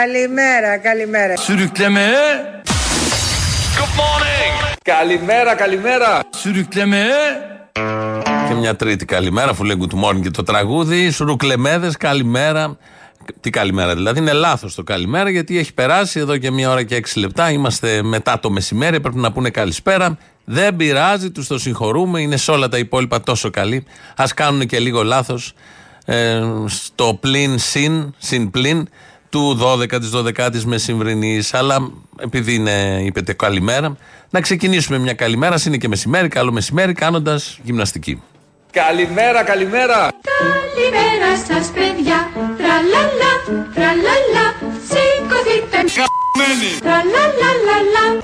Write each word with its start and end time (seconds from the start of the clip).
Καλημέρα, 0.00 0.76
καλημέρα. 0.76 1.34
Sürükleme. 1.34 2.08
Good 3.76 3.92
morning. 4.00 4.74
Καλημέρα, 4.82 5.54
καλημέρα. 5.54 6.20
Sürükleme. 6.44 7.06
Και 8.48 8.54
μια 8.54 8.76
τρίτη 8.76 9.04
καλημέρα, 9.04 9.50
αφού 9.50 9.64
λέει 9.64 9.76
good 9.80 10.04
morning 10.04 10.20
και 10.22 10.30
το 10.30 10.42
τραγούδι. 10.42 11.10
Σουρουκλεμέδες, 11.10 11.96
καλημέρα. 11.96 12.78
Τι 13.40 13.50
καλημέρα 13.50 13.94
δηλαδή, 13.94 14.18
είναι 14.18 14.32
λάθος 14.32 14.74
το 14.74 14.82
καλημέρα 14.82 15.30
γιατί 15.30 15.58
έχει 15.58 15.74
περάσει 15.74 16.20
εδώ 16.20 16.36
και 16.36 16.50
μία 16.50 16.70
ώρα 16.70 16.82
και 16.82 16.94
έξι 16.94 17.18
λεπτά. 17.18 17.50
Είμαστε 17.50 18.02
μετά 18.02 18.40
το 18.40 18.50
μεσημέρι, 18.50 19.00
πρέπει 19.00 19.18
να 19.18 19.32
πούνε 19.32 19.50
καλησπέρα. 19.50 20.18
Δεν 20.44 20.76
πειράζει, 20.76 21.30
τους 21.30 21.46
το 21.46 21.58
συγχωρούμε, 21.58 22.20
είναι 22.20 22.36
σε 22.36 22.50
όλα 22.50 22.68
τα 22.68 22.78
υπόλοιπα 22.78 23.20
τόσο 23.20 23.50
καλοί. 23.50 23.84
Α 24.16 24.24
κάνουν 24.34 24.66
και 24.66 24.78
λίγο 24.78 25.02
λάθος 25.02 25.54
ε, 26.04 26.40
στο 26.66 27.18
πλην 27.20 27.58
συν, 27.58 28.14
συν 28.18 28.50
πλην 28.50 28.88
του 29.30 29.58
12 29.62 30.00
της 30.00 30.10
12η 30.14 30.62
μεσημβρινή. 30.64 31.42
Αλλά 31.52 31.90
επειδή 32.20 32.54
είναι, 32.54 33.00
είπετε 33.04 33.32
καλημέρα, 33.32 33.96
να 34.30 34.40
ξεκινήσουμε 34.40 34.98
μια 34.98 35.14
καλημέρα. 35.14 35.56
Είναι 35.66 35.76
και 35.76 35.88
μεσημέρι, 35.88 36.28
καλό 36.28 36.52
μεσημέρι, 36.52 36.92
κάνοντας 36.92 37.58
γυμναστική. 37.62 38.22
Καλημέρα, 38.72 39.42
καλημέρα. 39.42 40.08
Καλημέρα 40.38 41.36
σας 41.48 41.66
παιδιά 41.68 42.30
Τραλαλα, 42.56 43.32
τραλαλα 43.74 44.46
Σηκωθείτε 44.88 46.00
Τραλαλαλαλα 46.80 48.20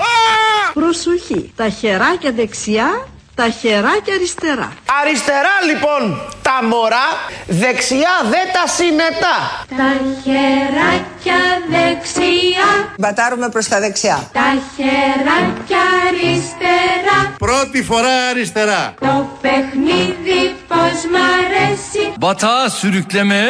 Προσοχή, 0.75 1.53
τα 1.57 1.69
χεράκια 1.69 2.33
δεξιά, 2.33 3.07
τα 3.37 3.49
χεράκια 3.49 4.15
αριστερά. 4.15 4.73
Αριστερά 5.01 5.57
λοιπόν 5.71 6.03
τα 6.43 6.59
μωρά, 6.71 7.09
δεξιά 7.47 8.15
δε 8.33 8.43
τα 8.57 8.65
συνετά. 8.77 9.37
Τα 9.81 9.91
χεράκια 10.23 11.41
δεξιά 11.73 12.69
Μπατάρουμε 12.99 13.49
προς 13.49 13.69
τα 13.69 13.81
δεξιά. 13.81 14.29
Τα 14.33 14.51
χεράκια 14.77 15.85
αριστερά 16.07 17.19
Πρώτη 17.39 17.83
φορά 17.83 18.27
αριστερά. 18.31 18.95
Το 19.01 19.39
παιχνίδι 19.41 20.55
πως 20.69 20.97
μ' 21.13 21.21
αρέσει 21.39 22.13
Batağa 22.21 22.63
sürükleme. 22.79 23.45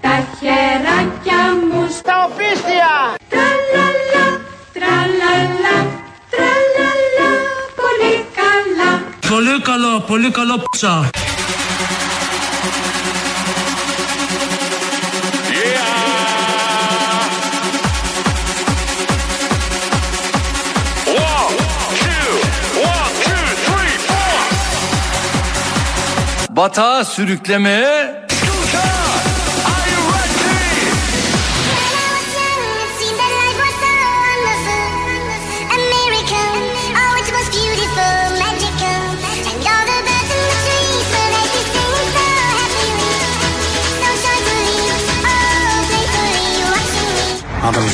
Τα 0.00 0.16
χεράκια 0.38 1.42
μου 1.70 1.82
Τα 2.04 2.28
οπίστια. 2.30 2.92
Τραλαλα, 3.28 4.26
τραλαλα, 4.72 5.76
τραλαλα 5.92 5.99
Πολύ 9.29 9.61
καλό, 9.61 9.99
πολύ 10.07 10.31
καλό 10.31 10.63
πσα. 10.71 11.09
One, 21.07 21.55
two, 22.01 22.29
one, 22.91 23.13
two, 23.25 23.45
three, 23.65 23.95
four. 24.07 24.39
Batağa 26.49 27.03
sürükleme. 27.05 27.79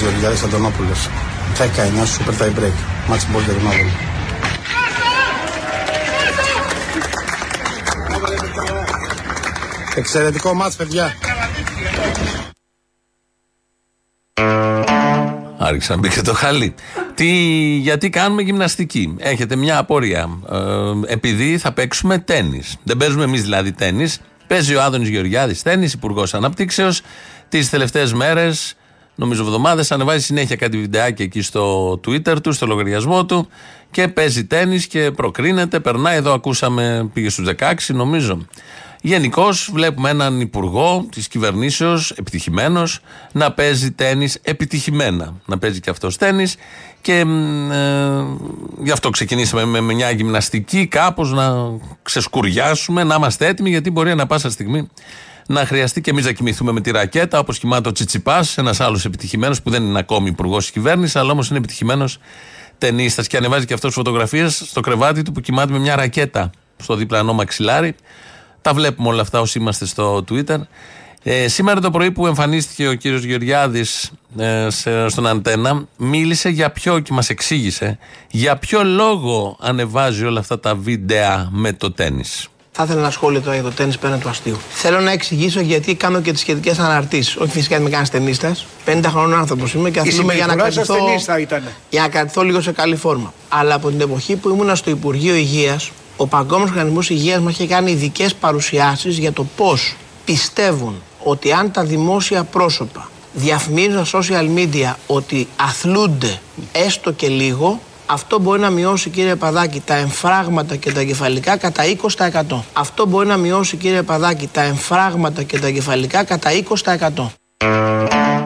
Γεωργιάδης 0.09 0.43
Αντωνόπουλος. 0.43 1.09
19 1.59 2.05
Super 2.05 2.43
Tie 2.43 2.59
Break. 2.59 2.73
Μάτς 3.09 3.27
μπολ 3.31 3.43
για 3.43 3.53
τον 3.53 3.67
Άδωνη. 3.67 3.91
Εξαιρετικό 9.95 10.55
μάτς 10.55 10.77
παιδιά. 10.77 11.15
Άρχισα 15.59 15.95
να 15.95 16.01
μπήκε 16.01 16.23
το 16.23 16.35
χαλί. 16.35 16.75
Τι, 17.15 17.27
γιατί 17.77 18.11
κάνουμε 18.11 18.43
γυμναστική; 18.43 19.17
Έχετε 19.19 19.57
μια 19.57 19.79
απορία. 19.79 20.29
Ε, 20.51 21.13
επειδή 21.13 21.59
θα 21.59 21.73
παίξουμε 21.73 22.19
τέννη. 22.19 22.63
Δεν 22.83 22.97
παίζουμε 22.97 23.25
εμείς 23.25 23.43
δηλαδή 23.43 23.73
τέννη. 23.73 24.13
Παίζει 24.47 24.75
ο 24.75 24.83
Άδωνης 24.83 25.09
Γεωργιάδης 25.09 25.63
τέννη, 25.63 25.91
υπουργός 25.95 26.35
αναπτύξεως. 26.35 27.01
Τις 27.49 27.71
τελευταίες 27.71 28.13
μέρες, 28.13 28.77
νομίζω 29.17 29.43
εβδομάδες, 29.43 29.93
ανεβάζει 29.93 30.25
συνέχεια 30.25 30.57
κάτι 30.57 30.79
βιντεάκι 30.79 31.23
εκεί 31.23 31.43
στο 31.43 31.93
Twitter 32.07 32.43
του, 32.43 32.53
στο 32.53 32.67
λογαριασμό 32.67 33.25
του 33.25 33.49
και 33.91 34.09
παίζει 34.09 34.45
τέννη 34.45 34.79
και 34.79 35.11
προκρίνεται. 35.11 35.81
Περνάει 35.81 36.17
εδώ, 36.17 36.33
ακούσαμε, 36.33 37.11
πήγε 37.13 37.29
στους 37.29 37.47
16 37.59 37.75
νομίζω. 37.89 38.47
Γενικώς 39.01 39.71
βλέπουμε 39.73 40.11
έναν 40.11 40.41
υπουργό 40.41 41.07
της 41.11 41.29
κυβερνήσεως, 41.29 42.11
επιτυχημένος, 42.11 43.01
να 43.33 43.53
παίζει 43.53 43.93
τέννη 43.93 44.29
επιτυχημένα. 44.43 45.35
Να 45.47 45.59
παίζει 45.59 45.81
και 45.81 45.91
αυτός 45.91 46.17
τέννη. 46.17 46.47
Και 47.01 47.25
μ, 47.25 47.73
ε, 47.73 48.25
γι' 48.83 48.91
αυτό 48.91 49.11
ξεκινήσαμε 49.11 49.65
με 49.81 49.95
μια 49.95 50.11
γυμναστική, 50.11 50.87
κάπως 50.87 51.33
να 51.33 51.53
ξεσκουριάσουμε, 52.03 53.05
να 53.05 53.15
είμαστε 53.15 53.47
έτοιμοι, 53.47 53.71
γιατί 53.71 53.91
μπορεί 53.91 54.15
να 54.15 54.27
πάσα 54.27 54.51
στιγμή 54.51 54.89
να 55.47 55.67
χρειαστεί 55.67 56.01
και 56.01 56.11
εμείς 56.11 56.25
να 56.25 56.33
κοιμηθούμε 56.33 56.73
με 56.73 56.81
τη 56.81 56.91
ρακέτα, 56.91 57.39
όπως 57.39 57.59
κοιμάται 57.59 57.89
ο 57.89 57.93
Τσιτσιπάς, 57.93 58.59
ένας 58.59 58.81
άλλος 58.81 59.05
επιτυχημένος 59.05 59.63
που 59.63 59.71
δεν 59.71 59.83
είναι 59.83 59.99
ακόμη 59.99 60.29
υπουργός 60.29 60.63
της 60.63 60.73
κυβέρνησης, 60.73 61.17
αλλά 61.17 61.33
όμως 61.33 61.49
είναι 61.49 61.59
επιτυχημένος 61.59 62.19
ταινίστας 62.79 63.27
και 63.27 63.37
ανεβάζει 63.37 63.65
και 63.67 63.75
αυτός 63.75 63.95
φωτογραφίες 63.95 64.63
στο 64.67 64.81
κρεβάτι 64.81 65.23
του 65.23 65.33
που 65.33 65.41
κοιμάται 65.41 65.73
με 65.73 65.79
μια 65.79 65.97
ρακέτα 65.97 66.51
στο 66.77 66.95
διπλανό 66.97 67.33
μαξιλάρι. 67.33 67.95
Τα 68.63 68.75
βλέπουμε 68.75 69.09
όλα 69.09 69.23
αυτά 69.23 69.41
όσοι 69.41 69.59
είμαστε 69.59 69.87
στο 69.87 70.25
Twitter. 70.31 70.59
Ε, 71.23 71.49
σήμερα 71.49 71.81
το 71.81 71.91
πρωί 71.91 72.11
που 72.11 72.27
εμφανίστηκε 72.27 72.89
ο 72.89 72.95
κύριος 72.95 73.23
Γεωργιάδης 73.25 74.11
ε, 74.37 74.67
σε- 74.71 75.09
στον 75.09 75.27
Αντένα 75.27 75.87
μίλησε 75.97 76.49
για 76.49 76.71
ποιο 76.71 76.99
και 76.99 77.13
μας 77.13 77.31
εξήγησε 77.31 77.99
για 78.31 78.57
ποιο 78.57 78.85
λόγο 78.85 79.57
ανεβάζει 79.61 80.25
όλα 80.25 80.41
αυτά 80.41 80.61
τα 80.61 80.75
βίντεα 80.75 81.49
με 81.53 81.73
το 81.73 81.93
τέννις. 81.93 82.49
Θα 82.79 82.85
ήθελα 82.85 83.01
ένα 83.01 83.11
σχόλιο 83.11 83.41
τώρα 83.41 83.55
για 83.55 83.63
το 83.63 83.71
τέννη 83.71 83.95
πέραν 84.01 84.21
του 84.21 84.29
αστείου. 84.29 84.57
Θέλω 84.71 85.01
να 85.01 85.11
εξηγήσω 85.11 85.61
γιατί 85.61 85.95
κάνω 85.95 86.21
και 86.21 86.33
τις 86.33 86.41
σχετικές 86.41 86.79
αναρτήσεις. 86.79 87.37
Όχι 87.37 87.51
φυσικά 87.51 87.77
είμαι 87.77 87.85
κανένας 87.85 88.11
ταινίστα. 88.11 88.57
50 88.87 89.01
χρονών 89.07 89.39
άνθρωπος 89.39 89.75
είμαι 89.75 89.91
και 89.91 90.01
αθλούμε 90.01 90.35
για 90.35 90.47
να 90.47 90.53
συμπεριφορά 90.53 90.73
σας 90.73 90.87
κρατηθώ. 90.87 91.07
ταινίστα 91.07 91.39
ήτανε. 91.39 91.73
Για 91.91 92.01
να 92.01 92.09
κρατηθώ 92.09 92.43
λίγο 92.43 92.61
σε 92.61 92.73
καλή 92.73 92.97
φόρμα. 92.97 93.33
Αλλά 93.49 93.75
από 93.75 93.89
την 93.89 94.01
εποχή 94.01 94.37
που 94.37 94.49
ήμουνα 94.49 94.75
στο 94.75 94.91
Υπουργείο 94.91 95.35
Υγείας, 95.35 95.91
ο 96.17 96.27
Παγκόσμιος 96.27 96.71
Οργανισμός 96.71 97.11
Υγείας 97.11 97.41
μας 97.41 97.53
είχε 97.53 97.67
κάνει 97.67 97.91
ειδικές 97.91 98.35
παρουσιάσεις 98.35 99.19
για 99.19 99.33
το 99.33 99.47
πώς 99.57 99.97
πιστεύουν 100.25 101.03
ότι 101.23 101.53
αν 101.53 101.71
τα 101.71 101.85
δημόσια 101.85 102.45
πρόσωπα 102.45 103.11
διαφημίζουν 103.33 104.05
στα 104.05 104.19
social 104.23 104.49
media 104.57 104.95
ότι 105.07 105.49
αθλούνται 105.57 106.41
έστω 106.73 107.13
και 107.13 107.29
λίγο, 107.29 107.81
αυτό 108.07 108.39
μπορεί 108.39 108.61
να 108.61 108.71
μειώσει, 108.71 109.11
κύριε 109.11 109.37
Παδάκη, 109.37 109.81
τα 109.81 109.95
εμφράγματα 109.95 110.77
και 110.77 110.93
τα 110.93 111.01
εγκεφαλικά 111.01 111.57
κατά 111.57 111.83
20%. 112.17 112.63
Αυτό 112.73 113.07
μπορεί 113.07 113.27
να 113.27 113.37
μειώσει, 113.37 113.77
κύριε 113.77 114.03
Παδάκη, 114.03 114.47
τα 114.47 114.63
εμφράγματα 114.63 115.43
και 115.43 115.59
τα 115.59 115.67
εγκεφαλικά 115.67 116.25
κατά 116.25 116.51
20%. 116.85 117.27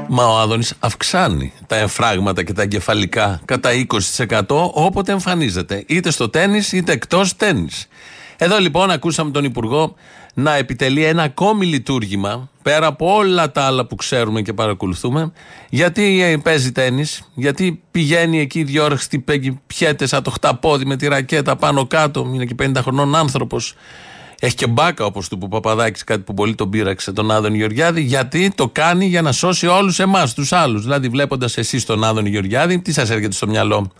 Μα 0.08 0.26
ο 0.26 0.38
Άδωνης 0.38 0.74
αυξάνει 0.78 1.52
τα 1.66 1.76
εμφράγματα 1.76 2.42
και 2.42 2.52
τα 2.52 2.62
εγκεφαλικά 2.62 3.40
κατά 3.44 3.70
20% 4.16 4.42
όποτε 4.72 5.12
εμφανίζεται. 5.12 5.84
Είτε 5.86 6.10
στο 6.10 6.28
τέννη 6.28 6.62
είτε 6.72 6.92
εκτός 6.92 7.36
τέννη. 7.36 7.68
Εδώ 8.36 8.58
λοιπόν 8.58 8.90
ακούσαμε 8.90 9.30
τον 9.30 9.44
Υπουργό 9.44 9.94
να 10.34 10.54
επιτελεί 10.54 11.04
ένα 11.04 11.22
ακόμη 11.22 11.66
λειτουργήμα 11.66 12.49
πέρα 12.62 12.86
από 12.86 13.14
όλα 13.14 13.52
τα 13.52 13.62
άλλα 13.62 13.86
που 13.86 13.94
ξέρουμε 13.94 14.42
και 14.42 14.52
παρακολουθούμε. 14.52 15.32
Γιατί 15.68 16.22
ε, 16.22 16.36
παίζει 16.36 16.72
τέννη, 16.72 17.04
γιατί 17.34 17.82
πηγαίνει 17.90 18.40
εκεί 18.40 18.62
δύο 18.62 18.84
ώρε 18.84 18.96
χτυπέγει, 18.96 19.60
πιέται 19.66 20.06
σαν 20.06 20.22
το 20.22 20.30
χταπόδι 20.30 20.84
με 20.84 20.96
τη 20.96 21.08
ρακέτα 21.08 21.56
πάνω 21.56 21.86
κάτω. 21.86 22.30
Είναι 22.34 22.44
και 22.44 22.54
50 22.62 22.72
χρονών 22.76 23.14
άνθρωπος. 23.14 23.74
Έχει 24.42 24.54
και 24.54 24.66
μπάκα 24.66 25.04
όπως 25.04 25.28
του 25.28 25.38
που 25.38 25.48
Παπαδάκης, 25.48 26.04
κάτι 26.04 26.20
που 26.20 26.34
πολύ 26.34 26.54
τον 26.54 26.70
πείραξε 26.70 27.12
τον 27.12 27.30
Άδων 27.30 27.54
Γεωργιάδη, 27.54 28.00
γιατί 28.00 28.52
το 28.54 28.68
κάνει 28.68 29.06
για 29.06 29.22
να 29.22 29.32
σώσει 29.32 29.66
όλους 29.66 29.98
εμάς, 29.98 30.34
τους 30.34 30.52
άλλους. 30.52 30.82
Δηλαδή, 30.82 31.08
βλέποντας 31.08 31.56
εσείς 31.56 31.84
τον 31.84 32.04
Άδων 32.04 32.26
Γεωργιάδη, 32.26 32.80
τι 32.80 32.92
σας 32.92 33.10
έρχεται 33.10 33.32
στο 33.32 33.46
μυαλό; 33.46 33.90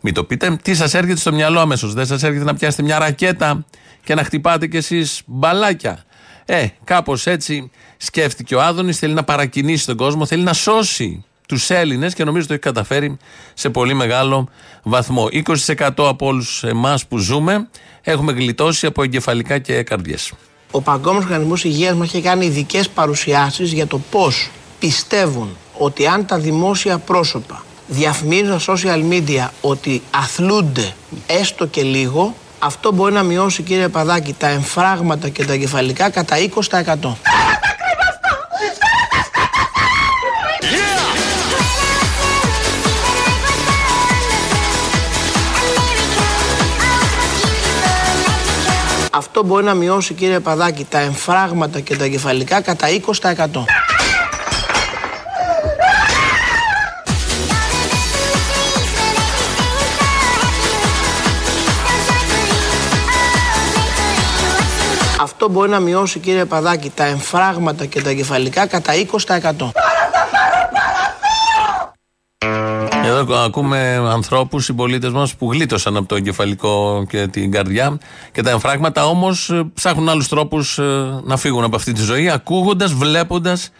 Μην 0.00 0.14
το 0.14 0.24
πείτε, 0.24 0.58
τι 0.62 0.74
σας 0.74 0.94
έρχεται 0.94 1.18
στο 1.18 1.32
μυαλό 1.32 1.60
αμέσως; 1.60 1.92
Δεν 1.94 2.06
σας 2.06 2.22
έρχεται 2.22 2.44
να 2.44 2.54
πιάσετε 2.54 2.82
μια 2.82 2.98
ρακέτα 2.98 3.64
και 4.04 4.14
να 4.14 4.24
χτυπάτε 4.24 4.66
κι 4.66 4.76
εσείς 4.76 5.22
μπαλάκια; 5.26 6.04
Ε, 6.50 6.66
κάπως 6.84 7.26
έτσι 7.26 7.70
σκέφτηκε 7.96 8.54
ο 8.54 8.62
Άδωνης, 8.62 8.98
θέλει 8.98 9.14
να 9.14 9.24
παρακινήσει 9.24 9.86
τον 9.86 9.96
κόσμο, 9.96 10.26
θέλει 10.26 10.42
να 10.42 10.52
σώσει 10.52 11.24
τους 11.48 11.70
Έλληνες 11.70 12.14
και 12.14 12.24
νομίζω 12.24 12.46
το 12.46 12.52
έχει 12.52 12.62
καταφέρει 12.62 13.16
σε 13.54 13.70
πολύ 13.70 13.94
μεγάλο 13.94 14.48
βαθμό. 14.82 15.28
20% 15.66 15.88
από 15.96 16.26
όλους 16.26 16.64
εμάς 16.64 17.06
που 17.06 17.18
ζούμε 17.18 17.68
έχουμε 18.02 18.32
γλιτώσει 18.32 18.86
από 18.86 19.02
εγκεφαλικά 19.02 19.58
και 19.58 19.82
καρδιές. 19.82 20.32
Ο 20.70 20.80
Παγκόσμιος 20.80 21.24
Οργανισμός 21.24 21.64
Υγείας 21.64 21.94
μας 21.94 22.08
είχε 22.08 22.20
κάνει 22.20 22.46
ειδικές 22.46 22.88
παρουσιάσεις 22.88 23.72
για 23.72 23.86
το 23.86 23.98
πώς 24.10 24.50
πιστεύουν 24.78 25.56
ότι 25.78 26.06
αν 26.06 26.26
τα 26.26 26.38
δημόσια 26.38 26.98
πρόσωπα 26.98 27.64
διαφημίζουν 27.86 28.60
στα 28.60 28.74
social 28.76 29.02
media 29.10 29.48
ότι 29.60 30.02
αθλούνται 30.10 30.92
έστω 31.26 31.66
και 31.66 31.82
λίγο, 31.82 32.34
αυτό 32.58 32.92
μπορεί 32.92 33.12
να 33.12 33.22
μειώσει 33.22 33.62
κύριε 33.62 33.88
Παδάκη 33.88 34.32
τα 34.32 34.46
εμφράγματα 34.48 35.28
και 35.28 35.44
τα 35.44 35.56
κεφαλικά 35.56 36.10
κατά 36.10 36.36
20%. 36.70 37.12
Αυτό 49.12 49.42
μπορεί 49.44 49.64
να 49.64 49.74
μειώσει 49.74 50.14
κύριε 50.14 50.40
Παδάκη 50.40 50.84
τα 50.84 50.98
εμφράγματα 50.98 51.80
και 51.80 51.96
τα 51.96 52.06
κεφαλικά 52.06 52.60
κατά 52.60 52.86
20%. 53.20 53.87
Αυτό 65.48 65.60
μπορεί 65.60 65.72
να 65.72 65.80
μειώσει 65.80 66.18
κύριε 66.18 66.44
Παδάκη 66.44 66.90
τα 66.90 67.04
εμφράγματα 67.04 67.86
και 67.86 68.02
τα 68.02 68.12
κεφαλικά 68.12 68.66
κατά 68.66 68.92
20%. 69.26 69.70
Εδώ 73.04 73.36
ακούμε 73.36 74.08
ανθρώπους, 74.12 74.64
συμπολίτες 74.64 75.10
μας 75.10 75.34
που 75.34 75.52
γλίτωσαν 75.52 75.96
από 75.96 76.08
το 76.08 76.14
εγκεφαλικό 76.14 77.04
και 77.08 77.26
την 77.26 77.50
καρδιά 77.50 77.98
και 78.32 78.42
τα 78.42 78.50
εμφράγματα 78.50 79.06
όμως 79.06 79.64
ψάχνουν 79.74 80.08
άλλους 80.08 80.28
τρόπους 80.28 80.78
να 81.22 81.36
φύγουν 81.36 81.64
από 81.64 81.76
αυτή 81.76 81.92
τη 81.92 82.02
ζωή, 82.02 82.30
ακούγοντας, 82.30 82.92
βλέποντας 82.92 83.70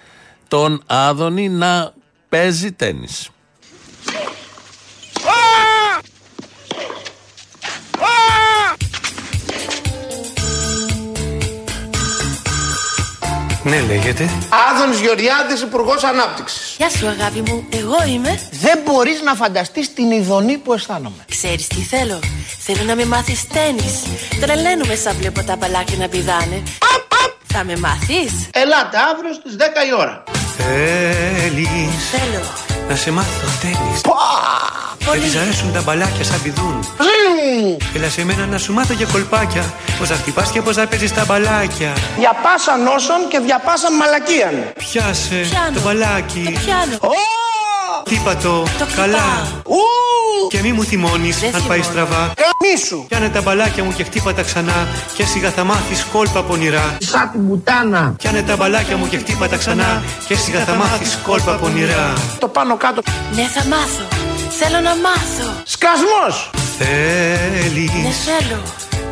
τον 0.48 0.82
Άδωνη 0.86 1.48
να 1.48 1.92
παίζει 2.28 2.72
τέννις. 2.72 3.30
Ναι, 13.68 13.80
λέγεται. 13.80 14.28
Άδωνης 14.70 15.00
Γεωργιάδης, 15.00 15.60
Υπουργός 15.60 16.04
Ανάπτυξης. 16.04 16.74
Γεια 16.78 16.90
σου 16.90 17.06
αγάπη 17.08 17.40
μου, 17.40 17.66
εγώ 17.72 17.96
είμαι. 18.08 18.40
Δεν 18.50 18.78
μπορείς 18.84 19.22
να 19.22 19.34
φανταστείς 19.34 19.94
την 19.94 20.10
ειδονή 20.10 20.58
που 20.58 20.72
αισθάνομαι. 20.72 21.24
Ξέρεις 21.30 21.66
τι 21.66 21.80
θέλω. 21.80 22.20
Θέλω 22.58 22.82
να 22.82 22.94
με 22.94 23.04
μάθεις 23.04 23.46
τέννις. 23.46 24.02
Τρελαίνουμε 24.40 24.94
σαν 24.94 25.16
βλέπω 25.16 25.42
τα 25.42 25.56
μπαλάκια 25.56 25.96
να 25.96 26.08
πηδάνε. 26.08 26.62
Θα 27.46 27.64
με 27.64 27.76
μάθεις. 27.76 28.32
Ελάτε 28.52 28.96
αύριο 29.12 29.32
στις 29.32 29.56
10 29.56 29.60
η 29.88 29.94
ώρα. 29.98 30.24
Θέλεις 30.56 31.68
Θέλω. 32.10 32.77
Να 32.88 32.94
σε 32.96 33.10
μάθω 33.10 33.48
τέννις. 33.60 34.00
Δεν 35.10 35.20
της 35.20 35.36
αρέσουν 35.36 35.72
τα 35.72 35.82
μπαλάκια 35.82 36.24
σαν 36.24 36.42
πηδούν. 36.42 36.86
Έλα 37.94 38.08
σε 38.08 38.24
μένα 38.24 38.46
να 38.46 38.58
σου 38.58 38.72
μάθω 38.72 38.92
για 38.92 39.06
κολπάκια. 39.12 39.64
Πώς 39.98 40.08
να 40.08 40.16
χτυπάς 40.16 40.50
και 40.50 40.62
πώς 40.62 40.76
να 40.76 40.86
παίζεις 40.86 41.14
τα 41.14 41.24
μπαλάκια. 41.24 41.92
Διαπάσαν 42.18 42.86
όσων 42.86 43.28
και 43.28 43.38
διαπάσαν 43.38 43.94
μαλακίαν. 43.96 44.72
Πιάσε 44.78 45.40
Πιάνω. 45.50 45.70
το 45.74 45.80
μπαλάκι. 45.80 46.42
Το 46.44 46.60
πιάνω. 46.60 46.98
Χτύπα 48.10 48.36
το 48.36 48.62
Το 48.78 48.86
καλά. 48.96 49.18
χτυπάω. 49.18 49.76
Ου! 49.76 50.48
Και 50.48 50.60
μη 50.62 50.72
μου 50.72 50.82
θυμώνεις 50.84 51.38
Δεν 51.38 51.54
αν 51.54 51.62
πάει 51.66 51.80
θυμώνω. 51.80 52.06
στραβά. 52.06 52.32
Καμίσου. 52.36 53.04
Πιάνε 53.08 53.28
τα 53.28 53.40
μπαλάκια 53.40 53.84
μου 53.84 53.92
και 53.92 54.04
χτύπα 54.04 54.34
τα 54.34 54.42
ξανά. 54.42 54.88
Και 55.14 55.24
σιγά 55.24 55.50
θα 55.50 55.64
μάθεις 55.64 56.06
κόλπα 56.12 56.42
πονηρά. 56.42 56.96
Σαν 57.00 57.30
την 57.32 57.48
πουτάνα. 57.48 58.14
Πιάνε 58.18 58.42
τα 58.42 58.56
μπαλάκια 58.56 58.96
μου 58.96 59.08
και 59.08 59.18
χτύπα 59.18 59.48
τα 59.48 59.56
ξανά. 59.56 60.02
Και 60.26 60.34
σιγά 60.34 60.60
θα 60.64 60.74
μάθεις 60.74 61.18
κόλπα 61.26 61.52
πονηρά. 61.54 62.12
Το 62.38 62.48
πάνω 62.48 62.76
κάτω. 62.76 63.02
Ναι, 63.34 63.42
θα 63.54 63.64
μάθω. 63.68 64.04
Θέλω 64.58 64.80
να 64.80 64.94
μάθω. 64.96 65.50
Σκασμός. 65.64 66.50
Ναι, 66.78 66.86
Θέλεις 66.86 67.90
θέλω. 68.24 68.62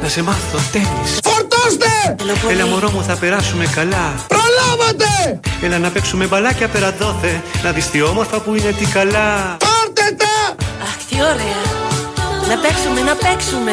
Να 0.02 0.08
σε 0.08 0.22
μάθω 0.22 0.58
τέννις. 0.72 1.19
Φορτώστε. 1.25 2.14
Θέλω 2.19 2.32
πολύ. 2.43 2.54
Έλα 2.54 2.66
μωρό 2.66 2.90
μου 2.90 3.02
θα 3.02 3.14
περάσουμε 3.16 3.66
καλά 3.75 4.14
Προλάβατε. 4.28 5.40
Έλα 5.62 5.78
να 5.78 5.90
παίξουμε 5.90 6.25
μπαλάκια 6.26 6.69
πέρα 6.69 6.94
δόθε 7.00 7.43
Να 7.62 7.70
δεις 7.72 7.90
τι 7.90 8.02
όμορφα 8.02 8.40
που 8.40 8.54
είναι 8.54 8.70
τι 8.78 8.84
καλά 8.87 9.56
Πάρτε 9.64 10.14
τα. 10.16 10.54
Αχ, 10.82 10.96
τι 11.08 11.14
ωραία. 11.14 11.62
Να 12.48 12.56
παίξουμε, 12.62 13.00
να 13.00 13.14
παίξουμε. 13.14 13.72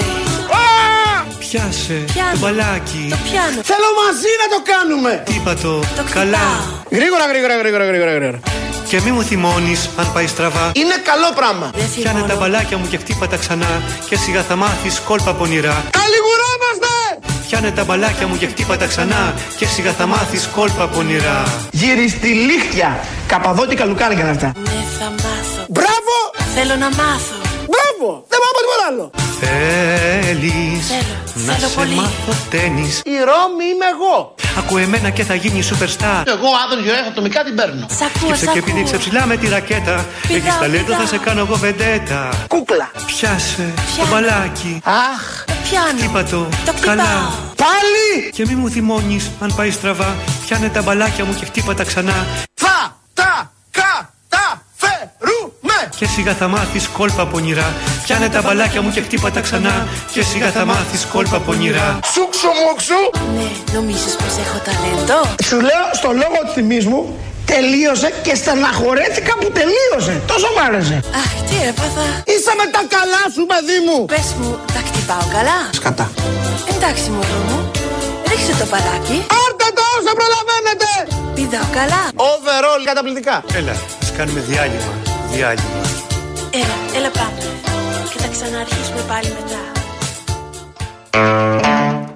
Πιάσε 1.39 1.93
Πιάνω. 2.13 2.31
το 2.31 2.37
μπαλάκι 2.39 3.07
Το 3.09 3.17
πιάνω. 3.23 3.59
Θέλω 3.71 3.89
μαζί 4.05 4.31
να 4.41 4.47
το 4.53 4.59
κάνουμε. 4.71 5.23
Τύπα 5.25 5.53
το 5.55 5.79
Το 5.79 6.03
καλά 6.13 6.37
χτυπάω. 6.37 6.97
Γρήγορα, 6.97 7.25
γρήγορα, 7.31 7.55
γρήγορα, 7.61 7.85
γρήγορα, 7.85 8.11
γρήγορα. 8.11 8.39
Και 8.93 9.01
μη 9.01 9.11
μου 9.11 9.23
θυμώνεις 9.23 9.89
αν 9.95 10.11
πάει 10.13 10.27
στραβά 10.27 10.71
Είναι 10.73 10.95
καλό 11.03 11.33
πράγμα. 11.35 11.71
Δεν 11.75 11.89
Πιάνε 11.95 12.19
τα 12.19 12.25
θυμώνω. 12.25 12.39
μπαλάκια 12.39 12.77
μου 12.77 12.87
και 12.87 12.97
χτύπα 12.97 13.27
τα 13.27 13.37
ξανά 13.37 13.81
Και 14.09 14.17
σιγά 14.17 14.41
θα 14.41 14.55
μάθεις 14.55 14.99
κόλπα 14.99 15.33
πονηρά 15.33 15.83
Καλιγουρόμαστε. 15.99 16.91
Πιάνε 17.47 17.71
τα 17.71 17.83
μπαλάκια 17.83 18.27
μου 18.27 18.37
και 18.37 18.47
χτύπα 18.47 18.77
τα 18.77 18.85
ξανά 18.85 19.33
Και 19.57 19.65
σιγά 19.65 19.91
θα 19.91 20.05
μάθεις 20.05 20.49
κόλπα 20.55 20.87
πονηρά 20.87 21.43
Γυριστηλίχτια. 21.71 22.99
Καπαδότικα 23.27 23.85
λουκάνικα 23.85 24.21
είναι 24.21 24.29
αυτά. 24.29 24.51
Ναι, 24.55 24.71
θα 24.99 25.05
μάθω. 25.05 25.65
Μπράβο. 25.69 26.13
Θέλω 26.55 26.75
να 26.75 26.89
μάθω. 26.89 27.42
Μπράβο. 28.03 28.25
Δεν 28.31 28.39
πάω 28.43 28.51
τίποτα 28.59 28.85
άλλο. 28.89 29.05
Θέλεις 29.39 30.87
Θέλω, 30.87 31.45
να 31.47 31.53
θέλω 31.53 31.67
σε 31.69 31.75
πολύ. 31.75 31.95
μάθω 31.95 32.33
τέννις 32.49 33.01
Η 33.05 33.15
Ρώμη 33.29 33.65
είμαι 33.73 33.87
εγώ. 33.95 34.35
Ακού 34.57 34.77
εμένα 34.77 35.09
και 35.09 35.23
θα 35.23 35.33
γίνει 35.35 35.59
superstar 35.69 36.21
Εγώ, 36.35 36.47
Άδωνης 36.63 36.83
Γεωργιάδης, 36.85 37.11
ατομικά 37.11 37.43
την 37.43 37.55
παίρνω. 37.55 37.85
Σ' 37.97 38.01
ακούω, 38.01 38.27
Σκύψε 38.35 38.45
σ' 38.45 38.53
και 38.53 38.61
πήδηξε 38.61 38.95
ακούω. 38.95 38.99
ψηλά 39.07 39.25
με 39.25 39.35
τη 39.37 39.47
ρακέτα 39.49 40.05
Πηδάω, 40.27 40.37
Έχεις 40.37 40.57
ταλέντο 40.59 40.91
θα 40.91 40.97
πηδάω. 40.97 41.05
σε 41.07 41.17
κάνω 41.17 41.39
εγώ 41.39 41.55
βεντέτα 41.55 42.29
Κούκλα. 42.47 42.91
Πιάσε 43.05 43.73
το 43.75 43.81
Πιάνω. 43.95 44.09
μπαλάκι 44.11 44.73
Αχ. 44.83 45.23
Το 45.45 45.53
πιάνω. 45.69 45.97
Χτύπα 45.97 46.23
το 46.23 46.39
Το 46.65 46.73
καλά 46.81 47.03
χτυπάω. 47.03 47.31
Πάλι. 47.65 48.29
Και 48.35 48.45
μη 48.47 48.53
μου 48.55 48.69
θυμώνεις 48.69 49.29
αν 49.43 49.53
πάει 49.55 49.71
στραβά 49.71 50.15
Πιάνε 50.45 50.67
τα 50.69 50.81
μπαλάκια 50.81 51.25
μου 51.25 51.33
και 51.39 51.45
χτύπα 51.45 51.73
τα 51.73 51.83
ξανά 51.83 52.17
Θα 52.53 52.97
τα 53.13 53.51
καταφέρουμε. 53.79 55.77
Και 56.03 56.09
σιγά 56.09 56.33
θα 56.33 56.47
μάθεις 56.47 56.87
κόλπα 56.87 57.25
πονηρά 57.25 57.73
Πιάνε 58.03 58.29
τα 58.29 58.41
μπαλάκια 58.41 58.81
μου 58.81 58.91
και 58.91 59.01
χτύπα 59.01 59.31
τα 59.31 59.41
ξανά 59.41 59.87
Και 60.13 60.23
σιγά 60.23 60.49
θα 60.51 60.65
μάθεις 60.65 61.05
κόλπα 61.13 61.39
πονηρά 61.39 61.99
Σούξου 62.13 62.49
μουξου. 62.61 63.01
Ναι, 63.35 63.47
νομίζεις 63.75 64.15
πως 64.21 64.33
έχω 64.43 64.57
ταλέντο; 64.67 65.19
Σου 65.47 65.57
λέω 65.69 65.85
στο 65.99 66.09
λόγο 66.21 66.39
του 66.45 66.51
θυμής 66.53 66.85
μου 66.85 67.01
τελείωσε 67.45 68.09
και 68.25 68.33
στεναχωρέθηκα 68.35 69.33
που 69.39 69.47
τελείωσε. 69.57 70.13
Τόσο 70.31 70.47
μ' 70.55 70.61
άρεσε. 70.67 70.97
Αχ, 71.21 71.31
τι 71.47 71.55
έπαθα. 71.69 72.05
Είσαι 72.31 72.53
με 72.59 72.65
τα 72.75 72.81
καλά 72.95 73.23
σου, 73.33 73.43
παιδί 73.51 73.79
μου. 73.85 73.97
Πες 74.13 74.29
μου, 74.39 74.49
τα 74.75 74.81
χτυπάω 74.87 75.25
καλά; 75.35 75.59
Σκατά. 75.79 76.07
Εντάξει, 76.73 77.05
μωρό 77.15 77.39
μου. 77.47 77.59
Ρίξε 78.29 78.53
το 78.61 78.65
παλάκι. 78.73 79.17
Πάρτε 79.33 79.67
το 79.77 79.83
όσο 79.97 80.11
προλαβαίνετε. 80.19 80.89
Πηδάω 81.35 81.67
καλά. 81.79 82.01
Overall 82.31 82.81
καταπληκτικά. 82.89 83.35
Έλα, 83.59 83.75
ας 84.03 84.09
κάνουμε 84.17 84.39
διάλειμμα 84.49 84.93
Διάλειμμα 85.33 85.92
Έλα, 86.55 86.97
έλα 86.97 87.11
πάμε. 87.11 87.37
Και 88.13 88.19
θα 88.21 88.27
ξαναρχίσουμε 88.27 89.01
πάλι 89.07 89.27
μετά. 89.27 89.71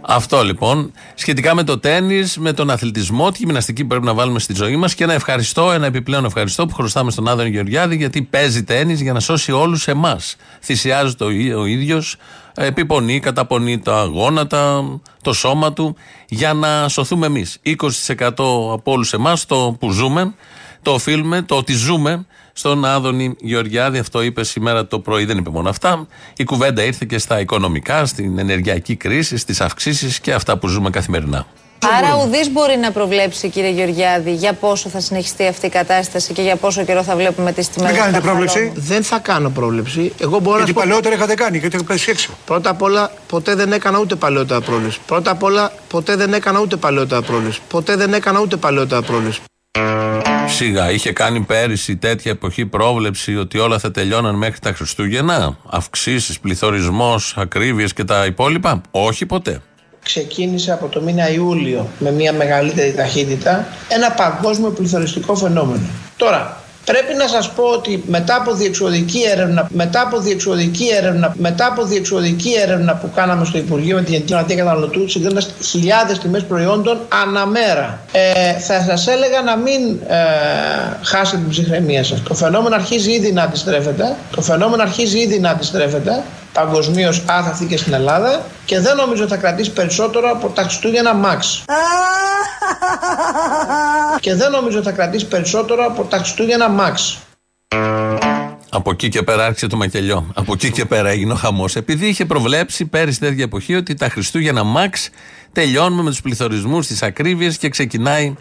Αυτό 0.02 0.44
λοιπόν. 0.44 0.92
Σχετικά 1.16 1.56
με 1.56 1.64
το 1.64 1.80
τέννη, 1.80 2.24
με 2.38 2.54
τον 2.54 2.70
αθλητισμό, 2.70 3.32
τη 3.32 3.38
γυμναστική 3.38 3.82
που 3.82 3.88
πρέπει 3.88 4.06
να 4.06 4.14
βάλουμε 4.14 4.40
στη 4.40 4.54
ζωή 4.54 4.76
μας 4.76 4.96
και 4.96 5.04
ένα 5.04 5.14
ευχαριστώ, 5.14 5.72
ένα 5.72 5.86
επιπλέον 5.86 6.26
ευχαριστώ 6.26 6.66
που 6.66 6.74
χρωστάμε 6.74 7.12
στον 7.12 7.28
Άδωνη 7.28 7.50
Γεωργιάδη 7.50 7.96
γιατί 7.96 8.22
παίζει 8.22 8.64
τέννη 8.64 8.94
για 8.94 9.14
να 9.14 9.20
σώσει 9.20 9.52
όλους 9.52 9.88
εμάς. 9.88 10.36
Θυσιάζει 10.62 11.16
το 11.16 11.26
ο 11.58 11.66
ίδιος, 11.66 12.16
επιπονεί, 12.56 13.20
καταπονεί 13.20 13.80
τα 13.80 14.04
γόνατα, 14.04 14.84
το 15.22 15.34
σώμα 15.34 15.74
του 15.74 15.96
για 16.28 16.54
να 16.54 16.88
σωθούμε 16.88 17.26
εμείς. 17.26 17.60
20% 17.64 18.74
από 18.74 18.92
όλους 18.92 19.14
εμάς 19.14 19.46
το 19.46 19.76
που 19.80 19.92
ζούμε, 19.92 20.34
το 20.82 20.92
οφείλουμε, 20.92 21.42
το 21.42 21.56
ότι 21.56 21.74
ζούμε 21.74 22.26
στον 22.58 22.86
Άδωνη 22.86 23.36
Γεωργιάδη. 23.40 24.00
Αυτό 24.00 24.22
είπε 24.22 24.44
σήμερα 24.44 24.88
το 24.88 25.00
πρωί, 25.00 25.26
δεν 25.26 25.38
είπε 25.38 25.50
μόνο 25.50 25.70
αυτά. 25.70 26.08
Η 26.38 26.44
κουβέντα 26.44 26.84
ήρθε 26.84 27.06
και 27.10 27.18
στα 27.18 27.40
οικονομικά, 27.40 28.06
στην 28.06 28.40
ενεργειακή 28.40 28.96
κρίση, 28.96 29.38
στις 29.38 29.62
αυξήσεις 29.62 30.20
και 30.20 30.34
αυτά 30.34 30.58
που 30.58 30.68
ζούμε 30.68 30.90
καθημερινά. 30.90 31.46
Άρα 31.98 32.24
ουδής 32.24 32.52
μπορεί 32.52 32.78
να 32.78 32.92
προβλέψει, 32.92 33.50
κύριε 33.50 33.70
Γεωργιάδη, 33.70 34.34
για 34.34 34.54
πόσο 34.54 34.90
θα 34.90 35.00
συνεχιστεί 35.00 35.48
αυτή 35.48 35.66
η 35.66 35.70
κατάσταση 35.70 36.34
και 36.34 36.42
για 36.42 36.56
πόσο 36.56 36.84
καιρό 36.84 37.04
θα 37.04 37.16
βλέπουμε 37.16 37.52
τι 37.52 37.68
τιμέ. 37.68 37.88
Δεν 37.88 37.96
κάνετε 37.96 38.20
πρόβλεψη. 38.20 38.72
Δεν 38.76 39.04
θα 39.04 39.20
κάνω 39.20 39.50
πρόβλεψη. 39.50 40.14
Εγώ 40.20 40.40
μπορώ 40.40 40.58
Γιατί 40.58 40.62
να 40.62 40.68
σου 40.68 40.74
πω. 40.74 40.82
παλαιότερα 40.82 41.16
είχατε 41.16 41.34
κάνει 41.34 41.60
και 41.60 41.68
το 41.68 41.76
έχετε 41.76 41.94
πλησιέξει. 41.94 42.30
Πρώτα 42.46 42.70
απ' 42.70 42.82
όλα, 42.82 43.12
ποτέ 43.28 43.56
δεν 43.56 43.72
έκανα 43.72 44.00
ούτε 44.00 44.16
παλαιότερα 44.16 44.62
πρόβλεψη. 44.62 45.00
Πρώτα 45.06 45.32
απ' 45.32 45.44
όλα, 45.44 45.72
ποτέ 45.88 46.16
δεν 46.16 46.34
έκανα 46.34 46.60
ούτε 46.60 46.76
παλαιότερα 46.76 47.22
πρόβλεψη. 47.22 47.60
Ποτέ 47.70 47.96
δεν 47.96 48.14
έκανα 48.14 48.40
ούτε 48.40 48.56
παλαιότερα 48.56 49.02
πρόβλεψη. 49.02 49.40
Σιγά, 50.58 50.92
είχε 50.92 51.12
κάνει 51.12 51.40
πέρυσι 51.40 51.98
τέτοια 51.98 52.32
εποχή 52.32 52.66
πρόβλεψη 52.66 53.38
ότι 53.38 53.58
όλα 53.58 53.80
θα 53.80 53.92
τελειώναν 53.92 54.36
μέχρι 54.36 54.60
τα 54.60 54.74
Χριστούγεννα. 54.74 55.58
Αυξήσεις, 55.70 56.40
πληθωρισμός, 56.40 57.34
ακρίβειες 57.38 57.94
και 57.94 58.04
τα 58.04 58.26
υπόλοιπα. 58.26 58.82
Όχι 58.92 59.26
ποτέ. 59.26 59.62
Ξεκίνησε 60.04 60.72
από 60.72 60.88
το 60.88 61.02
μήνα 61.02 61.32
Ιούλιο 61.32 61.90
με 62.00 62.12
μια 62.12 62.34
μεγαλύτερη 62.34 62.94
ταχύτητα 62.94 63.68
ένα 63.88 64.12
παγκόσμιο 64.12 64.70
πληθωριστικό 64.70 65.36
φαινόμενο. 65.36 65.86
Τώρα, 66.18 66.62
Πρέπει 66.92 67.14
να 67.14 67.28
σας 67.28 67.52
πω 67.52 67.64
ότι 67.64 68.04
μετά 68.08 68.36
από 68.36 68.54
διεξοδική 68.54 69.22
έρευνα, 69.32 69.68
μετά 69.74 70.02
από 70.02 70.20
διεξοδική 70.20 70.88
έρευνα, 70.98 71.34
μετά 71.38 71.66
από 71.68 71.84
διεξοδική 71.86 72.54
έρευνα 72.64 72.96
που 72.96 73.10
κάναμε 73.16 73.46
στο 73.46 73.58
Υπουργείο 73.58 73.96
με 73.96 74.02
την 74.02 74.14
Γενική 74.14 74.32
Γραμματεία 74.32 74.56
Καταναλωτού, 74.56 75.10
συγκρίνοντας 75.10 75.50
χιλιάδες 75.64 76.20
τιμές 76.20 76.44
προϊόντων 76.44 76.98
αναμέρα, 77.24 78.00
ε, 78.12 78.54
θα 78.60 78.82
σας 78.82 79.08
έλεγα 79.08 79.42
να 79.42 79.56
μην 79.58 80.00
ε, 80.08 80.16
χάσετε 81.04 81.38
την 81.38 81.50
ψυχραιμία 81.50 82.04
σας. 82.04 82.24
Το 82.24 82.34
φαινόμενο 82.34 82.76
αρχίζει 82.76 83.12
ήδη 83.12 83.32
να 83.32 83.44
αντιστρέφεται. 83.44 84.16
Το 84.36 84.42
φαινόμενο 84.42 84.82
αρχίζει 84.82 85.20
ήδη 85.20 85.40
να 85.40 85.50
αντιστρέφεται 85.50 86.24
παγκοσμίως 86.58 87.24
άθαυτη 87.28 87.66
και 87.66 87.78
στην 87.78 87.94
Ελλάδα 87.94 88.46
και 88.66 88.80
δεν 88.80 88.96
νομίζω 88.96 89.24
ότι 89.24 89.32
θα 89.32 89.38
κρατήσει 89.38 89.72
περισσότερο 89.72 90.32
από 90.32 90.50
τα 90.50 90.62
Χριστούγεννα 90.62 91.14
Max. 91.24 91.40
και 94.26 94.36
δεν 94.36 94.52
νομίζω 94.52 94.78
ότι 94.78 94.88
θα 94.88 94.94
κρατήσει 94.94 95.28
περισσότερο 95.28 95.86
από 95.86 96.04
τα 96.04 96.18
Χριστούγεννα 96.18 96.68
Max. 96.80 97.18
Από 98.70 98.92
εκεί 98.92 99.10
και 99.10 99.24
πέρα 99.24 99.46
άρχισε 99.46 99.68
το 99.68 99.78
μακελιό. 99.78 100.32
Από 100.34 100.54
εκεί 100.54 100.72
και 100.72 100.86
πέρα 100.86 101.10
έγινε 101.10 101.34
ο 101.34 101.36
χαμός. 101.36 101.76
Επειδή 101.76 102.08
είχε 102.08 102.26
προβλέψει 102.26 102.86
πέρυσι 102.86 103.20
τέτοια 103.20 103.44
εποχή 103.44 103.76
ότι 103.76 103.94
τα 103.94 104.10
Χριστούγεννα 104.10 104.64
Max 104.64 105.10
τελειώνουμε 105.52 106.02
με 106.02 106.10
τους 106.10 106.22
πληθωρισμούς, 106.22 106.88
τις 106.88 107.04
ακρίβειες 107.04 107.58
και 107.58 107.70
ξεκινάει 107.70 108.36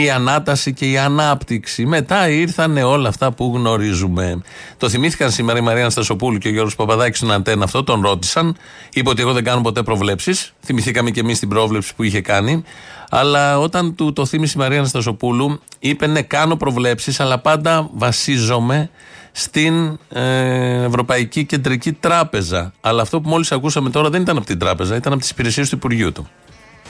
η 0.00 0.10
ανάταση 0.10 0.72
και 0.72 0.90
η 0.90 0.98
ανάπτυξη. 0.98 1.86
Μετά 1.86 2.28
ήρθαν 2.28 2.76
όλα 2.76 3.08
αυτά 3.08 3.32
που 3.32 3.52
γνωρίζουμε. 3.54 4.42
Το 4.76 4.88
θυμήθηκαν 4.88 5.30
σήμερα 5.30 5.58
η 5.58 5.62
Μαρία 5.62 5.80
Αναστασοπούλου 5.80 6.38
και 6.38 6.48
ο 6.48 6.50
Γιώργος 6.50 6.74
Παπαδάκης 6.74 7.16
στον 7.18 7.32
Αντένα 7.32 7.64
αυτό, 7.64 7.84
τον 7.84 8.00
ρώτησαν. 8.00 8.56
Είπε 8.92 9.08
ότι 9.08 9.22
εγώ 9.22 9.32
δεν 9.32 9.44
κάνω 9.44 9.60
ποτέ 9.60 9.82
προβλέψεις. 9.82 10.52
Θυμηθήκαμε 10.60 11.10
και 11.10 11.20
εμείς 11.20 11.38
την 11.38 11.48
πρόβλεψη 11.48 11.94
που 11.94 12.02
είχε 12.02 12.20
κάνει. 12.20 12.64
Αλλά 13.10 13.58
όταν 13.58 13.94
του 13.94 14.12
το 14.12 14.26
θύμισε 14.26 14.54
η 14.56 14.60
Μαρία 14.60 14.78
Αναστασοπούλου, 14.78 15.60
είπε 15.78 16.06
ναι, 16.06 16.22
κάνω 16.22 16.56
προβλέψεις, 16.56 17.20
αλλά 17.20 17.38
πάντα 17.38 17.90
βασίζομαι 17.92 18.90
στην 19.32 19.98
ε, 20.08 20.84
Ευρωπαϊκή 20.84 21.44
Κεντρική 21.44 21.92
Τράπεζα. 21.92 22.72
Αλλά 22.80 23.02
αυτό 23.02 23.20
που 23.20 23.28
μόλις 23.28 23.52
ακούσαμε 23.52 23.90
τώρα 23.90 24.10
δεν 24.10 24.22
ήταν 24.22 24.36
από 24.36 24.46
την 24.46 24.58
τράπεζα, 24.58 24.96
ήταν 24.96 25.12
από 25.12 25.20
τις 25.20 25.30
υπηρεσίες 25.30 25.68
του 25.68 25.76
Υπουργείου 25.76 26.12
του. 26.12 26.28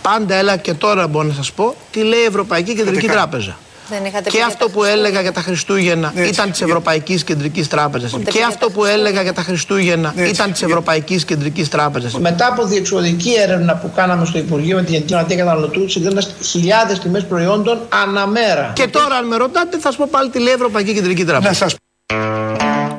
Πάντα 0.02 0.34
έλα 0.34 0.56
και 0.56 0.74
τώρα 0.74 1.06
μπορώ 1.06 1.28
να 1.28 1.34
σας 1.34 1.52
πω 1.52 1.74
τι 1.90 2.00
λέει 2.02 2.20
η 2.20 2.24
Ευρωπαϊκή 2.24 2.74
Κεντρική 2.74 3.06
Τράπεζα. 3.08 3.56
Δεν 3.88 4.04
είχατε 4.04 4.22
πει 4.22 4.30
Και 4.30 4.36
για 4.36 4.46
αυτό 4.46 4.66
τα 4.66 4.72
που 4.72 4.84
έλεγα 4.84 5.20
για 5.20 5.32
τα 5.32 5.40
Χριστούγεννα 5.40 6.12
Έτσι. 6.16 6.30
ήταν 6.30 6.50
της 6.50 6.62
Ευρωπαϊκής 6.62 7.24
Κεντρικής 7.24 7.68
Τράπεζας. 7.68 8.12
Ούτε 8.12 8.30
Και 8.30 8.38
για 8.38 8.46
αυτό 8.46 8.66
τα 8.66 8.72
που 8.72 8.84
έλεγα 8.84 9.22
για 9.22 9.32
τα 9.32 9.42
Χριστούγεννα 9.42 10.12
Έτσι. 10.16 10.30
ήταν 10.30 10.52
της 10.52 10.62
Ευρωπαϊκής 10.62 11.24
Κεντρικής 11.24 11.68
Τράπεζας. 11.68 12.18
Μετά 12.18 12.46
από 12.46 12.64
διεξοδική 12.64 13.32
έρευνα 13.34 13.74
που 13.76 13.92
κάναμε 13.94 14.24
στο 14.26 14.38
Υπουργείο 14.38 14.76
με 14.76 14.82
την 14.82 14.92
Γενική 14.92 15.12
Γραμματεία 15.12 15.36
Καταναλωτού, 15.36 15.88
συγκρίνοντας 15.88 16.34
χιλιάδες 16.42 16.98
τιμές 16.98 17.24
προϊόντων 17.24 17.78
αναμέρα. 17.88 18.72
Και 18.74 18.86
τώρα, 18.86 19.14
αν 19.16 19.26
με 19.26 19.36
ρωτάτε, 19.36 19.76
θα 19.76 19.82
σας 19.82 19.96
πω 19.96 20.08
πάλι 20.10 20.30
τι 20.30 20.38
λέει 20.38 20.52
η 20.52 20.54
Ευρωπαϊκή 20.54 20.94
Κεντρική 20.94 21.24
Τράπεζα. 21.24 21.48
Να 21.48 21.54
σας 21.54 21.74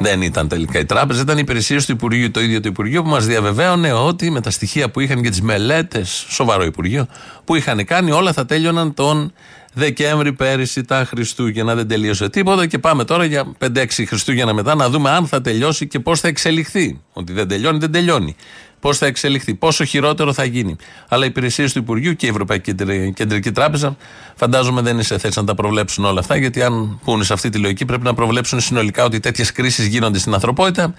Δεν 0.03 0.21
ήταν 0.21 0.47
τελικά 0.47 0.79
η 0.79 0.85
τράπεζα, 0.85 1.21
ήταν 1.21 1.37
οι 1.37 1.41
υπηρεσίε 1.43 1.77
του 1.77 1.91
Υπουργείου, 1.91 2.31
το 2.31 2.41
ίδιο 2.41 2.59
το 2.59 2.67
Υπουργείο 2.67 3.03
που 3.03 3.09
μας 3.09 3.25
διαβεβαίωνε 3.25 3.93
ότι 3.93 4.31
με 4.31 4.41
τα 4.41 4.49
στοιχεία 4.49 4.89
που 4.89 4.99
είχαν 4.99 5.21
και 5.21 5.29
τις 5.29 5.41
μελέτες, 5.41 6.25
σοβαρό 6.29 6.63
Υπουργείο, 6.63 7.07
που 7.43 7.55
είχαν 7.55 7.85
κάνει, 7.85 8.11
όλα 8.11 8.33
θα 8.33 8.45
τέλειωναν 8.45 8.93
τον 8.93 9.33
Δεκέμβρη 9.73 10.33
πέρυσι 10.33 10.83
τα 10.83 11.05
Χριστούγεννα. 11.05 11.75
Δεν 11.75 11.87
τελείωσε 11.87 12.29
τίποτα 12.29 12.65
και 12.67 12.79
πάμε 12.79 13.03
τώρα 13.03 13.25
για 13.25 13.55
5-6 13.59 13.85
Χριστούγεννα 14.07 14.53
μετά 14.53 14.75
να 14.75 14.89
δούμε 14.89 15.09
αν 15.09 15.27
θα 15.27 15.41
τελειώσει 15.41 15.87
και 15.87 15.99
πώς 15.99 16.19
θα 16.19 16.27
εξελιχθεί. 16.27 17.01
Ότι 17.13 17.33
δεν 17.33 17.47
τελειώνει, 17.47 17.77
δεν 17.77 17.91
τελειώνει. 17.91 18.35
Πώς 18.83 18.97
θα 18.97 19.05
εξελιχθεί, 19.05 19.53
πόσο 19.53 19.83
χειρότερο 19.83 20.33
θα 20.33 20.43
γίνει. 20.43 20.75
Αλλά 21.07 21.23
οι 21.25 21.27
υπηρεσίες 21.27 21.73
του 21.73 21.79
Υπουργείου 21.79 22.15
και 22.15 22.25
η 22.25 22.29
Ευρωπαϊκή 22.29 22.63
Κεντρική- 22.63 23.13
Κεντρική 23.13 23.51
Τράπεζα 23.51 23.97
φαντάζομαι 24.35 24.81
δεν 24.81 24.93
είναι 24.93 25.03
σε 25.03 25.17
θέση 25.17 25.39
να 25.39 25.45
τα 25.45 25.55
προβλέψουν 25.55 26.05
όλα 26.05 26.19
αυτά, 26.19 26.35
γιατί 26.35 26.63
αν 26.63 26.99
πούνε 27.03 27.23
σε 27.23 27.33
αυτή 27.33 27.49
τη 27.49 27.57
λογική 27.57 27.85
πρέπει 27.85 28.03
να 28.03 28.13
προβλέψουν 28.13 28.59
συνολικά 28.59 29.03
ότι 29.03 29.19
τέτοιες 29.19 29.51
κρίσεις 29.51 29.85
γίνονται 29.85 30.19
στην 30.19 30.33
ανθρωπότητα 30.33 30.93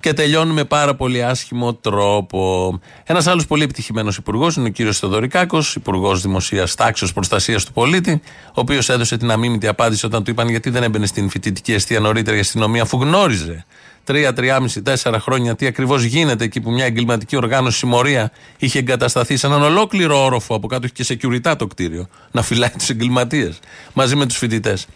και 0.00 0.12
τελειώνουν 0.12 0.54
με 0.54 0.64
πάρα 0.64 0.94
πολύ 0.94 1.24
άσχημο 1.24 1.74
τρόπο. 1.74 2.80
Ένας 3.04 3.26
άλλος 3.26 3.46
πολύ 3.46 3.62
επιτυχημένος 3.62 4.16
υπουργός 4.16 4.56
είναι 4.56 4.68
ο 4.68 4.70
κύριος 4.70 4.98
Θεοδωρικάκος, 4.98 5.74
υπουργός 5.74 6.20
Δημοσίας 6.22 6.74
Τάξεω 6.74 7.08
Προστασίας 7.14 7.64
του 7.64 7.72
Πολίτη, 7.72 8.20
ο 8.46 8.52
οποίος 8.54 8.88
έδωσε 8.88 9.16
την 9.16 9.30
αμήμητη 9.30 9.66
απάντηση 9.66 10.06
όταν 10.06 10.24
του 10.24 10.30
είπαν 10.30 10.48
γιατί 10.48 10.70
δεν 10.70 10.82
έμπαινε 10.82 11.06
στην 11.06 11.30
φοιτητική 11.30 11.72
αιστεία 11.72 12.00
νωρίτερα 12.00 12.36
η 12.36 12.40
αστυνομία, 12.40 12.82
αφού 12.82 12.98
γνώριζε 13.00 13.64
τρία, 14.04 14.32
τριάμιση, 14.32 14.82
τέσσερα 14.82 15.20
χρόνια 15.20 15.54
τι 15.54 15.66
ακριβώς 15.66 16.02
γίνεται 16.02 16.44
εκεί 16.44 16.60
που 16.60 16.70
μια 16.70 16.84
εγκληματική 16.84 17.36
οργάνωση 17.36 17.78
συμμορία 17.78 18.32
είχε 18.58 18.78
εγκατασταθεί 18.78 19.36
σε 19.36 19.46
έναν 19.46 19.62
ολόκληρο 19.62 20.24
όροφο. 20.24 20.54
Από 20.54 20.66
κάτω 20.66 20.86
είχε 20.86 21.14
και 21.14 21.28
security 21.28 21.54
το 21.58 21.66
κτίριο 21.66 22.08
να 22.30 22.42
φυλάει 22.42 22.70
τους 22.78 22.88
εγκληματίες 22.88 23.58
μαζί 23.92 24.16
με 24.16 24.26
τους 24.26 24.36
φοιτητές. 24.36 24.86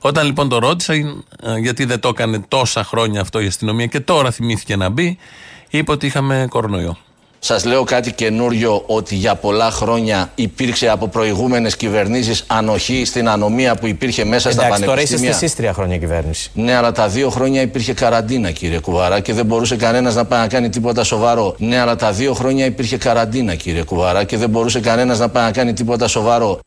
Όταν 0.00 0.26
λοιπόν 0.26 0.48
το 0.48 0.58
ρώτησα, 0.58 0.94
ε, 0.94 1.02
γιατί 1.60 1.84
δεν 1.84 2.00
το 2.00 2.08
έκανε 2.08 2.44
τόσα 2.48 2.84
χρόνια 2.84 3.20
αυτό 3.20 3.40
η 3.40 3.46
αστυνομία 3.46 3.86
και 3.86 4.00
τώρα 4.00 4.30
θυμήθηκε 4.30 4.76
να 4.76 4.88
μπει, 4.88 5.18
είπε 5.70 5.92
ότι 5.92 6.06
είχαμε 6.06 6.46
κορονοϊό. 6.50 6.96
Σας 7.46 7.64
λέω 7.64 7.84
κάτι 7.84 8.12
καινούριο 8.12 8.82
ότι 8.86 9.14
για 9.14 9.34
πολλά 9.34 9.70
χρόνια 9.70 10.30
υπήρξε 10.34 10.88
από 10.88 11.08
προηγούμενες 11.08 11.76
κυβερνήσεις 11.76 12.44
ανοχή 12.46 13.04
στην 13.04 13.28
ανομία 13.28 13.74
που 13.74 13.86
υπήρχε 13.86 14.24
μέσα 14.24 14.50
στα 14.50 14.64
Εντάξει, 14.64 14.84
τώρα 14.84 15.00
είστε 15.00 15.14
πανεπιστήμια. 15.14 15.48
εσεί 15.48 15.56
τρία 15.56 15.72
χρόνια 15.72 15.98
κυβέρνηση. 15.98 16.50
Ναι, 16.54 16.74
αλλά 16.74 16.92
τα 16.92 17.08
δύο 17.08 17.30
χρόνια 17.30 17.60
υπήρχε 17.60 17.92
καραντίνα, 17.92 18.50
κύριε 18.50 18.78
Κουβαρά, 18.78 19.20
και 19.20 19.32
δεν 19.32 19.46
μπορούσε 19.46 19.76
κανένας 19.76 20.14
να 20.14 20.24
πάει 20.24 20.40
να 20.40 20.46
κάνει 20.46 20.68
τίποτα 20.68 21.04
σοβαρό. 21.04 21.54
Ναι, 21.58 21.78
αλλά 21.78 21.96
τα 21.96 22.12
δύο 22.12 22.34
χρόνια 22.34 22.64
υπήρχε 22.64 22.96
καραντίνα, 22.96 23.54
κύριε 23.54 23.82
Κουβαρά, 23.82 24.24
και 24.24 24.36
δεν 24.36 24.50
μπορούσε 24.50 24.80
κανένας 24.80 25.18
να 25.18 25.28
πάει 25.28 25.44
να 25.44 25.50
κάνει 25.50 25.72
τίποτα 25.72 26.08
σοβαρό. 26.08 26.60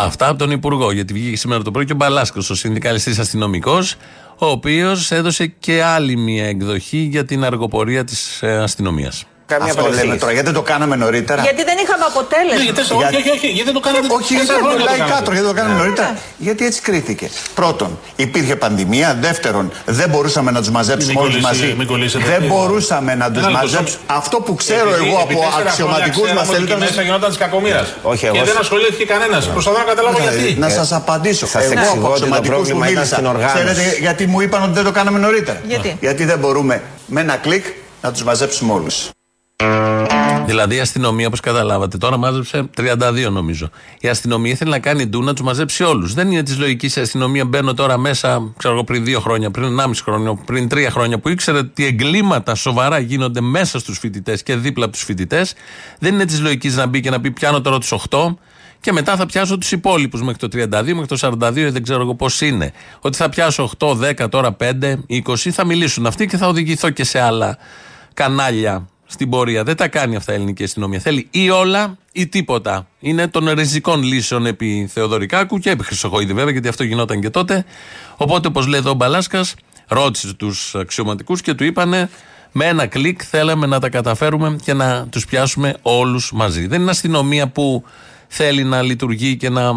Αυτά 0.00 0.28
από 0.28 0.38
τον 0.38 0.50
Υπουργό, 0.50 0.92
γιατί 0.92 1.12
βγήκε 1.12 1.36
σήμερα 1.36 1.62
το 1.62 1.70
πρωί 1.70 1.84
και 1.84 1.92
ο 1.92 1.96
Μπαλάσκο, 1.96 2.40
ο 2.50 2.54
συνδικαλιστής 2.54 3.18
αστυνομικός, 3.18 3.96
ο 4.38 4.46
οποίος 4.46 5.10
έδωσε 5.10 5.46
και 5.46 5.82
άλλη 5.82 6.16
μια 6.16 6.46
εκδοχή 6.46 6.98
για 6.98 7.24
την 7.24 7.44
αργοπορία 7.44 8.04
της 8.04 8.42
αστυνομίας. 8.42 9.24
Καμία 9.46 9.72
Αυτό 9.72 9.88
λέμε 9.90 10.16
τώρα, 10.16 10.32
γιατί 10.32 10.46
δεν 10.46 10.54
το 10.54 10.62
κάναμε 10.62 10.96
νωρίτερα; 10.96 11.42
Γιατί 11.42 11.64
δεν 11.64 11.76
είχαμε 11.82 12.04
αποτέλεσμα. 12.12 12.62
γιατί, 12.62 12.80
όχι, 12.80 13.16
όχι, 13.16 13.30
όχι, 13.36 13.46
γιατί 13.46 13.64
δεν 13.70 13.74
το 13.74 13.80
κάναμε 13.80 14.06
Όχι, 14.18 14.34
γιατί 14.34 14.52
λαϊκά 14.90 15.18
τώρα, 15.22 15.32
γιατί 15.36 15.48
το 15.48 15.54
κάναμε 15.60 15.78
νωρίτερα; 15.82 16.16
Γιατί 16.38 16.66
έτσι 16.66 16.80
κρίθηκε. 16.80 17.30
Πρώτον, 17.54 17.98
υπήρχε 18.16 18.56
πανδημία. 18.56 19.16
Δεύτερον, 19.20 19.72
δεν 19.84 20.08
μπορούσαμε 20.08 20.50
να 20.50 20.58
τους 20.58 20.70
μαζέψουμε 20.70 21.20
όλους 21.20 21.40
μαζί. 21.40 21.76
Δεν 22.32 22.42
μπορούσαμε 22.46 23.14
να 23.14 23.30
τους 23.30 23.46
μαζέψουμε. 23.48 24.00
Αυτό 24.06 24.36
που 24.40 24.54
ξέρω 24.54 24.90
εγώ 24.94 25.18
από 25.18 25.44
αξιωματικούς 25.66 26.32
μας 26.32 26.48
τελικά. 26.48 26.76
Μέσα 26.76 27.02
γινόταν 27.02 27.28
της 27.28 27.38
κακομοίρας. 27.38 27.94
Όχι, 28.02 28.20
Και 28.20 28.26
εγώ 28.26 28.36
δεν 28.44 28.54
σε- 28.54 28.58
ασχολήθηκε 28.60 29.04
κανένας. 29.04 29.46
Προσπαθώ 29.48 29.78
να 29.78 29.84
καταλάβω 29.84 30.18
γιατί. 30.20 30.56
Να 30.58 30.68
σας 30.68 30.92
απαντήσω. 30.92 31.46
Σας 31.46 31.64
Εγώ 31.64 31.72
εξηγώ 31.72 31.90
από 31.90 31.98
ότι 31.98 32.06
το 32.06 32.12
αξιωματικούς 32.14 32.48
που 32.48 32.54
πρόβλημα 32.54 32.86
ήταν 32.88 32.96
μίλησα. 32.98 33.14
στην 33.14 33.26
οργάνωση. 33.26 33.64
Ξέρετε 33.64 33.96
γιατί 34.00 34.26
μου 34.26 34.40
είπαν 34.40 34.62
ότι 34.62 34.72
δεν 34.72 34.84
το 34.84 34.92
κάναμε 34.92 35.18
νωρίτερα; 35.18 35.60
Γιατί; 35.66 35.96
Γιατί 36.00 36.24
δεν 36.24 36.38
μπορούμε 36.38 36.82
με 37.06 37.20
ένα 37.20 37.36
κλικ 37.36 37.64
να 38.02 38.12
τους 38.12 38.22
μαζέψουμε 38.22 38.72
όλους. 38.72 39.08
Δηλαδή 40.46 40.76
η 40.76 40.80
αστυνομία, 40.80 41.26
όπως 41.26 41.40
καταλάβατε, 41.40 41.98
τώρα 41.98 42.16
μάζεψε 42.16 42.68
32 42.76 43.28
νομίζω. 43.30 43.70
Η 44.00 44.08
αστυνομία 44.08 44.52
ήθελε 44.52 44.70
να 44.70 44.78
κάνει 44.78 45.06
ντου 45.06 45.22
να 45.22 45.32
τους 45.32 45.42
μαζέψει 45.44 45.82
όλους. 45.82 46.14
Δεν 46.14 46.30
είναι 46.30 46.42
της 46.42 46.58
λογικής 46.58 46.96
η 46.96 47.00
αστυνομία. 47.00 47.44
Μπαίνω 47.44 47.74
τώρα 47.74 47.98
μέσα, 47.98 48.52
ξέρω 48.56 48.74
εγώ, 48.74 48.84
πριν 48.84 49.04
δύο 49.04 49.20
χρόνια, 49.20 49.50
πριν 49.50 49.80
1,5 49.80 49.90
χρόνια, 50.02 50.34
πριν 50.34 50.68
τρία 50.68 50.90
χρόνια, 50.90 51.18
που 51.18 51.28
ήξερε 51.28 51.58
ότι 51.58 51.84
εγκλήματα 51.84 52.54
σοβαρά 52.54 52.98
γίνονται 52.98 53.40
μέσα 53.40 53.78
στους 53.78 53.98
φοιτητές 53.98 54.42
και 54.42 54.56
δίπλα 54.56 54.84
από 54.84 54.92
τους 54.94 55.02
φοιτητές. 55.02 55.54
Δεν 55.98 56.14
είναι 56.14 56.24
της 56.24 56.40
λογικής 56.40 56.76
να 56.76 56.86
μπει 56.86 57.00
και 57.00 57.10
να 57.10 57.20
πει 57.20 57.30
πιάνω 57.30 57.60
τώρα 57.60 57.78
τους 57.78 57.92
8 58.10 58.36
και 58.80 58.92
μετά 58.92 59.16
θα 59.16 59.26
πιάσω 59.26 59.58
τους 59.58 59.72
υπόλοιπους 59.72 60.22
μέχρι 60.22 60.48
το 60.48 60.48
32, 60.52 60.94
μέχρι 60.94 61.06
το 61.06 61.16
42, 61.20 61.70
δεν 61.70 61.82
ξέρω 61.82 62.00
εγώ 62.00 62.14
πώς 62.14 62.40
είναι. 62.40 62.72
Ότι 63.00 63.16
θα 63.16 63.28
πιάσω 63.28 63.70
8, 63.78 63.96
10, 64.22 64.28
τώρα 64.30 64.56
5, 64.60 65.04
20, 65.08 65.50
θα 65.50 65.64
μιλήσουν 65.64 66.06
αυτοί 66.06 66.26
και 66.26 66.36
θα 66.36 66.46
οδηγηθώ 66.46 66.90
και 66.90 67.04
σε 67.04 67.20
άλλα 67.20 67.58
κανάλια 68.14 68.88
στην 69.06 69.30
πορεία. 69.30 69.62
Δεν 69.62 69.76
τα 69.76 69.88
κάνει 69.88 70.16
αυτά 70.16 70.32
η 70.32 70.34
ελληνική 70.34 70.62
αστυνομία. 70.64 70.98
Θέλει 70.98 71.28
ή 71.30 71.50
όλα 71.50 71.96
ή 72.12 72.26
τίποτα. 72.26 72.86
Είναι 73.00 73.28
των 73.28 73.50
ριζικών 73.50 74.02
λύσεων 74.02 74.46
επί 74.46 74.88
Θεοδωρικάκου 74.92 75.58
και 75.58 75.70
επί 75.70 75.84
Χρυσοχοίδη 75.84 76.32
βέβαια, 76.32 76.52
γιατί 76.52 76.68
αυτό 76.68 76.84
γινόταν 76.84 77.20
και 77.20 77.30
τότε. 77.30 77.64
Οπότε, 78.16 78.48
όπως 78.48 78.66
λέει 78.66 78.80
εδώ 78.80 78.90
ο 78.90 78.94
Μπαλάσκας, 78.94 79.54
ρώτησε 79.86 80.34
τους 80.34 80.74
αξιωματικούς 80.74 81.40
και 81.40 81.54
του 81.54 81.64
είπανε 81.64 82.08
με 82.52 82.64
ένα 82.64 82.86
κλικ 82.86 83.20
θέλαμε 83.30 83.66
να 83.66 83.80
τα 83.80 83.88
καταφέρουμε 83.88 84.56
και 84.64 84.72
να 84.72 85.06
τους 85.10 85.26
πιάσουμε 85.26 85.74
όλους 85.82 86.32
μαζί. 86.32 86.66
Δεν 86.66 86.80
είναι 86.80 86.90
αστυνομία 86.90 87.48
που 87.48 87.84
θέλει 88.28 88.64
να 88.64 88.82
λειτουργεί 88.82 89.36
και 89.36 89.48
να 89.48 89.72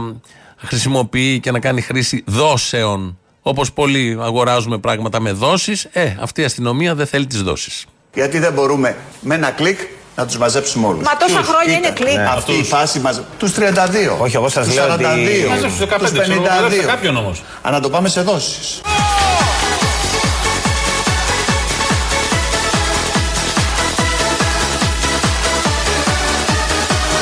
χρησιμοποιεί 0.57 1.39
και 1.39 1.51
να 1.51 1.59
κάνει 1.59 1.81
χρήση 1.81 2.24
δόσεων. 2.25 3.17
Όπως 3.41 3.74
πολλοί 3.74 4.17
αγοράζουμε 4.21 4.77
πράγματα 4.77 5.19
με 5.19 5.31
δόσεις, 5.31 5.83
ε, 5.91 6.15
αυτή 6.19 6.41
η 6.41 6.43
αστυνομία 6.43 6.95
δεν 6.95 7.05
θέλει 7.05 7.27
τις 7.27 7.41
δόσεις. 7.41 7.86
Γιατί 8.20 8.40
δεν 8.40 8.54
μπορούμε 8.54 8.96
με 9.20 9.36
ένα 9.36 9.50
κλικ 9.52 9.80
να 10.16 10.26
τους 10.26 10.38
μαζέψουμε 10.38 10.88
όλους. 10.88 11.04
Μα 11.04 11.18
τόσα 11.18 11.42
χρόνια 11.44 11.78
είναι 11.78 11.90
κλικ. 11.90 12.20
Αυτή 12.20 12.54
η 12.54 12.64
φάση 12.64 13.00
μα. 13.00 13.24
Τους 13.38 13.52
32. 13.52 14.18
Όχι, 14.18 14.36
εγώ 14.36 14.50
σας 14.50 14.66
τους 14.66 14.76
λέω 14.76 14.84
ότι- 14.94 15.04
42. 15.04 15.48
Μάζεψε 15.50 15.68
τους 15.68 15.78
15, 15.78 16.00
τους 16.00 16.12
ξέρω, 16.12 16.42
52. 16.42 16.62
μαζέψτε 16.64 16.86
κάποιον 16.86 17.18
όμως. 17.18 17.44
Α, 17.62 17.72
να 17.72 17.80
το 17.80 17.90
πάμε 17.90 18.10
σε 18.10 18.22
δόσεις. 18.22 18.82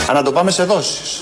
Α, 0.10 0.14
να 0.14 0.24
το 0.24 0.32
πάμε 0.32 0.52
σε 0.52 0.64
δόσεις. 0.64 1.22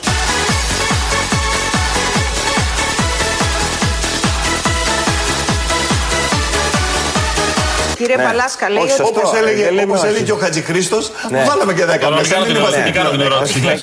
Κύριε 8.08 8.24
Παλάσκα, 8.26 8.70
λέει 8.70 8.84
Όχι, 8.84 9.02
ότι. 9.02 9.02
όπως 9.02 9.34
έλεγε, 9.34 9.82
όπως 9.84 10.04
έλεγε 10.04 10.32
ο 10.32 10.36
Χατζηχρήστος, 10.36 11.12
βάλαμε 11.48 11.74
και 11.74 11.86
10 11.86 12.00
Τώρα, 12.00 12.16
μέσα. 12.16 12.34
κάνω 12.34 12.46
Δεν 12.46 12.54
την 12.54 12.62
είμαστε 12.62 12.80
ερώτηση, 12.80 12.98
κάνω 12.98 13.10
την 13.10 13.22
ερώτηση. 13.22 13.60
Ναι. 13.60 13.76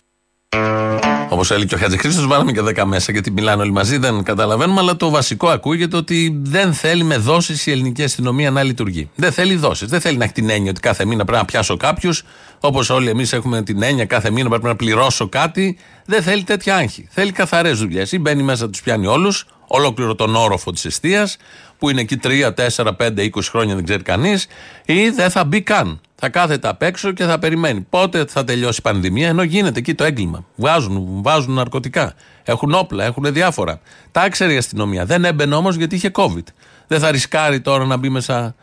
Όπως 1.28 1.50
έλεγε 1.50 1.66
και 1.66 1.74
ο 1.74 1.78
Χατζη 1.78 1.96
Χρήστος, 1.96 2.26
βάλαμε 2.26 2.52
και 2.52 2.60
10 2.60 2.84
μέσα 2.84 3.12
γιατί 3.12 3.30
μιλάνε 3.30 3.62
όλοι 3.62 3.72
μαζί, 3.72 3.96
δεν 3.98 4.22
καταλαβαίνουμε. 4.22 4.80
Αλλά 4.80 4.96
το 4.96 5.10
βασικό 5.10 5.48
ακούγεται 5.48 5.96
ότι 5.96 6.40
δεν 6.42 6.72
θέλει 6.72 7.04
με 7.04 7.16
δόσεις 7.16 7.66
η 7.66 7.70
ελληνική 7.70 8.02
αστυνομία 8.02 8.50
να 8.50 8.62
λειτουργεί. 8.62 9.10
Δεν 9.14 9.32
θέλει 9.32 9.56
δόσεις. 9.56 9.88
Δεν 9.88 10.00
θέλει 10.00 10.16
να 10.16 10.24
έχει 10.24 10.32
την 10.32 10.50
έννοια 10.50 10.70
ότι 10.70 10.80
κάθε 10.80 11.04
μήνα 11.04 11.24
πρέπει 11.24 11.38
να 11.38 11.44
πιάσω 11.44 11.76
κάποιους. 11.76 12.22
Όπως 12.60 12.90
όλοι 12.90 13.08
εμείς 13.08 13.32
έχουμε 13.32 13.62
την 13.62 13.82
έννοια 13.82 14.04
κάθε 14.04 14.30
μήνα 14.30 14.48
πρέπει 14.48 14.64
να 14.64 14.76
πληρώσω 14.76 15.28
κάτι. 15.28 15.78
Δεν 16.06 16.22
θέλει 16.22 16.42
τέτοια 16.42 16.76
άγχη. 16.76 17.08
Θέλει 17.10 17.32
καθαρές 17.32 17.78
δουλειές. 17.78 18.12
Ή 18.12 18.18
μπαίνει 18.18 18.42
μέσα, 18.42 18.70
τους 18.70 18.82
πιάνει 18.82 19.06
όλους, 19.06 19.46
ολόκληρο 19.74 20.14
τον 20.14 20.36
όροφο 20.36 20.72
της 20.72 20.84
αιστείας, 20.84 21.36
που 21.78 21.90
είναι 21.90 22.00
εκεί 22.00 22.16
3, 22.16 22.52
4, 22.52 22.92
5, 22.96 23.22
20 23.22 23.50
χρόνια 23.50 23.74
δεν 23.74 23.84
ξέρει 23.84 24.02
κανείς, 24.02 24.46
ή 24.84 25.08
δεν 25.08 25.30
θα 25.30 25.44
μπει 25.44 25.62
καν. 25.62 26.00
Θα 26.14 26.28
κάθεται 26.28 26.68
απ' 26.68 26.82
έξω 26.82 27.12
και 27.12 27.24
θα 27.24 27.38
περιμένει. 27.38 27.86
Πότε 27.90 28.24
θα 28.28 28.44
τελειώσει 28.44 28.78
η 28.78 28.82
πανδημία, 28.82 29.28
ενώ 29.28 29.42
γίνεται 29.42 29.78
εκεί 29.78 29.94
το 29.94 30.04
έγκλημα. 30.04 30.44
Βγάζουν, 30.56 31.22
βάζουν 31.22 31.54
ναρκωτικά. 31.54 32.14
Έχουν 32.42 32.74
όπλα, 32.74 33.04
έχουν 33.04 33.32
διάφορα. 33.32 33.80
Τα 34.12 34.26
ήξερε 34.26 34.52
η 34.52 34.56
αστυνομία. 34.56 35.04
Δεν 35.04 35.24
έμπαινε 35.24 35.54
όμως 35.54 35.76
γιατί 35.76 35.94
είχε 35.94 36.10
COVID. 36.14 36.44
Δεν 36.86 37.00
θα 37.00 37.10
ρισκάρει 37.10 37.60
τώρα 37.60 37.84
να 37.84 37.96
μπει 37.96 38.08
μέσα, 38.08 38.54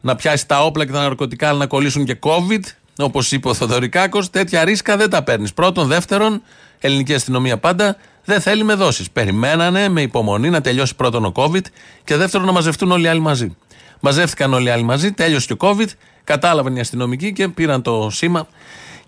να 0.00 0.16
πιάσει 0.16 0.46
τα 0.46 0.64
όπλα 0.64 0.86
και 0.86 0.92
τα 0.92 1.02
ναρκωτικά, 1.02 1.48
αλλά 1.48 1.58
να 1.58 1.66
κολλήσουν 1.66 2.04
και 2.04 2.18
COVID. 2.20 2.62
Όπως 2.98 3.32
είπε 3.32 3.48
ο 3.48 3.54
Θοδωρικάκος, 3.54 4.30
τέτοια 4.30 4.64
ρίσκα 4.64 4.96
δεν 4.96 5.10
τα 5.10 5.22
παίρνεις. 5.22 5.52
Πρώτον, 5.52 5.86
δεύτερον, 5.86 6.42
ελληνική 6.78 7.14
αστυνομία 7.14 7.58
πάντα 7.58 7.96
δεν 8.24 8.40
θέλει 8.40 8.64
με 8.64 8.74
δόσεις. 8.74 9.10
Περιμένανε 9.10 9.88
με 9.88 10.00
υπομονή 10.00 10.50
να 10.50 10.60
τελειώσει 10.60 10.94
πρώτον 10.94 11.24
ο 11.24 11.32
COVID 11.34 11.64
και 12.04 12.16
δεύτερον 12.16 12.46
να 12.46 12.52
μαζευτούν 12.52 12.90
όλοι 12.90 13.04
οι 13.04 13.08
άλλοι 13.08 13.20
μαζί. 13.20 13.56
Μαζεύτηκαν 14.00 14.54
όλοι 14.54 14.66
οι 14.66 14.70
άλλοι 14.70 14.82
μαζί, 14.82 15.12
τέλειωσε 15.12 15.46
και 15.46 15.52
ο 15.52 15.56
COVID, 15.60 15.88
κατάλαβαν 16.24 16.76
οι 16.76 16.80
αστυνομικοί 16.80 17.32
και 17.32 17.48
πήραν 17.48 17.82
το 17.82 18.08
σήμα 18.12 18.46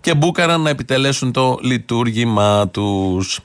και 0.01 0.15
μπούκαραν 0.15 0.61
να 0.61 0.69
επιτελέσουν 0.69 1.31
το 1.31 1.59
λειτουργήμά 1.61 2.67
τους. 2.67 3.39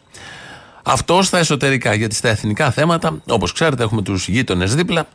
Αυτό 0.83 1.23
στα 1.23 1.39
εσωτερικά, 1.39 1.95
γιατί 1.95 2.15
στα 2.15 2.29
εθνικά 2.29 2.71
θέματα, 2.71 3.23
όπως 3.29 3.53
ξέρετε, 3.53 3.83
έχουμε 3.83 4.03
τους 4.03 4.29
γείτονες 4.29 4.75
δίπλα 4.75 5.09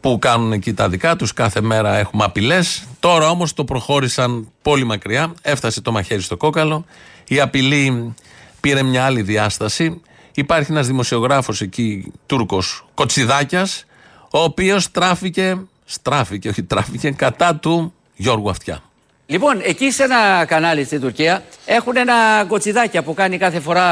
που 0.00 0.18
κάνουν 0.18 0.52
εκεί 0.52 0.74
τα 0.74 0.88
δικά 0.88 1.16
τους. 1.16 1.32
Κάθε 1.32 1.60
μέρα 1.60 1.96
έχουμε 1.96 2.24
απειλές. 2.24 2.84
Τώρα 3.00 3.30
όμως 3.30 3.54
το 3.54 3.64
προχώρησαν 3.64 4.48
πολύ 4.62 4.84
μακριά. 4.84 5.34
Έφτασε 5.42 5.80
το 5.80 5.92
μαχαίρι 5.92 6.20
στο 6.20 6.36
κόκαλο. 6.36 6.84
Η 7.28 7.40
απειλή 7.40 8.14
πήρε 8.60 8.82
μια 8.82 9.04
άλλη 9.04 9.22
διάσταση. 9.22 10.00
Υπάρχει 10.34 10.72
ένας 10.72 10.86
δημοσιογράφος 10.86 11.60
εκεί, 11.60 12.12
Τούρκος 12.26 12.84
Κοτσιδάκιας, 12.94 13.84
ο 14.30 14.38
οποίος 14.38 14.82
στράφηκε, 14.82 15.58
στράφηκε, 15.84 16.48
όχι 16.48 16.62
τράφηκε, 16.62 17.10
κατά 17.10 17.54
του 17.54 17.92
Γιώργου 18.16 18.50
Αυτιά. 18.50 18.82
Λοιπόν, 19.26 19.60
εκεί 19.62 19.90
σε 19.90 20.02
ένα 20.02 20.44
κανάλι 20.44 20.84
στην 20.84 21.00
Τουρκία 21.00 21.42
έχουν 21.64 21.96
ένα 21.96 22.44
κοτσιδάκια 22.48 23.02
που 23.02 23.14
κάνει 23.14 23.38
κάθε 23.38 23.60
φορά 23.60 23.84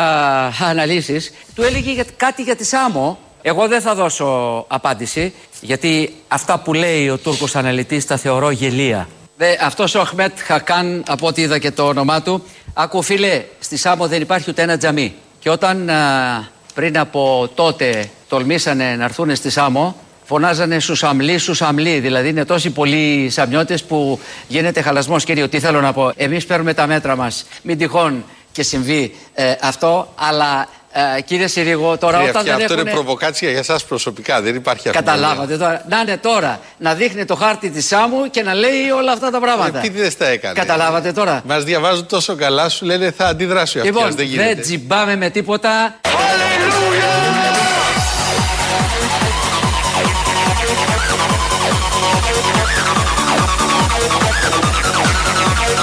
αναλύσεις. 0.60 1.32
Του 1.54 1.62
έλεγε 1.62 1.92
για- 1.92 2.04
κάτι 2.16 2.42
για 2.42 2.56
τη 2.56 2.64
Σάμο. 2.64 3.18
Εγώ 3.42 3.68
δεν 3.68 3.80
θα 3.80 3.94
δώσω 3.94 4.64
απάντηση, 4.68 5.32
γιατί 5.60 6.14
αυτά 6.28 6.58
που 6.58 6.72
λέει 6.72 7.08
ο 7.08 7.18
Τούρκος 7.18 7.56
αναλυτής 7.56 8.06
τα 8.06 8.16
θεωρώ 8.16 8.50
γελία. 8.50 9.08
Δε, 9.38 9.56
αυτός 9.60 9.94
ο 9.94 10.00
Αχμέτ 10.00 10.38
Χακάν, 10.38 11.02
από 11.06 11.26
ό,τι 11.26 11.42
είδα 11.42 11.58
και 11.58 11.70
το 11.70 11.86
όνομά 11.86 12.22
του, 12.22 12.44
άκου 12.74 13.02
φίλε, 13.02 13.44
στη 13.58 13.76
Σάμο 13.76 14.06
δεν 14.08 14.20
υπάρχει 14.20 14.50
ούτε 14.50 14.62
ένα 14.62 14.76
τζαμί. 14.76 15.14
Και 15.38 15.50
όταν 15.50 15.90
α, 15.90 16.48
πριν 16.74 16.98
από 16.98 17.50
τότε 17.54 18.08
τολμήσανε 18.28 18.96
να 18.96 19.04
έρθουν 19.04 19.36
στη 19.36 19.50
Σάμο, 19.50 19.96
φωνάζανε 20.24 20.78
Σουσαμλή, 20.78 21.38
Σουσαμλή. 21.38 22.00
Δηλαδή 22.00 22.28
είναι 22.28 22.44
τόσοι 22.44 22.70
πολλοί 22.70 23.30
Σαμιώτες 23.30 23.84
που 23.84 24.20
γίνεται 24.48 24.80
χαλασμός. 24.80 25.24
Κύριο, 25.24 25.48
τι 25.48 25.60
θέλω 25.60 25.80
να 25.80 25.92
πω. 25.92 26.12
Εμείς 26.16 26.46
παίρνουμε 26.46 26.74
τα 26.74 26.86
μέτρα 26.86 27.16
μας. 27.16 27.46
Μην 27.62 27.78
τυχόν 27.78 28.24
και 28.52 28.62
συμβεί 28.62 29.14
ε, 29.34 29.54
αυτό. 29.60 30.12
Αλλά 30.14 30.68
ε, 31.16 31.20
κύριε 31.20 31.46
Συρίγο, 31.46 31.96
τώρα 31.98 32.16
Κύριε 32.16 32.28
όταν 32.30 32.40
Αυτιά, 32.40 32.54
δεν 32.56 32.62
αυτό 32.62 32.72
είναι 32.72 32.82
έχουνε- 32.82 33.04
προβοκάτσια 33.04 33.50
για 33.50 33.58
εσάς 33.58 33.84
προσωπικά. 33.84 34.40
Δεν 34.40 34.54
υπάρχει 34.54 34.88
αμφιβολία. 34.88 35.14
Καταλάβατε 35.16 35.56
τώρα. 35.56 35.84
Να 35.88 35.98
είναι 36.00 36.16
τώρα 36.16 36.60
να 36.78 36.94
δείχνει 36.94 37.24
το 37.24 37.34
χάρτη 37.34 37.70
της 37.70 37.86
Σάμου 37.86 38.30
και 38.30 38.42
να 38.42 38.54
λέει 38.54 38.90
όλα 38.98 39.12
αυτά 39.12 39.30
τα 39.30 39.40
πράγματα. 39.40 39.78
Ε, 39.78 39.80
τι 39.82 39.88
δεν 39.88 40.10
στα 40.10 40.26
έκανε. 40.26 40.54
Καταλάβατε 40.54 41.12
τώρα. 41.12 41.42
Μας 41.44 41.64
διαβάζουν 41.64 42.06
τόσο 42.06 42.34
καλά, 42.34 42.68
σου 42.68 42.84
λένε 42.84 43.10
θα 43.16 43.26
αντιδράσει 43.26 43.78
ο 43.78 43.80
Αυτιά. 43.80 43.94
Λοιπόν, 43.94 44.16
δεν 44.16 44.16
δεν 44.16 44.26
γίνεται. 44.26 44.60
τζιμπάμε 44.60 45.16
με 45.16 45.30
τίποτα. 45.30 45.94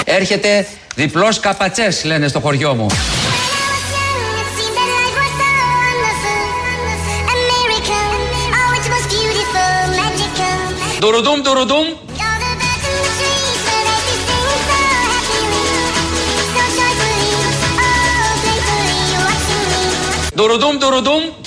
Έρχεται 0.06 0.68
διπλός 0.96 1.40
καπατσές 1.40 2.04
λένε 2.04 2.28
στο 2.28 2.40
χωριό 2.40 2.74
μου. 2.76 2.88
Durudum 11.04 11.44
durudum. 11.44 11.88
Durudum 20.38 20.82
durudum. 20.82 21.43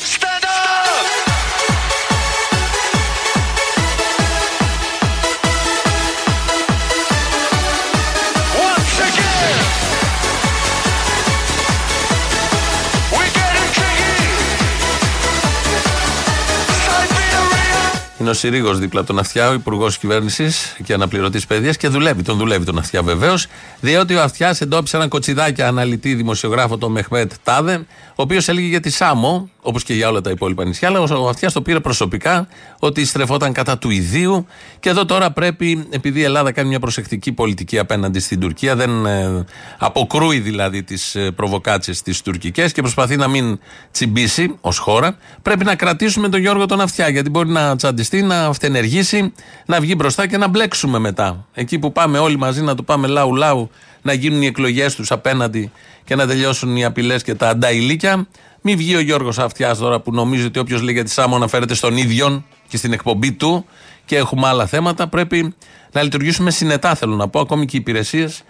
Είναι 18.19 18.31
ο 18.31 18.33
Συρίγο 18.33 18.75
δίπλα 18.75 19.01
από 19.01 19.09
τον 19.09 19.19
Αυτιά, 19.19 19.49
ο 19.49 19.53
υπουργός 19.53 19.99
κυβέρνησης 19.99 20.77
και 20.85 20.93
αναπληρωτής 20.93 21.47
παιδείας 21.47 21.77
και 21.77 21.89
δουλεύει. 21.89 22.23
Τον 22.23 22.37
δουλεύει 22.37 22.65
τον 22.65 22.79
Αυτιά 22.79 23.03
βεβαίως. 23.03 23.47
Διότι 23.81 24.15
ο 24.15 24.23
Αυτιάς 24.23 24.61
εντόπισε 24.61 24.97
έναν 24.97 25.09
κοτσιδάκι 25.09 25.63
αναλυτή 25.63 26.15
δημοσιογράφο, 26.15 26.79
τον 26.79 26.93
Μεχμέτ 26.93 27.33
Τάδε, 27.43 27.87
ο 28.19 28.23
οποίος 28.23 28.49
έλεγε 28.49 28.67
για 28.67 28.81
τη 28.81 28.91
Σάμο, 28.91 29.51
όπως 29.61 29.83
και 29.83 29.95
για 29.95 30.09
όλα 30.09 30.21
τα 30.21 30.31
υπόλοιπα 30.31 30.65
νησιά, 30.65 30.89
αλλά 30.89 31.01
ο 31.01 31.29
Αυτιάς 31.29 31.53
το 31.53 31.63
πήρε 31.63 31.81
προσωπικά 31.81 32.49
ότι 32.79 33.05
στρεφόταν 33.05 33.53
κατά 33.53 33.79
του 33.79 33.91
ιδίου. 33.91 34.47
Και 34.81 34.89
εδώ 34.89 35.05
τώρα 35.05 35.31
πρέπει, 35.31 35.87
επειδή 35.91 36.21
η 36.21 36.23
Ελλάδα 36.23 36.53
κάνει 36.53 36.69
μια 36.69 36.81
προσεκτική 36.81 37.33
πολιτική 37.33 37.79
απέναντι 37.79 38.19
στην 38.19 38.41
Τουρκία, 38.41 38.77
δεν 38.77 39.07
ε, 39.07 39.45
αποκρούει 39.79 40.39
δηλαδή 40.39 40.83
τις 40.83 41.15
ε, 41.15 41.31
προβοκάτσιε 41.31 41.95
τις 42.05 42.23
τουρκικές 42.23 42.73
και 42.73 42.81
προσπαθεί 42.81 43.17
να 43.17 43.29
μην 43.29 43.59
τσιμπήσει 43.91 44.57
ως 44.61 44.79
χώρα, 44.79 45.17
πρέπει 45.43 45.65
να 45.65 45.75
κρατήσουμε 45.75 46.29
τον 46.29 46.41
Γιώργο 46.41 46.67
τον 46.67 46.81
Αυτιά. 46.81 47.09
Γιατί 47.09 47.31
μπορεί 47.31 47.49
να 47.49 47.77
τσαντιστεί, 47.77 48.23
να 48.23 48.47
αυτενεργήσει, 48.47 49.33
να 49.67 49.81
βγει 49.81 49.95
μπροστά 49.97 50.27
και 50.27 50.37
να 50.37 50.49
μπλέξουμε 50.49 50.99
μετά. 50.99 51.47
Εκεί 51.55 51.79
που 51.79 51.93
πάμε 51.93 52.19
όλοι 52.19 52.37
μαζί 52.37 52.63
να 52.63 52.75
το 52.75 52.83
πάμε 52.83 53.07
λαού-λαού, 53.07 53.71
να 54.07 54.13
γίνουν 54.13 54.43
οι 54.43 54.47
εκλογές 54.47 54.95
τους 54.95 55.11
απέναντι 55.11 55.71
και 56.05 56.15
να 56.15 56.27
τελειώσουν 56.27 56.77
οι 56.77 56.85
απειλές 56.85 57.23
και 57.23 57.35
τα 57.35 57.49
ανταηλίκια. 57.49 58.27
Μην 58.61 58.77
βγει 58.77 58.95
ο 58.97 59.01
Γιώργος 59.01 59.39
Αυτιάς 59.39 59.79
τώρα 59.79 60.01
που 60.01 60.13
νομίζει 60.13 60.45
ότι 60.45 60.59
όποιος 60.59 60.81
λέει 60.81 60.95
για 60.95 61.05
τη 61.05 61.11
Σάμο 61.11 61.37
αναφέρεται 61.37 61.75
στον 61.75 61.97
ίδιον 61.97 62.45
και 62.69 62.77
στην 62.77 62.93
εκπομπή 62.93 63.33
του 63.33 63.65
και 64.05 64.17
έχουμε 64.17 64.47
άλλα 64.49 64.67
θέματα. 64.67 65.09
Πρέπει 65.09 65.55
να 65.93 66.03
λειτουργήσουμε 66.03 66.51
συνετά, 66.51 66.95
θέλω 66.95 67.15
να 67.15 67.29
πω, 67.29 67.41
ακόμη 67.41 67.65
και 67.67 67.77
οι 67.77 67.81
υπηρεσίες 67.81 68.43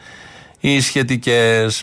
οι 0.61 0.81
σχετικές. 0.81 1.83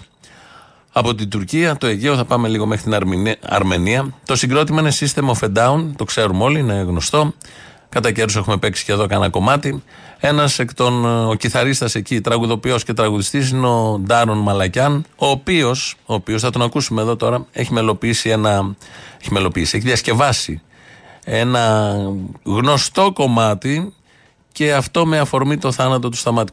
Από 0.92 1.16
την 1.16 1.30
Τουρκία, 1.30 1.78
το 1.78 1.88
Αιγαίο, 1.88 2.16
θα 2.16 2.26
πάμε 2.26 2.48
λίγο 2.48 2.66
μέχρι 2.66 2.84
την 2.84 2.94
Αρμηνία- 2.94 3.38
Αρμενία. 3.42 4.14
Το 4.26 4.36
συγκρότημα 4.36 4.82
είναι 4.82 4.92
System 5.00 5.30
of 5.30 5.48
a 5.48 5.58
Down, 5.58 5.92
το 5.96 6.04
ξέρουμε 6.04 6.44
όλοι, 6.44 6.60
είναι 6.60 6.86
γνωστό. 6.88 7.34
Κατά 7.94 8.12
καιρούς 8.12 8.36
έχουμε 8.36 8.58
παίξει 8.58 8.84
και 8.86 8.92
εδώ 8.92 9.08
κανένα 9.08 9.30
κομμάτι. 9.30 9.84
Ένας 10.20 10.60
εκ 10.60 10.74
των. 10.74 11.06
Ο 11.30 11.34
κιθαρίστας 11.34 11.96
εκεί, 11.96 12.22
τραγουδοποιός 12.22 12.84
και 12.84 12.94
τραγουδιστής, 12.94 13.50
είναι 13.50 13.68
ο 13.68 14.00
Ντάρον 14.00 14.38
Μαλακιάν, 14.38 15.06
ο 15.16 15.28
οποίος, 15.28 15.96
ο 16.06 16.14
οποίος, 16.14 16.42
θα 16.42 16.50
τον 16.50 16.62
ακούσουμε 16.62 17.02
εδώ 17.02 17.16
τώρα, 17.16 17.46
έχει 17.52 17.74
μελοποιήσει 17.74 18.30
ένα. 18.30 18.76
Έχει 19.22 19.32
μελοποιήσει, 19.32 19.78
έχει 19.78 19.86
διασκευάσει 19.86 20.62
ένα 21.24 21.96
γνωστό 22.44 23.12
κομμάτι 23.14 23.94
και 24.52 24.74
αυτό 24.74 25.06
με 25.06 25.20
αφορμή 25.20 25.58
το 25.58 25.72
θάνατο 25.72 26.10
του 26.10 26.18
Σταμάτη 26.18 26.52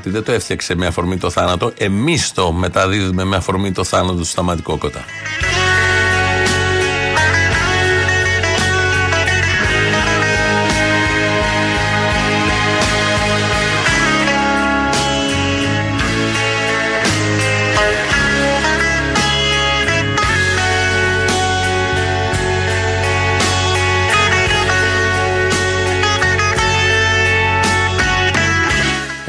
κομμάτι 0.00 0.10
δεν 0.10 0.22
το 0.22 0.32
έφτιαξε 0.32 0.74
με 0.74 0.86
αφορμή 0.86 1.16
το 1.16 1.30
θάνατο. 1.30 1.72
Εμείς 1.76 2.32
το 2.32 2.52
μεταδίδουμε 2.52 3.24
με 3.24 3.36
αφορμή 3.36 3.72
το 3.72 3.84
θάνατο 3.84 4.14
του 4.14 4.24
Σταματικό 4.24 4.78
Κότα. 4.78 5.04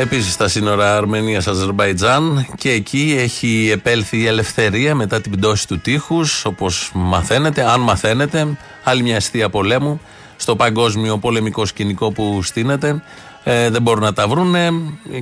Επίσης 0.02 0.34
στα 0.34 0.48
σύνορα 0.48 0.98
Αρμενία-Αζερβαϊτζάν 0.98 2.48
και 2.58 2.72
εκεί 2.72 3.16
έχει 3.20 3.70
επέλθει 3.72 4.18
η 4.18 4.26
ελευθερία 4.26 4.96
μετά 4.96 5.22
την 5.22 5.32
πτώση 5.32 5.68
του 5.68 5.80
τείχους. 5.80 6.46
Όπως 6.46 6.92
μαθαίνετε, 6.94 7.70
αν 7.70 7.82
μαθαίνετε, 7.82 8.58
άλλη 8.84 9.02
μια 9.02 9.16
αιστεία 9.16 9.50
πολέμου 9.50 10.02
στο 10.36 10.56
παγκόσμιο 10.56 11.18
πολεμικό 11.18 11.66
σκηνικό 11.66 12.12
που 12.12 12.44
στείνεται. 12.44 13.04
Ε, 13.44 13.70
δεν 13.70 13.82
μπορούν 13.82 14.04
να 14.04 14.14
τα 14.14 14.28
βρούνε 14.28 14.72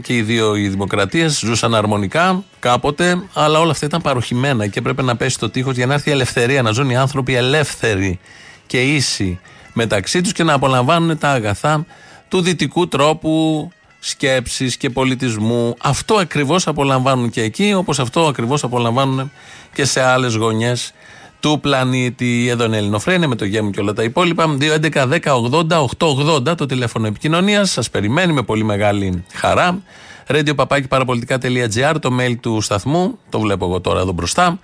και 0.01 0.15
οι 0.15 0.21
δύο 0.21 0.55
οι 0.55 0.67
δημοκρατίες 0.67 1.39
ζούσαν 1.39 1.75
αρμονικά 1.75 2.43
κάποτε, 2.59 3.21
αλλά 3.33 3.59
όλα 3.59 3.71
αυτά 3.71 3.85
ήταν 3.85 4.01
παροχημένα 4.01 4.67
και 4.67 4.79
έπρεπε 4.79 5.01
να 5.01 5.15
πέσει 5.15 5.39
το 5.39 5.49
τείχος 5.49 5.75
για 5.75 5.85
να 5.85 5.93
έρθει 5.93 6.09
η 6.09 6.11
ελευθερία, 6.11 6.61
να 6.61 6.71
ζουν 6.71 6.89
οι 6.89 6.97
άνθρωποι 6.97 7.35
ελεύθεροι 7.35 8.19
και 8.67 8.81
ίσοι 8.81 9.39
μεταξύ 9.73 10.21
τους 10.21 10.31
και 10.31 10.43
να 10.43 10.53
απολαμβάνουν 10.53 11.17
τα 11.17 11.29
αγαθά 11.29 11.85
του 12.27 12.41
δυτικού 12.41 12.87
τρόπου 12.87 13.69
σκέψης 13.99 14.77
και 14.77 14.89
πολιτισμού. 14.89 15.75
Αυτό 15.81 16.15
ακριβώς 16.15 16.67
απολαμβάνουν 16.67 17.29
και 17.29 17.41
εκεί, 17.41 17.73
όπως 17.73 17.99
αυτό 17.99 18.27
ακριβώς 18.27 18.63
απολαμβάνουν 18.63 19.31
και 19.73 19.85
σε 19.85 20.01
άλλες 20.01 20.35
γωνιές 20.35 20.93
του 21.39 21.59
πλανήτη. 21.59 22.47
Εδώ 22.49 22.63
είναι 22.63 22.77
Ελληνοφρένια 22.77 23.27
με 23.27 23.35
το 23.35 23.45
γέμου 23.45 23.69
και 23.69 23.79
όλα 23.79 23.93
τα 23.93 24.03
υπόλοιπα. 24.03 24.57
2.11.10.80.880 24.59 26.57
το 26.57 26.65
τηλέφωνο 26.65 27.07
επικοινωνίας. 27.07 27.71
Σας 27.71 27.89
περιμένει 27.89 28.33
με 28.33 28.41
πολύ 28.41 28.63
μεγάλη 28.63 29.23
χαρά. 29.33 29.81
radiopapakiparapolitica.gr 30.27 31.95
το 32.01 32.09
mail 32.19 32.35
του 32.39 32.61
σταθμού. 32.61 33.19
Το 33.29 33.39
βλέπω 33.39 33.65
εγώ 33.65 33.81
τώρα 33.81 33.99
εδώ 33.99 34.11
μπροστά. 34.11 34.59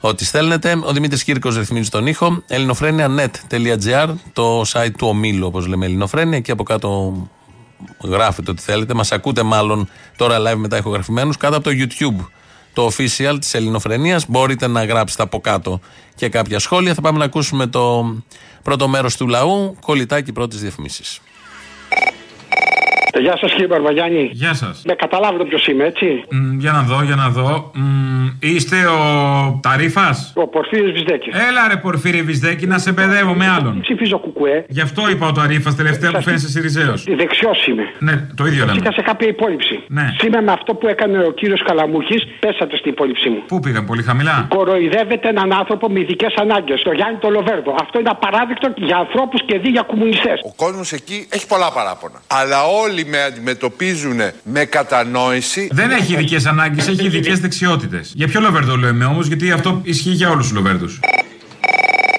Ό,τι 0.00 0.24
στέλνετε. 0.24 0.80
Ο 0.84 0.92
Δημήτρης 0.92 1.24
Κύρκος 1.24 1.56
ρυθμίζει 1.56 1.88
τον 1.88 2.06
ήχο. 2.06 2.42
ελληνοφρένια.net.gr 2.46 4.08
το 4.32 4.60
site 4.60 4.92
του 4.98 5.06
ομίλου, 5.06 5.46
όπως 5.46 5.66
λέμε 5.66 5.86
Ελληνοφρένια. 5.86 6.40
Και 6.40 6.52
από 6.52 6.62
κάτω 6.62 7.14
γράφετε 8.04 8.50
ό,τι 8.50 8.62
θέλετε. 8.62 8.94
Μας 8.94 9.12
ακούτε 9.12 9.42
μάλλον 9.42 9.88
τώρα 10.16 10.38
live 10.38 10.56
μετά 10.56 10.76
ηχογραφημένους 10.76 11.36
κάτω 11.36 11.56
από 11.56 11.64
το 11.64 11.76
YouTube. 11.78 12.26
Το 12.72 12.86
official 12.86 13.36
της 13.40 13.54
Ελληνοφρενεία. 13.54 14.20
Μπορείτε 14.28 14.66
να 14.66 14.84
γράψετε 14.84 15.22
από 15.22 15.40
κάτω 15.40 15.80
και 16.14 16.28
κάποια 16.28 16.58
σχόλια. 16.58 16.94
Θα 16.94 17.00
πάμε 17.00 17.18
να 17.18 17.24
ακούσουμε 17.24 17.66
το 17.66 18.14
πρώτο 18.62 18.88
μέρος 18.88 19.16
του 19.16 19.28
λαού. 19.28 19.76
Κολλητάκι 19.80 20.32
πρώτης 20.32 20.60
διαφημίσει. 20.60 21.20
Γεια 23.20 23.36
σας 23.40 23.50
κύριε 23.50 23.66
Μπαρβαγιάννη. 23.66 24.30
Γεια 24.32 24.54
σας. 24.54 24.82
Με 24.84 24.94
καταλάβετε 24.94 25.44
ποιος 25.44 25.66
είμαι, 25.66 25.84
έτσι; 25.84 26.24
για 26.58 26.72
να 26.72 26.82
δω, 26.82 27.02
για 27.02 27.14
να 27.14 27.28
δω. 27.28 27.70
Μ, 27.74 28.26
είστε 28.40 28.76
ο 28.86 28.98
Ταρίφας; 29.62 30.32
Ο 30.34 30.46
Πορφύριος 30.46 30.92
Βυσδέκης. 30.92 31.34
Έλα 31.48 31.68
ρε 31.68 31.76
Πορφύρη 31.76 32.22
Βυσδέκη 32.22 32.66
να 32.66 32.78
σε 32.78 32.92
παιδεύω 32.92 33.34
με 33.34 33.48
άλλον. 33.48 33.80
Ψηφίζω 33.80 34.18
κουκουέ. 34.18 34.64
Γι' 34.68 34.80
αυτό 34.80 35.10
είπα 35.10 35.26
ο 35.26 35.32
Ταρίφας 35.32 35.74
τελευταία 35.76 36.10
που 36.10 36.22
φαίνεσαι 36.22 36.48
Σιριζέο. 36.48 36.94
Δεξιός 37.16 37.66
είμαι. 37.66 37.92
Ναι, 37.98 38.26
το 38.36 38.46
ίδιο 38.46 38.64
λέμε. 38.64 38.78
Είχα 38.82 38.92
σε 38.92 39.02
κάποια 39.02 39.28
υπόλοιψη. 39.28 39.80
Ναι. 39.88 40.14
Σήμερα 40.18 40.42
με 40.42 40.52
αυτό 40.52 40.74
που 40.74 40.86
έκανε 40.86 41.18
ο 41.24 41.30
κύριος 41.32 41.62
Καλαμούχης, 41.62 42.22
πέσατε 42.40 42.76
στην 42.76 42.90
υπόλοιψή 42.90 43.28
μου. 43.28 43.42
Πού 43.46 43.60
πήγαν, 43.60 43.84
πολύ 43.86 44.02
χαμηλά; 44.02 44.46
Κοροϊδεύετε 44.48 45.28
έναν 45.28 45.52
άνθρωπο 45.52 45.90
με 45.90 46.00
ειδικές 46.00 46.34
ανάγκες, 46.36 46.82
το 46.82 46.92
Γιάννη 46.92 47.18
το 47.18 47.28
Λοβέρδο. 47.30 47.74
Αυτό 47.80 47.98
είναι 48.00 48.08
απαράδεκτο 48.08 48.72
για 48.76 48.96
ανθρώπους 48.96 49.40
και 49.46 49.58
δι 49.58 49.68
για 49.68 49.82
κομμουνιστές. 49.82 50.40
Ο 50.44 50.52
κόσμος 50.56 50.92
εκεί 50.92 51.26
έχει 51.30 51.46
πολλά 51.46 51.72
παράπονα. 51.72 52.18
Αλλά 52.26 52.58
όλοι 52.82 53.01
με 53.08 53.22
αντιμετωπίζουν 53.22 54.20
με 54.44 54.64
κατανόηση. 54.64 55.68
Δεν 55.72 55.90
έχει 55.90 56.12
ειδικές 56.12 56.46
ανάγκες, 56.46 56.88
έχει 56.88 57.04
ειδικές 57.04 57.40
δεξιότητες. 57.40 58.12
Για 58.14 58.28
ποιο 58.28 58.40
Λοβέρδο 58.40 58.76
λέμε 58.76 59.04
όμως, 59.04 59.26
γιατί 59.26 59.50
αυτό 59.50 59.80
ισχύει 59.84 60.10
για 60.10 60.30
όλους 60.30 60.46
τους 60.46 60.56
Λοβέρδους. 60.56 61.00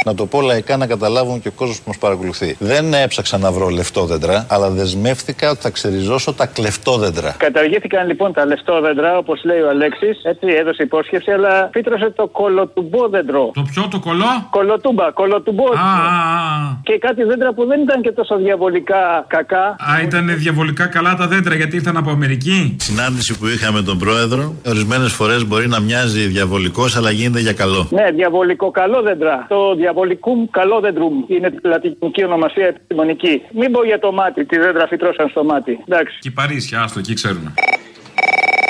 Να 0.05 0.13
το 0.15 0.25
πω 0.25 0.41
λαϊκά 0.41 0.77
να 0.77 0.87
καταλάβουν 0.87 1.41
και 1.41 1.47
ο 1.47 1.51
κόσμος 1.55 1.77
που 1.77 1.83
μας 1.87 1.97
παρακολουθεί. 1.97 2.55
Δεν 2.59 2.93
έψαξα 2.93 3.37
να 3.37 3.51
βρω 3.51 3.67
λεφτόδεντρα, 3.69 4.45
αλλά 4.49 4.69
δεσμεύτηκα 4.69 5.49
ότι 5.49 5.59
θα 5.61 5.69
ξεριζώσω 5.69 6.33
τα 6.33 6.45
κλεφτόδεντρα. 6.45 7.35
Καταργήθηκαν 7.37 8.07
λοιπόν 8.07 8.33
τα 8.33 8.45
λεφτόδεντρα, 8.45 9.17
όπως 9.17 9.43
λέει 9.43 9.59
ο 9.59 9.69
Αλέξης. 9.69 10.23
Έτσι 10.23 10.47
έδωσε 10.47 10.83
υπόσχεση, 10.83 11.31
αλλά 11.31 11.69
φύτρωσε 11.73 12.09
το 12.15 12.27
κολοτουμπόδεντρο. 12.27 13.51
Το 13.53 13.65
ποιο, 13.71 13.87
το 13.91 13.99
κολό; 13.99 14.25
Κολοτούμπα, 14.49 15.11
κολοτουμπό. 15.11 15.63
Α, 15.63 15.69
α, 15.69 16.23
α. 16.23 16.77
Και 16.83 16.97
κάτι 16.97 17.23
δέντρα 17.23 17.53
που 17.53 17.65
δεν 17.65 17.81
ήταν 17.81 18.01
και 18.01 18.11
τόσο 18.11 18.37
διαβολικά 18.37 19.25
κακά. 19.27 19.65
Α, 19.65 20.01
ήταν 20.03 20.37
διαβολικά 20.37 20.85
καλά 20.85 21.15
τα 21.15 21.27
δέντρα 21.27 21.55
γιατί 21.55 21.75
ήρθαν 21.75 21.97
από 21.97 22.09
Αμερική. 22.09 22.75
Συνάντηση 22.79 23.37
που 23.39 23.47
είχα 23.47 23.71
με 23.71 23.81
τον 23.81 23.97
πρόεδρο, 23.97 24.55
ορισμένες 24.67 25.13
φορές 25.13 25.45
μπορεί 25.47 25.67
να 25.67 25.79
μοιάζει 25.79 26.25
διαβολικός, 26.25 26.97
αλλά 26.97 27.11
γίνεται 27.11 27.39
για 27.39 27.53
καλό. 27.53 27.87
Ναι, 27.89 28.11
διαβολικό 28.11 28.71
καλό 28.71 29.01
δέντρα. 29.01 29.45
Το 29.49 29.75
διαβολικούμ 29.93 30.45
καλό 30.51 30.79
δέντρουμ 30.79 31.23
είναι 31.27 31.49
τη 31.49 31.67
λατινική 31.67 32.23
ονομασία 32.23 32.65
επιστημονική. 32.67 33.41
Μην 33.51 33.71
πω 33.71 33.83
για 33.83 33.99
το 33.99 34.11
μάτι, 34.11 34.45
τη 34.45 34.57
δέντρα 34.57 34.87
φυτρώσαν 34.87 35.29
στο 35.29 35.43
μάτι. 35.43 35.79
Εντάξει. 35.87 36.17
Και 36.19 36.27
η 36.27 36.31
Παρίσια, 36.31 36.81
άστο, 36.81 36.99
εκεί 36.99 37.13
ξέρουμε. 37.13 37.53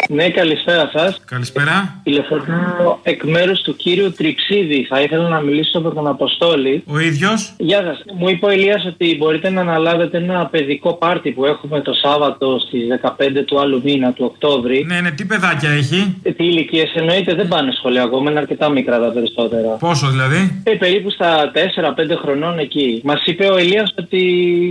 Ναι, 0.10 0.30
καλησπέρα 0.30 0.90
σας. 0.94 1.22
Καλησπέρα. 1.26 2.00
Τηλεφωνώ 2.04 3.00
εκ 3.04 3.24
μέρους 3.24 3.62
του 3.62 3.76
κύριου 3.76 4.12
Τριψίδη. 4.12 4.86
Θα 4.90 5.02
ήθελα 5.02 5.30
να 5.30 5.40
μιλήσω 5.40 5.82
με 5.82 5.92
τον 5.92 6.08
Αποστόλη. 6.08 6.84
Ο 6.88 7.00
ίδιος. 7.00 7.54
Γεια 7.58 7.82
σας. 7.82 8.04
Μου 8.18 8.30
είπε 8.30 8.46
ο 8.46 8.52
Ηλίας 8.52 8.86
ότι 8.86 9.16
μπορείτε 9.18 9.50
να 9.50 9.62
αναλάβετε 9.62 10.18
ένα 10.18 10.46
παιδικό 10.46 10.94
πάρτι 10.94 11.32
που 11.32 11.46
έχουμε 11.46 11.82
το 11.82 11.94
Σάββατο 11.94 12.60
στις 12.60 12.88
15 12.88 13.44
του 13.46 13.60
άλλου 13.60 13.82
μήνα, 13.84 14.12
του 14.14 14.26
Οκτώβρη. 14.26 14.86
Ναι, 14.88 15.02
ναι, 15.02 15.12
τι 15.12 15.26
παιδάκια 15.26 15.70
έχει; 15.70 16.16
Ε, 16.24 16.32
Τι 16.32 16.44
ηλικίες 16.44 16.94
εννοείται 16.96 17.34
δεν 17.34 17.48
πάνε 17.48 17.72
σχολείο 17.72 18.04
ακόμα, 18.04 18.30
είναι 18.30 18.40
αρκετά 18.40 18.70
μικρά 18.70 19.00
τα 19.00 19.12
περισσότερα. 19.12 19.70
Πόσο 19.70 20.08
δηλαδή; 20.10 20.62
Ε, 20.64 20.72
περίπου 20.72 21.10
στα 21.10 21.52
4-5 21.54 22.16
χρονών 22.22 22.60
εκεί. 22.60 23.02
Μας 23.04 23.22
είπε 23.26 23.46
ο 23.46 23.58
Ηλίας 23.58 23.94
ότι 24.00 24.22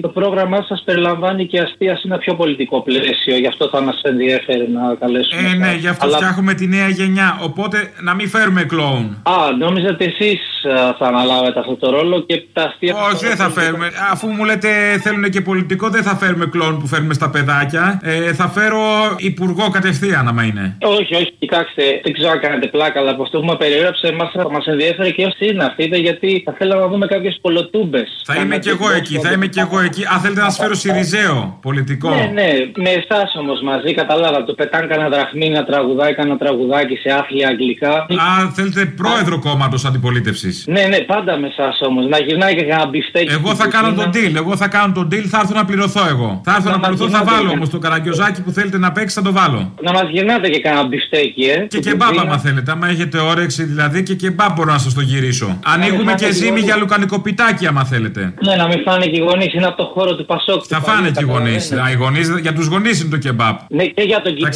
το 0.03 0.09
πρόγραμμά 0.09 0.64
σας 0.68 0.83
περιλαμβάνει 0.85 1.47
και 1.47 1.61
αστεία 1.61 1.97
σε 1.97 2.03
ένα 2.05 2.18
πιο 2.18 2.35
πολιτικό 2.35 2.83
πλαίσιο. 2.83 3.37
Γι' 3.37 3.47
αυτό 3.47 3.68
θα 3.68 3.81
μας 3.81 4.01
ενδιαφέρει 4.03 4.68
να 4.71 4.95
καλέσουμε. 4.95 5.21
Ε, 5.53 5.55
ναι, 5.57 5.75
γι' 5.79 5.89
αυτό 5.89 6.07
Αλλά- 6.07 6.17
φτιάχνουμε 6.17 6.55
τη 6.55 6.67
νέα 6.67 6.89
γενιά. 6.89 7.39
Οπότε 7.43 7.93
να 8.01 8.15
μην 8.15 8.29
φέρουμε 8.29 8.63
κλόουν. 8.63 9.23
Α, 9.23 9.35
νόμιζα 9.59 9.89
ότι 9.89 10.05
εσείς 10.05 10.41
θα 10.99 11.07
αναλάβετε 11.07 11.59
αυτό 11.59 11.77
το 11.77 11.91
ρόλο 11.91 12.21
και 12.21 12.43
τα 12.53 12.63
αστεία. 12.63 12.95
Όχι, 13.13 13.27
δεν 13.27 13.37
θα 13.37 13.49
φέρουμε. 13.51 13.91
Αφού 14.13 14.29
μου 14.29 14.45
λέτε 14.45 14.69
θέλουν 15.03 15.31
και 15.31 15.41
πολιτικό, 15.41 15.89
δεν 15.89 16.03
θα 16.03 16.17
φέρουμε 16.17 16.47
κλόουν 16.47 16.79
που 16.81 16.87
φέρνουμε 16.87 17.15
στα 17.15 17.31
παιδάκια. 17.31 18.01
Ε, 18.03 18.33
θα 18.33 18.49
φέρω 18.49 18.83
υπουργό 19.17 19.69
κατευθείαν, 19.71 20.29
άμα 20.29 20.43
είναι. 20.45 20.77
Όχι, 20.83 21.15
όχι, 21.15 21.33
κοιτάξτε, 21.39 21.83
δεν 22.03 22.13
ξέρω 22.13 22.31
αν 22.31 22.41
κάνετε 22.41 22.67
πλάκα, 22.67 23.01
αλλά 23.01 23.11
από 23.11 23.23
αυτό 23.23 23.39
που 23.41 23.45
μα 23.47 23.57
περιέγραψε, 23.57 24.07
εμάς 24.07 24.31
θα 24.35 24.51
μας 24.51 24.67
ενδιαφέρει 24.67 25.13
και 25.13 25.25
όσοι 25.25 25.47
είναι 25.53 25.65
αυτοί, 25.65 25.85
γιατί 25.85 26.43
θα 26.45 26.55
θέλαμε 26.59 26.81
να 26.83 26.89
δούμε 26.89 27.07
κάποιες 27.07 27.39
κολοτούμπες. 27.41 28.23
Θα 28.25 28.35
είμαι 28.41 28.59
κι 28.59 28.69
εγώ 28.69 28.91
εκεί, 28.91 29.19
θα 29.19 29.33
είμαι 29.33 29.47
κι 29.47 29.59
εγώ 29.59 29.81
εκεί. 29.81 30.03
Αν 30.13 30.21
θέλετε 30.21 30.41
να 30.41 30.51
σας 30.51 30.59
φέρω 30.59 30.75
Σιριζέο 30.75 31.59
πολιτικό. 31.63 32.09
Ναι, 32.15 32.31
ναι, 32.33 32.49
με 32.77 32.91
εσάς 32.91 33.35
όμως 33.39 33.61
μαζί, 33.63 33.95
καταλάβατε. 33.95 34.45
Το 34.45 34.55
πετάνε 34.55 34.87
κανένα 34.87 35.09
δραχμή 35.12 35.48
να 35.57 35.62
τραγουδάει 35.64 36.12
κανένα 36.18 36.37
τραγουδάκι 36.42 36.96
σε 37.05 37.11
άθλια 37.20 37.48
αγγλικά. 37.48 37.92
Α, 38.27 38.51
θέλετε 38.57 38.81
πρόεδρο 39.03 39.37
κόμματος 39.46 39.85
αντιπολίτευσης. 39.85 40.64
Ναι, 40.75 40.83
ναι, 40.92 40.98
πάντα 41.12 41.33
με 41.38 41.46
εσάς 41.46 41.77
όμως. 41.88 42.05
Να 42.12 42.18
γυρνάει 42.18 42.55
και 42.59 42.64
κανένα 42.70 42.88
μπιφτέκι. 42.88 43.33
Εγώ 43.38 43.48
στην 43.48 43.59
θα 43.61 43.66
κάνω 43.75 43.88
κουζίνα. 43.88 44.11
τον 44.12 44.22
deal. 44.22 44.35
Εγώ 44.42 44.53
θα 44.57 44.68
κάνω 44.68 44.92
τον 44.98 45.07
deal, 45.12 45.25
θα 45.35 45.38
έρθω 45.42 45.55
να 45.55 45.64
πληρωθώ 45.64 46.03
εγώ. 46.14 46.40
Θα 46.44 46.53
έρθω 46.57 46.68
Να 46.70 46.75
να 46.75 46.79
μας 46.79 46.88
πληρωθώ, 46.88 47.05
θα 47.11 47.18
γυρνάτε 47.18 47.35
βάλω 47.37 47.48
και- 47.48 47.57
όμως 47.57 47.68
το 47.70 47.79
καραγκιόζάκι 47.79 48.42
που 48.42 48.51
θέλετε 48.51 48.79
να 48.79 48.92
παίξει, 48.92 49.14
θα 49.14 49.22
το 49.22 49.33
βάλω. 49.33 49.61
Να 49.87 49.92
μας 49.92 50.07
γυρνάτε 50.12 50.48
και 50.48 50.61
κανένα 50.61 50.85
μπιφτέκι, 50.87 51.42
ε. 51.44 51.66
Και 51.72 51.79
κεμπάπ, 51.79 52.18
άμα 52.18 52.38
θέλετε. 52.38 52.70
Άμα 52.72 52.88
έχετε 52.88 53.18
όρεξη 53.18 53.62
δηλαδή, 53.64 54.03
και 54.03 54.14
κεμπάπ 54.14 54.53
μπορώ 54.55 54.72
να 54.72 54.79
σας 54.79 54.94
το 54.94 55.01
γυρίσω. 55.01 55.59
Ανοίγουμε 55.64 56.11
φάτε 56.11 56.25
και 56.25 56.31
και 56.31 56.33
ζύμη 56.33 56.48
γονείς. 56.48 56.64
για 56.64 56.77
λουκανικοπιτάκι, 56.77 57.66
άμα 57.66 57.85
θέλετε. 57.85 58.35
Ναι, 58.46 58.55
να 58.57 58.66
μην 58.66 58.79
φάνε 58.87 59.05
και 59.07 59.16
οι 59.20 59.25
γονείς, 59.29 59.55
είναι 59.55 59.66
από 59.66 59.77
το 59.77 59.90
χώρο 59.94 60.16
του 60.16 60.25
Πασόκ. 60.25 60.62
Θα 60.68 60.81
φάνε 60.81 61.11
και 61.11 61.25
οι 61.25 61.94
γονείς. 61.96 62.31
Για 62.42 62.53
τους 62.53 62.66
γονείς 62.66 63.01
είναι 63.01 63.11
το 63.11 63.16
κεμπάπ. 63.16 63.59
Ναι, 63.68 63.85
και 63.85 64.03
για 64.03 64.22
τον 64.22 64.33
Θα 64.33 64.38
κύριο. 64.38 64.48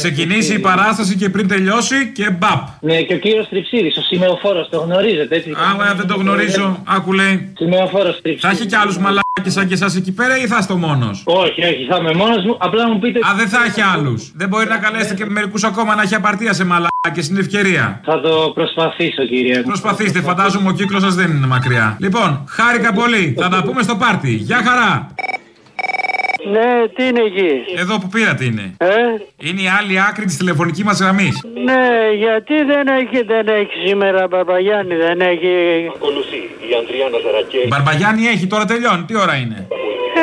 Ξεκινήσει 0.47 0.53
η 0.53 0.59
παράσταση 0.59 1.15
και 1.15 1.29
πριν 1.29 1.47
τελειώσει 1.47 2.11
και 2.13 2.29
μπαπ. 2.29 2.61
Ναι, 2.81 3.01
και 3.01 3.13
ο 3.13 3.17
κύριος 3.17 3.47
Τριψίδης, 3.49 3.97
ο 3.97 4.01
σημεοφόρος, 4.01 4.69
το 4.69 4.77
γνωρίζετε 4.77 5.35
έτσι. 5.35 5.53
Άμα 5.71 5.93
δεν 5.93 6.07
το 6.07 6.15
γνωρίζω, 6.15 6.83
άκου 6.85 7.13
λέει. 7.13 7.53
Σημεοφόρος 7.57 8.21
Τριψίδης. 8.21 8.41
Θα 8.41 8.49
έχει 8.49 8.65
κι 8.65 8.75
άλλους 8.75 8.97
μαλάκες 8.97 9.53
σαν 9.57 9.67
και 9.67 9.73
εσάς 9.73 9.95
εκεί 9.95 10.11
πέρα 10.11 10.37
ή 10.37 10.47
θα 10.47 10.57
είστε 10.59 10.73
μόνος; 10.73 11.23
Όχι, 11.25 11.61
όχι, 11.63 11.85
θα 11.89 11.97
είμαι 11.97 12.13
μόνος 12.13 12.45
μου. 12.45 12.55
Απλά 12.59 12.89
μου 12.89 12.99
πείτε. 12.99 13.19
Α, 13.19 13.35
δεν 13.37 13.47
θα 13.47 13.59
έχει 13.67 13.81
άλλους. 13.81 14.31
Δεν 14.35 14.47
μπορεί 14.47 14.67
να 14.67 14.77
καλέσετε 14.77 15.15
και 15.15 15.25
μερικούς 15.25 15.63
ακόμα 15.63 15.95
να 15.95 16.01
έχει 16.01 16.15
απαρτία 16.15 16.53
σε 16.53 16.65
μαλάκες. 16.65 17.27
Είναι 17.29 17.39
ευκαιρία. 17.39 18.01
Θα 18.05 18.21
το 18.21 18.51
προσπαθήσω, 18.53 19.23
κύριε. 19.25 19.61
Προσπαθήστε, 19.61 20.21
φαντάζομαι 20.21 20.69
ο 20.69 20.71
κύκλος 20.71 21.01
σας 21.01 21.15
δεν 21.15 21.29
είναι 21.31 21.47
μακριά. 21.47 21.97
Λοιπόν, 21.99 22.43
χάρηκα 22.49 22.93
πολύ. 22.93 23.35
Θα 23.37 23.49
τα 23.49 23.63
πούμε 23.63 23.81
στο 23.81 23.95
πάρτι. 23.95 24.31
Γεια 24.31 24.61
χαρά. 24.65 25.07
Ναι, 26.53 26.87
τι 26.95 27.03
είναι 27.07 27.21
εκεί; 27.29 27.51
Εδώ 27.83 27.99
που 27.99 28.07
πήρατε 28.07 28.43
είναι. 28.45 28.65
Ε; 28.77 28.87
Είναι 29.47 29.61
η 29.61 29.69
άλλη 29.79 29.95
άκρη 30.09 30.25
της 30.25 30.37
τηλεφωνικής 30.37 30.83
μας 30.83 30.99
γραμμής. 30.99 31.35
Ναι, 31.67 31.85
γιατί 32.23 32.55
δεν 32.71 32.87
έχει, 32.99 33.23
δεν 33.33 33.47
έχει 33.47 33.75
σήμερα 33.87 34.27
Μπαρμπαγιάννη, 34.27 34.95
δεν 34.95 35.19
έχει. 35.31 35.51
Ακολουθεί 35.95 36.39
η 36.69 36.71
Ανδρία 36.79 37.07
Ναζαρακέ. 37.13 37.61
Μπαρμπαγιάννη 37.67 38.25
έχει, 38.33 38.47
τώρα 38.47 38.65
τελειώνει. 38.65 39.03
Τι 39.09 39.15
ώρα 39.17 39.35
είναι; 39.35 39.67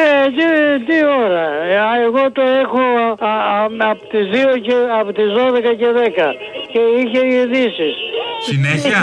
Ε, 0.00 0.26
τι, 0.36 0.44
τι 0.86 0.96
ώρα; 1.24 1.46
Ε, 1.72 1.76
α, 1.88 1.90
εγώ 2.06 2.22
το 2.32 2.42
έχω 2.62 2.82
από 3.90 4.02
τις 4.12 4.24
2 4.32 4.58
και 4.66 4.74
από 5.00 5.12
τις 5.12 5.28
12 5.36 5.74
και 5.80 5.88
10 5.96 6.28
και 6.72 6.80
είχε 7.00 7.20
ειδήσεις. 7.36 7.94
Συνέχεια; 8.48 9.00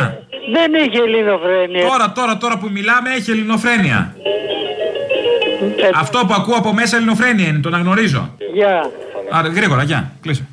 Δεν 0.55 0.69
είχε 0.83 0.99
ελληνοφρένεια. 1.07 1.83
Τώρα, 1.89 2.11
τώρα, 2.11 2.37
τώρα 2.37 2.57
που 2.57 2.67
μιλάμε 2.71 3.09
έχει 3.17 3.31
ελληνοφρένεια. 3.31 4.15
Αυτό 5.95 6.19
που 6.27 6.33
ακούω 6.33 6.55
από 6.55 6.73
μέσα 6.73 6.97
ελληνοφρένεια 6.97 7.47
είναι, 7.47 7.59
το 7.59 7.69
να 7.69 7.77
γνωρίζω. 7.77 8.35
Γεια. 8.53 8.91
Άρα, 9.31 9.47
γρήγορα, 9.47 9.83
γεια. 9.83 10.11
Κλείσε. 10.21 10.47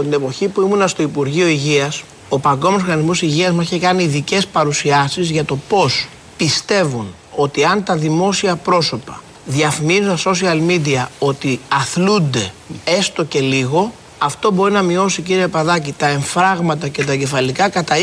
Από 0.00 0.08
την 0.08 0.18
εποχή 0.18 0.48
που 0.48 0.60
ήμουνα 0.60 0.86
στο 0.86 1.02
Υπουργείο 1.02 1.46
Υγείας, 1.46 2.02
ο 2.28 2.38
Παγκόσμιος 2.38 2.82
Οργανισμός 2.82 3.22
Υγείας 3.22 3.52
μας 3.52 3.64
είχε 3.64 3.78
κάνει 3.78 4.02
ειδικές 4.02 4.46
παρουσιάσεις 4.46 5.30
για 5.30 5.44
το 5.44 5.58
πώς 5.68 6.08
πιστεύουν 6.36 7.06
ότι 7.36 7.64
αν 7.64 7.84
τα 7.84 7.96
δημόσια 7.96 8.56
πρόσωπα 8.56 9.20
διαφημίζουν 9.44 10.16
στα 10.16 10.32
social 10.34 10.70
media 10.70 11.06
ότι 11.18 11.60
αθλούνται 11.68 12.52
έστω 12.84 13.24
και 13.24 13.40
λίγο, 13.40 13.92
αυτό 14.18 14.50
μπορεί 14.50 14.72
να 14.72 14.82
μειώσει, 14.82 15.22
κύριε 15.22 15.48
Παδάκη, 15.48 15.92
τα 15.92 16.06
εμφράγματα 16.06 16.88
και 16.88 17.04
τα 17.04 17.14
κεφαλικά 17.14 17.68
κατά 17.68 17.94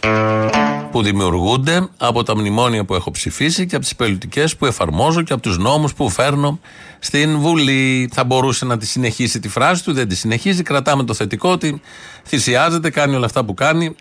20% 0.00 0.59
που 0.90 1.02
δημιουργούνται 1.02 1.88
από 1.96 2.22
τα 2.22 2.36
μνημόνια 2.36 2.84
που 2.84 2.94
έχω 2.94 3.10
ψηφίσει 3.10 3.66
και 3.66 3.74
από 3.74 3.84
τις 3.84 3.96
πολιτικές 3.96 4.56
που 4.56 4.66
εφαρμόζω 4.66 5.22
και 5.22 5.32
από 5.32 5.42
τους 5.42 5.58
νόμους 5.58 5.94
που 5.94 6.10
φέρνω 6.10 6.60
στην 6.98 7.38
Βουλή. 7.38 8.10
Θα 8.12 8.24
μπορούσε 8.24 8.64
να 8.64 8.78
τη 8.78 8.86
συνεχίσει 8.86 9.40
τη 9.40 9.48
φράση 9.48 9.84
του, 9.84 9.92
δεν 9.92 10.08
τη 10.08 10.14
συνεχίζει. 10.14 10.62
Κρατάμε 10.62 11.04
το 11.04 11.14
θετικό 11.14 11.50
ότι 11.50 11.80
θυσιάζεται, 12.26 12.90
κάνει 12.90 13.14
όλα 13.14 13.26
αυτά 13.26 13.44
που 13.44 13.54
κάνει 13.54 13.94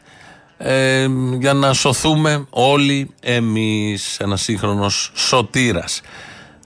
ε, 0.57 1.07
για 1.39 1.53
να 1.53 1.73
σωθούμε 1.73 2.45
όλοι 2.49 3.09
εμείς. 3.21 4.19
Ένας 4.19 4.41
σύγχρονος 4.41 5.11
σωτήρας. 5.15 6.01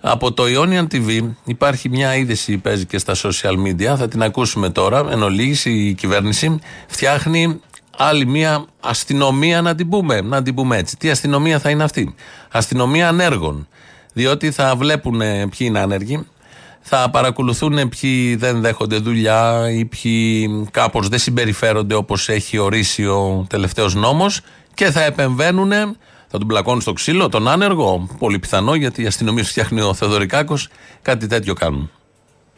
Από 0.01 0.33
το 0.33 0.43
Ionian 0.47 0.95
TV 0.95 1.29
υπάρχει 1.45 1.89
μια 1.89 2.15
είδηση 2.15 2.55
που 2.55 2.61
παίζει 2.61 2.85
και 2.85 2.97
στα 2.97 3.15
social 3.15 3.55
media. 3.67 3.95
Θα 3.97 4.07
την 4.07 4.23
ακούσουμε 4.23 4.69
τώρα. 4.69 5.05
Εν 5.11 5.23
ολίγης 5.23 5.65
η 5.65 5.93
κυβέρνηση 5.97 6.59
φτιάχνει 6.87 7.61
άλλη 7.97 8.25
μια 8.25 8.65
αστυνομία 8.79 9.61
να 9.61 9.75
την 9.75 9.89
πούμε, 9.89 10.21
να 10.21 10.41
την 10.41 10.55
πούμε 10.55 10.77
έτσι. 10.77 10.97
Τι 10.97 11.09
αστυνομία 11.09 11.59
θα 11.59 11.69
είναι 11.69 11.83
αυτή; 11.83 12.15
Αστυνομία 12.51 13.07
ανέργων. 13.07 13.67
Διότι 14.13 14.51
θα 14.51 14.75
βλέπουν 14.75 15.17
ποιοι 15.17 15.57
είναι 15.59 15.79
άνεργοι, 15.79 16.27
θα 16.81 17.09
παρακολουθούν 17.09 17.89
ποιοι 17.89 18.35
δεν 18.35 18.61
δέχονται 18.61 18.97
δουλειά 18.97 19.69
ή 19.71 19.85
ποιοι 19.85 20.49
κάπως 20.71 21.07
δεν 21.07 21.19
συμπεριφέρονται 21.19 21.95
όπως 21.95 22.29
έχει 22.29 22.57
ορίσει 22.57 23.05
ο 23.05 23.45
τελευταίος 23.49 23.95
νόμος 23.95 24.41
και 24.73 24.91
θα 24.91 25.03
επεμβαίνουν, 25.03 25.71
θα 26.27 26.37
τον 26.37 26.47
πλακώνουν 26.47 26.81
στο 26.81 26.93
ξύλο, 26.93 27.29
τον 27.29 27.47
άνεργο. 27.47 28.09
Πολύ 28.19 28.39
πιθανό 28.39 28.75
γιατί 28.75 29.01
η 29.01 29.05
αστυνομία 29.05 29.43
φτιάχνει 29.43 29.81
ο 29.81 29.93
Θεοδωρικάκος, 29.93 30.67
κάτι 31.01 31.27
τέτοιο 31.27 31.53
κάνουν. 31.53 31.91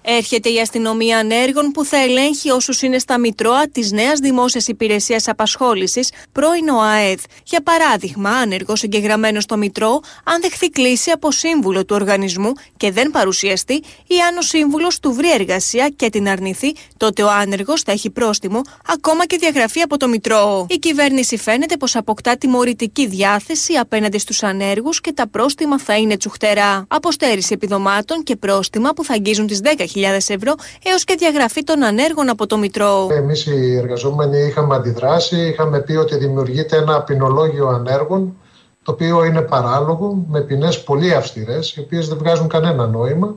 Έρχεται 0.08 0.50
η 0.50 0.60
αστυνομία 0.60 1.18
ανέργων 1.18 1.72
που 1.72 1.86
θα 1.86 1.98
ελέγχει 1.98 2.50
όσους 2.50 2.82
είναι 2.82 3.00
στα 3.00 3.18
Μητρώα 3.18 3.70
της 3.72 3.91
νέας 3.91 4.20
Δημόσιας 4.20 4.68
Υπηρεσίας 4.68 5.28
Απασχόλησης, 5.28 6.12
πρώην 6.32 6.70
ΟΑΕΔ. 6.70 7.20
Για 7.44 7.62
παράδειγμα, 7.62 8.30
άνεργος 8.30 8.84
εγγεγραμμένος 8.84 9.44
στο 9.44 9.58
Μητρό, 9.58 10.00
αν 10.24 10.41
δεχθεί 10.41 10.70
κλίση 10.70 11.12
από 11.12 11.32
σύμβουλο 11.32 11.86
του 11.86 11.96
οργανισμού 11.96 12.52
και 12.78 12.91
δεν 12.91 13.12
παρουσιαστεί, 13.12 13.74
ή 14.08 14.15
αν 14.30 14.38
ο 14.38 14.41
σύμβουλος 14.41 15.00
του 15.00 15.13
βρει 15.13 15.32
εργασία 15.32 15.89
και 15.96 16.10
την 16.10 16.28
αρνηθεί, 16.28 16.74
τότε 16.98 17.24
ο 17.24 17.30
άνεργος 17.30 17.82
θα 17.82 17.91
έχει 17.91 18.10
πρόστιμο, 18.10 18.62
ακόμα 18.88 19.26
και 19.26 19.38
διαγραφή 19.38 19.82
από 19.82 19.98
το 19.98 20.08
Μητρό. 20.08 20.65
Η 20.70 20.76
κυβέρνηση 20.78 21.38
φαίνεται 21.38 21.78
πως 21.78 21.96
αποκτά 21.96 22.38
τιμωρητική 22.38 23.08
διάθεση 23.08 23.74
απέναντι 23.74 24.18
στους 24.18 24.44
ανέργους 24.44 25.02
και 25.02 25.12
τα 25.13 25.28
πρόστιμα 25.28 25.80
θα 25.80 25.98
είναι 25.98 26.18
τσουχτερά. 26.18 26.86
Αποστέρηση 26.88 27.54
επιδομάτων 27.54 28.24
και 28.24 28.36
πρόστιμα 28.36 28.89
που 28.89 29.04
θα 29.04 29.13
αγγίζουν 29.13 29.48
τις 29.48 29.60
10.000 29.63 29.95
ευρώ 30.04 30.54
έως 30.84 31.04
και 31.04 31.16
διαγραφή 31.18 31.64
των 31.64 31.84
ανέργων 31.84 32.30
από 32.30 32.48
το 32.48 32.58
Μητρό. 32.58 33.08
Εμείς 33.12 33.46
οι 33.46 33.76
εργαζόμενοι 33.76 34.38
είχαμε 34.38 34.76
αντιδράσει, 34.76 35.36
είχαμε 35.36 35.80
πει 35.80 35.96
ότι 35.96 36.18
δημιουργείται 36.18 36.78
ένα 36.78 37.02
ποινολόγιο 37.02 37.68
ανέργων 37.68 38.38
το 38.84 38.92
οποίο 38.92 39.24
είναι 39.24 39.42
παράλογο, 39.42 40.26
με 40.30 40.42
ποινές 40.42 40.84
πολύ 40.84 41.14
αυστηρές, 41.14 41.76
οι 41.76 41.80
οποίες 41.80 42.08
δεν 42.08 42.18
βγάζουν 42.18 42.48
κανένα 42.48 42.88
νόημα. 42.88 43.36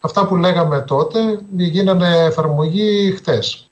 Αυτά 0.00 0.26
που 0.26 0.36
λέγαμε 0.36 0.80
τότε 0.80 1.18
γίνανε 1.56 2.24
εφαρμογή 2.24 3.12
χτες. 3.16 3.69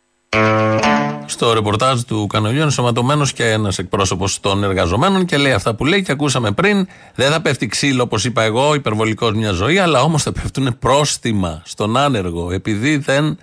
Στο 1.27 1.53
ρεπορτάζ 1.53 2.01
του 2.01 2.27
Κανολιού 2.27 2.63
ενσωματωμένος 2.63 3.33
και 3.33 3.45
ένας 3.45 3.79
εκπρόσωπος 3.79 4.41
των 4.41 4.65
εργαζομένων 4.65 5.25
και 5.25 5.37
λέει 5.37 5.53
αυτά 5.53 5.75
που 5.75 5.85
λέει 5.85 6.03
και 6.03 6.13
ακούσαμε 6.13 6.51
πριν. 6.53 6.89
Δεν 7.15 7.31
θα 7.31 7.41
πέφτει 7.41 7.67
ξύλο, 7.67 8.03
όπως 8.03 8.25
είπα 8.25 8.43
εγώ, 8.43 8.75
υπερβολικός 8.75 9.33
μια 9.33 9.51
ζωή, 9.51 9.79
αλλά 9.79 10.03
όμως 10.03 10.23
θα 10.23 10.33
πέφτουν 10.33 10.79
πρόστιμα 10.79 11.63
στον 11.65 11.97
άνεργο 11.97 12.53
επειδή 12.53 12.97
δεν 12.97 13.39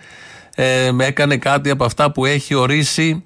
ε, 0.56 0.92
έκανε 0.98 1.38
κάτι 1.38 1.70
από 1.70 1.86
αυτά 1.86 2.12
που 2.12 2.26
έχει 2.26 2.54
ορίσει 2.54 3.24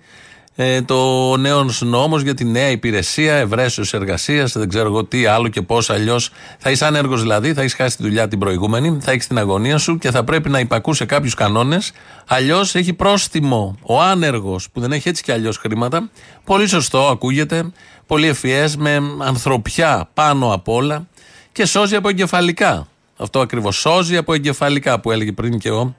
ε, 0.62 0.82
το 0.82 1.38
νέο 1.38 1.70
νόμος 1.80 2.22
για 2.22 2.34
τη 2.34 2.46
νέα 2.46 2.70
υπηρεσία 2.70 3.36
ευρέσεως 3.36 3.94
εργασίας, 3.94 4.52
δεν 4.52 4.70
ξέρω 4.70 4.86
εγώ 4.86 5.06
τι 5.06 5.26
άλλο 5.26 5.48
και 5.48 5.62
πώς 5.62 5.90
αλλιώς. 5.90 6.32
Θα 6.58 6.72
είσαι 6.72 6.86
άνεργος 6.86 7.22
δηλαδή, 7.22 7.54
θα 7.54 7.62
έχεις 7.62 7.74
χάσει 7.74 7.98
τη 7.98 8.04
δουλειά 8.04 8.28
την 8.28 8.40
προηγούμενη, 8.40 8.98
θα 9.02 9.12
έχεις 9.12 9.28
την 9.28 9.38
αγωνία 9.38 9.78
σου 9.78 9.98
και 9.98 10.12
θα 10.12 10.24
πρέπει 10.24 10.50
να 10.50 10.60
υπακούσε 10.60 11.06
κάποιους 11.06 11.34
κανόνες. 11.34 11.92
Αλλιώς 12.28 12.76
έχει 12.76 12.94
πρόστιμο 12.94 13.78
ο 13.82 14.02
άνεργος 14.02 14.70
που 14.70 14.80
δεν 14.80 14.92
έχει 14.92 15.10
έτσι 15.10 15.24
κι 15.24 15.32
αλλιώς 15.32 15.58
χρήματα. 15.58 16.10
Πολύ 16.44 16.68
σωστό, 16.68 17.08
ακούγεται. 17.08 17.72
Πολύ 18.08 18.28
ευφυές, 18.28 18.76
με 18.76 19.02
ανθρωπιά 19.20 20.10
πάνω 20.14 20.54
απ' 20.54 20.68
όλα 20.68 21.08
και 21.52 21.66
σώζει 21.66 21.96
από 21.96 22.10
εγκεφαλικά. 22.10 22.88
Αυτό 23.18 23.40
ακριβώς 23.40 23.76
σώζει 23.76 24.18
από 24.18 24.34
εγκεφαλικά 24.34 25.00
που 25.00 25.12
έλεγε 25.12 25.32
πριν 25.32 25.60
και 25.60 25.70
ο 25.70 25.96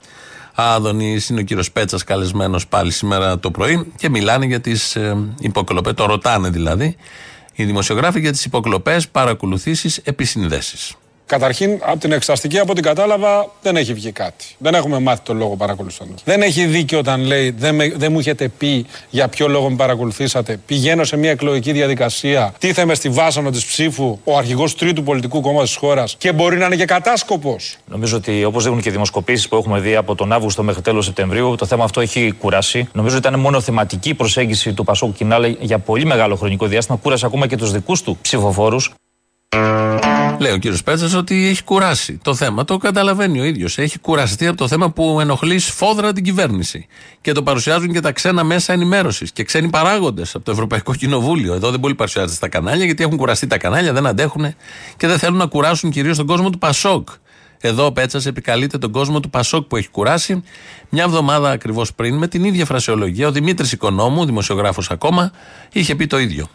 Άδωνη 0.55 1.21
είναι 1.31 1.41
ο 1.41 1.43
κύριο 1.43 1.65
Πέτσας 1.73 2.05
καλεσμένος 2.05 2.67
πάλι 2.67 2.91
σήμερα 2.91 3.39
το 3.39 3.51
πρωί 3.51 3.93
και 3.97 4.09
μιλάνε 4.09 4.47
για 4.47 4.61
τις 4.61 4.97
ε, 4.97 5.17
υποκλοπέ. 5.41 5.93
Το 5.93 6.07
ρωτάνε 6.07 6.49
δηλαδή 6.49 6.97
οι 7.55 7.65
δημοσιογράφοι 7.65 8.21
για 8.21 8.33
τις 8.33 8.45
υποκλοπέ, 8.45 9.01
παρακολουθήσεις, 9.13 9.97
επισυνδέσεις. 9.97 10.95
Καταρχήν, 11.31 11.79
από 11.83 11.99
την 11.99 12.12
εξαστική, 12.12 12.59
από 12.59 12.73
ό,τι 12.73 12.81
κατάλαβα, 12.81 13.51
δεν 13.62 13.77
έχει 13.77 13.95
βγει 13.95 14.12
κάτι. 14.12 14.45
Δεν 14.59 14.75
έχουμε 14.75 14.99
μάθει 14.99 15.21
τον 15.23 15.37
λόγο 15.37 15.57
παρακολουθώντας. 15.57 16.23
Δεν 16.25 16.43
έχει 16.43 16.64
δίκιο 16.64 16.99
όταν 16.99 17.21
λέει 17.21 17.51
δεν, 17.51 17.75
με, 17.75 17.93
δεν 17.97 18.12
μου 18.12 18.19
έχετε 18.19 18.49
πει 18.49 18.87
για 19.11 19.29
ποιο 19.29 19.49
λόγο 19.49 19.71
με 19.71 19.77
παρακολουθήσατε. 19.77 20.61
Πηγαίνω 20.66 21.05
σε 21.05 21.16
μια 21.16 21.31
εκλογική 21.31 21.73
διαδικασία, 21.73 22.55
τίθεμαι 22.59 22.95
στη 22.95 23.09
βάσανο 23.09 23.51
της 23.51 23.64
ψήφου 23.64 24.19
ο 24.25 24.37
αρχηγός 24.37 24.75
τρίτου 24.75 25.03
πολιτικού 25.03 25.40
κόμματος 25.40 25.69
της 25.69 25.79
χώρας 25.79 26.14
και 26.19 26.33
μπορεί 26.33 26.57
να 26.57 26.66
είναι 26.66 26.77
και 26.77 26.85
κατάσκοπος. 26.85 27.77
Νομίζω 27.87 28.16
ότι 28.16 28.45
όπως 28.45 28.62
δείχνουν 28.62 28.83
και 28.83 28.88
οι 28.88 28.93
δημοσκοπήσεις 28.93 29.49
που 29.49 29.57
έχουμε 29.57 29.81
δει 29.81 29.97
από 29.97 30.14
τον 30.14 30.33
Αύγουστο 30.33 30.62
μέχρι 30.62 30.83
τέλος 30.83 31.05
Σεπτεμβρίου, 31.05 31.55
το 31.59 31.66
θέμα 31.66 31.85
αυτό 31.85 32.01
έχει 32.01 32.35
κουράσει. 32.38 32.88
Νομίζω 32.93 33.16
ότι 33.16 33.29
ήταν 33.29 33.40
μόνο 33.40 33.61
θεματική 33.61 34.14
προσέγγιση 34.14 34.73
του 34.73 34.85
Πασόκου 34.85 35.12
Κινάλε 35.12 35.55
για 35.61 35.79
πολύ 35.79 36.05
μεγάλο 36.05 36.37
χρονικό 36.37 36.66
διάστημα. 36.66 36.99
Κούρασε 37.03 37.27
ακόμα 37.27 37.47
και 37.47 37.57
τους 37.57 37.73
δικούς 37.73 38.03
του 38.03 38.19
ψηφοφόρους. 38.23 38.93
Λέει 40.40 40.53
ο 40.53 40.57
κύριος 40.57 40.83
Πέτσας 40.83 41.14
ότι 41.14 41.48
έχει 41.48 41.64
κουράσει 41.64 42.18
το 42.22 42.35
θέμα. 42.35 42.64
Το 42.64 42.76
καταλαβαίνει 42.76 43.40
ο 43.40 43.44
ίδιος. 43.44 43.79
Έχει 43.79 43.98
κουραστεί 43.98 44.46
από 44.46 44.57
το 44.57 44.68
θέμα 44.68 44.90
που 44.90 45.20
ενοχλεί 45.20 45.59
σφόδρα 45.59 46.12
την 46.12 46.24
κυβέρνηση. 46.24 46.87
Και 47.20 47.33
το 47.33 47.42
παρουσιάζουν 47.42 47.92
και 47.92 48.00
τα 48.00 48.12
ξένα 48.12 48.44
μέσα 48.44 48.72
ενημέρωσης 48.72 49.33
και 49.33 49.42
ξένοι 49.42 49.68
παράγοντες 49.68 50.35
από 50.35 50.44
το 50.44 50.50
Ευρωπαϊκό 50.50 50.94
Κοινοβούλιο. 50.94 51.55
Εδώ 51.55 51.70
δεν 51.70 51.81
πολύ 51.81 51.94
παρουσιάζεται 51.94 52.35
στα 52.35 52.48
κανάλια 52.48 52.85
γιατί 52.85 53.03
έχουν 53.03 53.16
κουραστεί 53.16 53.46
τα 53.46 53.59
κανάλια, 53.59 53.92
δεν 53.92 54.07
αντέχουν 54.07 54.55
και 54.96 55.07
δεν 55.07 55.18
θέλουν 55.18 55.37
να 55.37 55.46
κουράσουν 55.46 55.90
κυρίως 55.90 56.16
τον 56.16 56.26
κόσμο 56.26 56.50
του 56.50 56.59
Πασόκ. 56.59 57.09
Εδώ 57.61 57.87
ο 57.87 57.92
Πέτσας 57.92 58.26
επικαλείται 58.26 58.79
τον 58.79 58.90
κόσμο 58.90 59.20
του 59.20 59.31
Πασόκ 59.31 59.66
που 59.66 59.76
έχει 59.76 59.88
κουράσει. 59.88 60.42
Μια 60.88 61.03
εβδομάδα 61.03 61.50
ακριβώς 61.50 61.94
πριν, 61.94 62.16
με 62.16 62.29
την 62.29 62.44
ίδια 62.44 62.64
φρασιολογία, 62.64 63.29
ο 63.29 63.33
Δημήτρης 63.33 63.72
Οικονόμου, 63.72 64.24
δημοσιογράφος 64.24 64.90
ακόμα, 64.90 65.33
είχε 65.72 65.94
πει 65.94 66.07
το 66.07 66.18
ίδιο. 66.18 66.48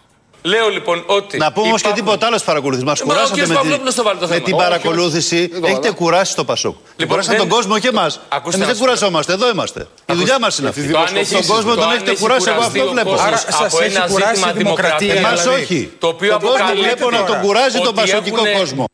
Λέω 0.51 0.69
λοιπόν 0.69 1.03
ότι. 1.05 1.37
Να 1.37 1.51
πούμε 1.51 1.67
όμως 1.67 1.81
και 1.81 1.91
τίποτα 1.95 2.25
άλλο 2.27 2.37
στι 2.37 2.45
παρακολουθήσει. 2.45 2.85
Μας 2.85 2.99
Ε, 2.99 3.03
μα 3.05 3.11
ο 3.13 3.15
κουράσατε 3.15 3.41
κ. 3.41 3.47
με, 3.47 3.53
Παυλόπουλος 3.53 3.95
το 3.95 4.03
βάλε 4.03 4.19
το 4.19 4.27
με 4.27 4.33
θέμα. 4.33 4.45
την 4.45 4.53
Όχι, 4.53 4.63
παρακολούθηση. 4.63 5.35
όχι. 5.35 5.49
Εγώ, 5.53 5.65
Έχετε 5.67 5.87
αλλά. 5.87 5.95
κουράσει 5.95 6.35
το 6.35 6.43
Πασόκ. 6.43 6.75
Λοιπόν, 6.95 7.07
Κουράσατε 7.07 7.37
δεν- 7.37 7.47
τον 7.47 7.57
κόσμο 7.57 7.79
και 7.79 7.87
εμάς. 7.87 8.19
Ακούστε 8.29 8.55
Εμείς 8.55 8.59
να 8.59 8.65
δεν 8.65 8.75
σου 8.75 8.79
πω. 8.81 8.85
κουραζόμαστε, 8.85 9.33
εδώ 9.33 9.49
είμαστε. 9.49 9.87
Η 10.05 10.13
δουλειά 10.13 10.39
μας 10.39 10.57
είναι 10.57 10.69
αυτή. 10.69 10.87
Το 10.91 10.99
αν 10.99 11.15
έχει- 11.15 11.33
Τον 11.33 11.45
κόσμο 11.45 11.69
το 11.69 11.75
τον 11.75 11.83
αν 11.89 11.95
έχετε 11.95 12.09
έχεις 12.09 12.21
κουράσει, 12.21 12.45
εγώ 12.49 12.55
κουραστεί 12.57 12.77
αυτό 12.79 12.89
ο 12.89 12.93
βλέπω. 12.93 13.09
κόσμος 13.09 13.27
Άρα 13.27 13.37
από 13.47 13.51
σας 13.69 13.79
έχει 13.81 13.95
ένα 13.95 14.07
κουράσει 14.07 14.35
ζήτημα 14.35 14.51
η 14.51 14.57
δημοκρατία, 14.57 14.97
δημοκρατίας, 14.97 15.17
Εμάς 15.17 15.41
δηλαδή, 15.43 15.61
όχι. 15.63 15.91
Το 15.99 16.07
οποίο 16.07 16.29
Τον 16.31 16.39
κόσμο 16.39 16.55
αποκαλύπτει 16.55 16.83
βλέπω 16.87 17.09
να 17.09 17.17
τώρα 17.17 17.29
τον 17.31 17.39
κουράζει 17.45 17.77
τον 17.77 17.87
ότι 17.87 17.95
πασοκικό 18.01 18.35
έχουνε- 18.35 18.57
κόσμο. 18.59 18.85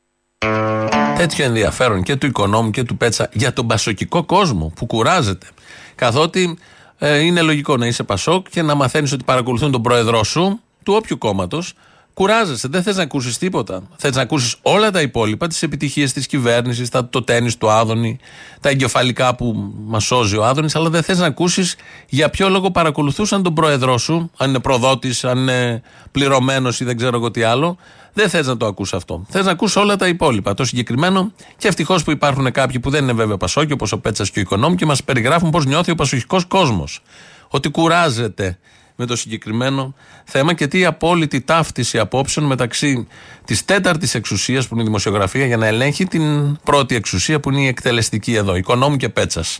Τέτοιο 1.18 1.46
ενδιαφέρον 1.46 2.04
και 2.04 2.16
του 2.16 2.26
οικονόμου 2.26 2.72
και 2.72 2.84
του 2.84 2.98
Πέτσα 2.98 3.30
για 3.34 3.54
τον 3.54 3.68
πασοκικό 3.68 4.24
κόσμο 4.24 4.72
που 4.76 4.86
κουράζεται. 4.86 5.48
Καθότι 5.96 6.58
ε, 7.00 7.18
είναι 7.18 7.42
λογικό 7.42 7.78
να 7.78 7.86
είσαι 7.86 8.04
πασόκ 8.04 8.46
και 8.50 8.62
να 8.62 8.76
μαθαίνεις 8.76 9.12
ότι 9.12 9.24
παρακολουθούν 9.24 9.72
τον 9.72 9.82
πρόεδρό 9.82 10.24
σου, 10.24 10.62
του 10.84 10.94
όποιου 10.94 11.18
κόμματος. 11.18 11.74
Κουράζεσαι, 12.14 12.68
δεν 12.68 12.84
θες 12.84 12.96
να 12.96 13.04
ακούσεις 13.04 13.38
τίποτα. 13.38 13.82
Θες 13.96 14.16
να 14.16 14.22
ακούσεις 14.22 14.56
όλα 14.62 14.92
τα 14.92 15.02
υπόλοιπα, 15.02 15.48
τις 15.48 15.64
επιτυχίες 15.64 16.14
της 16.14 16.28
κυβέρνησης, 16.28 16.90
το 17.10 17.24
τέννη 17.24 17.54
του 17.54 17.70
Άδωνη, 17.70 18.20
τα 18.60 18.70
εγκεφαλικά 18.70 19.36
που 19.36 19.74
μας 19.86 20.04
σώζει 20.04 20.38
ο 20.38 20.46
Άδωνης, 20.46 20.76
αλλά 20.76 20.90
δεν 20.90 21.04
θες 21.04 21.18
να 21.18 21.26
ακούσεις 21.26 21.76
για 22.10 22.30
ποιο 22.30 22.50
λόγο 22.50 22.72
παρακολουθούσαν 22.72 23.44
τον 23.44 23.54
πρόεδρό 23.54 23.98
σου, 23.98 24.32
αν 24.38 24.50
είναι 24.50 24.60
προδότης, 24.60 25.24
αν 25.24 25.38
είναι 25.38 25.82
πληρωμένος 26.12 26.80
ή 26.80 26.84
δεν 26.84 26.98
ξέρω 26.98 27.18
εγώ 27.18 27.32
τι 27.32 27.44
άλλο. 27.44 27.78
Δεν 28.14 28.30
θες 28.30 28.48
να 28.48 28.58
το 28.58 28.66
ακούσει 28.66 28.96
αυτό. 28.96 29.26
Θες 29.30 29.46
να 29.46 29.52
ακούσει 29.52 29.80
όλα 29.80 29.96
τα 29.96 30.08
υπόλοιπα. 30.08 30.54
Το 30.54 30.66
συγκεκριμένο 30.66 31.32
και 31.58 31.68
ευτυχώς 31.68 32.04
που 32.04 32.12
υπάρχουν 32.12 32.52
κάποιοι 32.52 32.80
που 32.80 32.90
δεν 32.90 33.04
είναι 33.04 33.14
βέβαια 33.14 33.38
Πασόκοι, 33.38 33.74
όπως 33.74 33.92
ο 33.92 34.00
Πέτσας 34.00 34.32
και 34.32 34.40
ο 34.40 34.42
Οικονόμου, 34.42 34.76
και 34.76 34.86
μας 34.86 35.04
περιγράφουν 35.04 35.50
πώς 35.50 35.66
νιώθει 35.66 35.92
ο 35.92 35.96
πασοχικός 35.96 36.46
κόσμος. 36.46 37.02
Ότι 37.48 37.70
κουράζεται 37.70 38.60
με 38.96 39.06
το 39.06 39.16
συγκεκριμένο 39.16 39.94
θέμα 40.26 40.54
και 40.54 40.68
τι 40.68 40.86
απόλυτη 40.86 41.42
ταύτιση 41.42 42.00
απόψεων 42.00 42.46
μεταξύ 42.46 43.08
της 43.46 43.66
τέταρτης 43.66 44.16
εξουσίας 44.16 44.68
που 44.68 44.74
είναι 44.74 44.84
η 44.84 44.86
δημοσιογραφία 44.86 45.46
για 45.46 45.58
να 45.58 45.66
ελέγχει 45.66 46.06
την 46.06 46.58
πρώτη 46.64 46.96
εξουσία 46.96 47.40
που 47.40 47.52
είναι 47.52 47.62
η 47.62 47.68
εκτελεστική 47.68 48.36
εδώ, 48.36 48.56
Οικονόμου 48.56 48.98
και 48.98 49.10
Πέτσας. 49.10 49.60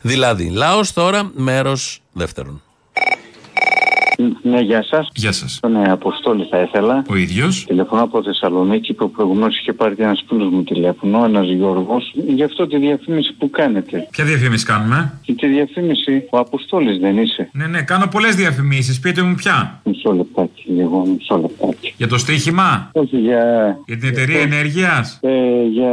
Δηλαδή, 0.00 0.48
λαός 0.48 0.92
τώρα, 0.92 1.30
μέρος 1.34 2.02
δεύτερον. 2.12 2.62
Ναι, 4.42 4.60
γεια 4.60 4.82
σας. 4.82 5.08
Γεια 5.14 5.32
σας. 5.32 5.58
Τον 5.62 5.76
ε, 5.76 5.90
Αποστόλη 5.90 6.46
θα 6.50 6.60
ήθελα. 6.60 7.04
Ο 7.10 7.16
ίδιος. 7.16 7.64
Τηλεφωνώ 7.64 8.02
από 8.02 8.22
Θεσσαλονίκη 8.22 8.92
που 8.92 9.10
προηγουμένως 9.10 9.58
είχε 9.58 9.72
πάρει 9.72 9.94
ένας 9.98 10.24
φίλος 10.28 10.48
μου 10.52 10.62
τηλέφωνο, 10.62 11.24
ένας 11.24 11.46
Γιώργος, 11.46 12.12
γι' 12.26 12.42
αυτό 12.42 12.66
τη 12.66 12.78
διαφήμιση 12.78 13.32
που 13.38 13.50
κάνετε. 13.50 14.08
Ποια 14.10 14.24
διαφήμιση 14.24 14.64
κάνουμε; 14.64 15.18
Και 15.22 15.32
τη 15.32 15.46
διαφήμιση, 15.46 16.26
ο 16.30 16.38
Αποστόλης 16.38 16.98
δεν 16.98 17.18
είσαι. 17.18 17.48
Ναι, 17.52 17.66
ναι, 17.66 17.82
κάνω 17.82 18.06
πολλές 18.06 18.34
διαφημίσεις. 18.34 19.00
Πείτε 19.00 19.22
μου 19.22 19.34
ποια. 19.34 19.80
Μισό 19.84 20.12
λεπτάκι, 20.12 20.64
λίγο, 20.66 21.06
μισό 21.06 21.36
λεπτάκι. 21.36 21.94
Για 21.96 22.08
το 22.08 22.18
στοίχημα; 22.18 22.90
Όχι 22.92 23.16
για. 23.16 23.76
Για 23.86 23.96
την 23.96 24.08
εταιρεία 24.08 24.40
ενέργειας; 24.40 25.18
Ε, 25.22 25.30
για 25.70 25.92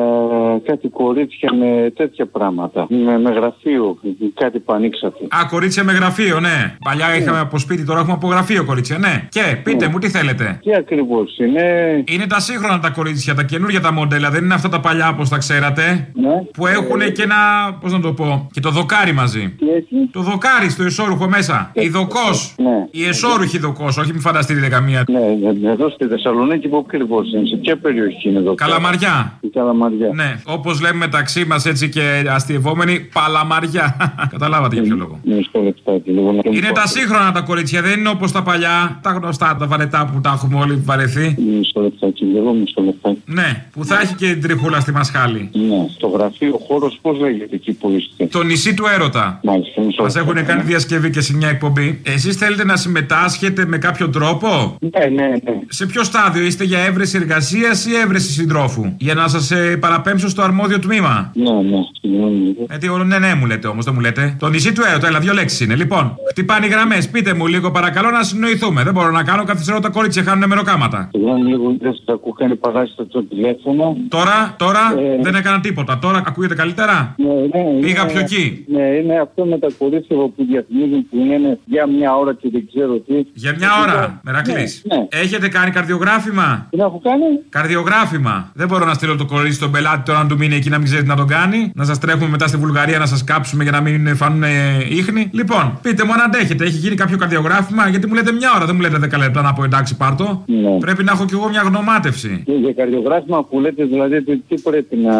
κάτι 0.65 0.87
κορίτσια 0.87 1.53
με 1.53 1.91
τέτοια 1.95 2.25
πράγματα. 2.25 2.85
Με, 2.89 3.19
με 3.19 3.31
γραφείο, 3.31 3.97
κάτι 4.33 4.59
που 4.59 4.73
ανοίξατε. 4.73 5.23
Α, 5.29 5.45
κορίτσια 5.49 5.83
με 5.83 5.91
γραφείο, 5.91 6.39
ναι. 6.39 6.75
Παλιά 6.83 7.15
είχαμε 7.15 7.39
από 7.39 7.57
σπίτι, 7.59 7.83
τώρα 7.83 7.99
έχουμε 7.99 8.14
από 8.15 8.27
γραφείο 8.27 8.63
κορίτσια, 8.65 8.97
ναι. 8.97 9.27
Και 9.29 9.57
πείτε 9.63 9.87
μου, 9.87 9.99
τι 9.99 10.09
θέλετε; 10.09 10.59
Τι 10.63 10.75
ακριβώς 10.75 11.37
είναι; 11.37 11.63
Είναι 12.07 12.27
τα 12.27 12.39
σύγχρονα 12.39 12.79
τα 12.79 12.89
κορίτσια, 12.89 13.35
τα 13.35 13.43
καινούργια 13.43 13.81
τα 13.81 13.91
μοντέλα. 13.91 14.29
Δεν 14.29 14.43
είναι 14.43 14.53
αυτά 14.53 14.69
τα 14.69 14.79
παλιά 14.79 15.09
όπως 15.09 15.29
τα 15.29 15.37
ξέρατε. 15.37 16.09
Ναι. 16.13 16.35
Που 16.53 16.67
έχουν 16.67 17.11
και 17.13 17.23
ένα. 17.23 17.35
Πώς 17.81 17.91
να 17.91 17.99
το 17.99 18.13
πω. 18.13 18.47
Και 18.51 18.59
το 18.59 18.69
δοκάρι 18.69 19.13
μαζί. 19.13 19.55
Τι 19.59 19.65
έχει; 19.69 20.09
Το 20.11 20.21
δοκάρι 20.21 20.69
στο 20.69 20.83
εσώρουχο 20.83 21.27
μέσα. 21.29 21.71
Η 21.73 21.89
δοκός. 21.89 22.55
Ναι. 22.57 22.87
Η 22.91 23.05
εσώρουχη 23.07 23.57
δοκός, 23.59 23.97
όχι 23.97 24.11
μην 24.11 24.21
φανταστείτε 24.21 24.67
καμία. 24.67 25.03
Ναι, 25.07 25.69
εδώ 25.69 25.89
στη 25.89 26.05
Θεσσαλονίκη 26.07 26.67
που 26.67 26.83
ακριβώς 26.87 27.33
είναι. 27.33 27.47
Σε 27.47 27.55
ποια 27.55 27.77
περιοχή 27.77 28.29
είναι 28.29 28.39
εδώ. 28.39 28.53
πέρα; 28.53 28.69
Καλαμαριά. 28.69 29.37
Η 29.41 29.47
Καλαμαριά. 29.49 30.09
Ναι, 30.13 30.35
όπως 30.45 30.81
λέμε 30.81 30.97
μεταξύ 30.97 31.45
μας 31.45 31.65
έτσι 31.65 31.89
και 31.89 32.23
αστειευόμενοι, 32.29 32.99
παλαμαριά. 33.13 33.97
Καταλάβατε 34.33 34.75
για 34.75 34.83
ποιο 34.83 34.95
λόγο. 34.95 35.19
Μισό 35.23 35.59
λεπτάκι, 35.63 36.11
λίγο 36.11 36.31
να 36.31 36.41
Είναι 36.51 36.71
τα 36.73 36.87
σύγχρονα 36.87 37.31
τα 37.31 37.41
κορίτσια, 37.41 37.81
δεν 37.81 38.04
είναι 38.05 38.13
όπως 38.13 38.31
τα 38.31 38.43
παλιά, 38.43 38.99
τα 39.01 39.11
γνωστά, 39.11 39.55
τα 39.59 39.67
βαρετά 39.67 40.09
που 40.13 40.21
τα 40.21 40.31
έχουμε 40.35 40.59
όλοι 40.59 40.81
βαρεθεί. 40.85 41.35
Μισό 41.57 41.81
λεπτάκι, 41.81 42.23
λίγο 42.25 42.53
μισό 42.53 42.81
λεπτάκι. 42.81 43.21
Ναι, 43.25 43.65
που 43.71 43.85
θα 43.85 43.99
έχει 44.01 44.15
και 44.15 44.25
την 44.31 44.41
τριχούλα 44.41 44.79
στη 44.79 44.91
μασχάλη. 44.91 45.49
Ναι, 45.53 45.85
το 45.99 46.07
γραφείο 46.07 46.59
χώρος 46.67 46.99
πώς 47.01 47.19
λέγεται 47.19 47.55
εκεί 47.55 47.73
που 47.73 47.89
είστε; 47.97 48.25
Το 48.25 48.43
νησί 48.43 48.73
του 48.73 48.85
έρωτα. 48.95 49.39
Μάλιστα, 49.43 49.81
μισό 49.81 50.03
Μας 50.03 50.15
λεπτάκι. 50.15 50.37
έχουν 50.37 50.47
κάνει 50.49 50.61
διασκευή 50.67 51.09
και 51.09 51.21
σε 51.21 51.35
μια 51.35 51.49
εκπομπή. 51.49 52.01
Εσείς 52.03 52.35
θέλετε 52.35 52.65
να 52.65 52.75
συμμετάσχετε 52.75 53.65
με 53.65 53.77
κάποιο 53.77 54.09
τρόπο; 54.09 54.77
Ναι, 54.79 55.05
ναι, 55.05 55.27
ναι. 55.27 55.59
Σε 55.67 55.85
ποιο 55.85 56.03
στάδιο 56.03 56.43
είστε 56.43 56.63
για 56.63 56.79
έβρεση 56.79 57.17
εργασίας 57.17 57.85
ή 57.85 57.89
έβρεση 58.03 58.31
συντρόφου; 58.31 58.85
Για 58.97 59.13
να 59.13 59.27
σας 59.27 59.51
ε, 59.51 59.77
παραπέμψω 59.77 60.29
στο 60.29 60.41
αρμόδιο 60.41 60.79
τμήμα. 60.79 61.31
Ναι, 61.33 61.51
ναι, 61.51 61.77
συγγνώμη 62.01 62.35
λίγο. 62.37 62.65
Ε, 62.69 62.77
τι, 62.77 62.87
όλο, 62.87 63.03
ναι, 63.03 63.19
ναι, 63.19 63.33
μου 63.33 63.45
λέτε 63.45 63.67
όμως, 63.67 63.85
δεν 63.85 63.93
μου 63.93 63.99
λέτε. 63.99 64.35
Το 64.39 64.49
νησί 64.49 64.73
του 64.73 64.81
έρωτα, 64.89 65.07
έλα, 65.07 65.19
δύο 65.19 65.33
λέξεις 65.33 65.59
είναι. 65.59 65.75
Λοιπόν, 65.75 66.15
χτυπάνε 66.29 66.65
οι 66.65 66.69
γραμμές. 66.69 67.09
Πείτε 67.09 67.33
μου 67.33 67.47
λίγο 67.47 67.71
παρακαλώ 67.71 67.93
να 68.03 68.23
συνοηθούμε. 68.23 68.83
Δεν 68.83 68.93
μπορώ 68.93 69.11
να 69.11 69.23
κάνω 69.23 69.43
καθυστερό 69.43 69.79
τα 69.79 69.89
κορίτσια 69.89 70.23
χάνουν 70.23 70.47
μεροκάματα. 70.49 71.09
Συγγνώμη 71.11 71.41
λίγο, 71.49 71.75
δεν 71.81 71.93
σας 71.93 72.03
ακούω, 72.15 72.33
κάνει 72.33 72.55
παράσιτο 72.55 73.05
το 73.05 73.23
τηλέφωνο. 73.23 73.97
Τώρα, 74.09 74.53
τώρα 74.57 74.79
Ε. 74.97 75.21
δεν 75.21 75.35
έκανα 75.35 75.59
τίποτα. 75.59 75.99
Τώρα 75.99 76.21
ακούγεται 76.27 76.55
καλύτερα; 76.55 77.15
Ναι, 77.17 77.33
ναι, 77.33 77.79
Πήγα 77.81 78.01
είναι- 78.01 78.11
πιο 78.11 78.19
εκεί. 78.19 78.65
Ναι, 78.67 78.81
είναι 78.81 79.19
αυτό 79.19 79.45
με 79.45 79.57
τα 79.59 79.67
κορίτσια 79.77 80.15
που 80.15 80.33
διαφημίζουν 80.49 81.09
που 81.09 81.17
είναι 81.17 81.59
για 81.65 81.87
μια 81.87 82.15
ώρα 82.15 82.33
και 82.33 82.49
δεν 82.51 82.63
ξέρω 82.73 82.93
τι. 82.99 83.13
Για 83.33 83.53
μια 83.57 83.69
ώρα, 83.81 84.19
Μερακλής. 84.23 84.81
Ναι, 84.91 84.97
ναι. 84.97 85.07
Έχετε 85.09 85.47
κάνει 85.47 85.71
καρδιογράφημα; 85.71 86.67
Τι 86.69 86.77
να 86.77 86.83
έχω 86.85 87.01
κάνει; 87.03 87.23
Καρδιογράφημα. 87.49 88.51
Δεν 88.53 88.67
μπορώ 88.67 88.85
να 88.85 88.93
στείλω 88.93 89.15
το 89.15 89.25
κορίτσι 89.25 89.53
στον 89.55 89.71
πελάτη 89.71 90.03
τώρα 90.05 90.19
να 90.23 90.27
του 90.29 90.37
μείνει 90.37 90.55
εκεί 90.55 90.69
να 90.69 90.77
μην 90.77 90.85
ξέρει 90.85 91.01
τι 91.01 91.07
να 91.07 91.15
τον 91.15 91.27
κάνει. 91.27 91.71
Να 91.75 91.83
σας 91.83 91.99
τρέχουμε 91.99 92.27
μετά 92.29 92.47
στη 92.47 92.57
Βουλγαρία 92.57 92.99
να 92.99 93.05
σας 93.05 93.23
κάψουμε 93.23 93.63
για 93.63 93.71
να 93.71 93.81
μην 93.81 94.15
φανούν 94.15 94.43
ε, 94.43 94.49
ίχνη. 94.89 95.29
Λοιπόν, 95.33 95.79
πείτε 95.81 96.03
μου 96.05 96.13
αν 96.13 96.19
αντέχετε. 96.21 96.63
Έχει 96.65 96.77
γίνει 96.77 96.95
κάποιο 96.95 97.17
καρδιογράφημα; 97.17 97.84
Γιατί 97.89 98.07
μου 98.07 98.13
λέτε 98.13 98.31
μια 98.31 98.49
ώρα, 98.55 98.65
δεν 98.65 98.75
μου 98.75 98.81
λέτε 98.81 98.97
10 99.15 99.17
λεπτά 99.17 99.41
να 99.41 99.53
πω 99.53 99.63
εντάξει 99.63 99.97
πάρτο. 99.97 100.43
Ναι. 100.45 100.77
Πρέπει 100.79 101.03
να 101.03 101.11
έχω 101.11 101.25
κι 101.25 101.33
εγώ 101.33 101.49
μια 101.49 101.61
γνωμάτευση. 101.61 102.43
Και 102.45 102.51
για 102.51 102.73
καρδιογράφημα 102.73 103.43
που 103.43 103.59
λέτε 103.59 103.83
δηλαδή 103.83 104.23
τι, 104.23 104.37
τι 104.37 104.61
πρέπει 104.61 104.95
να. 104.95 105.13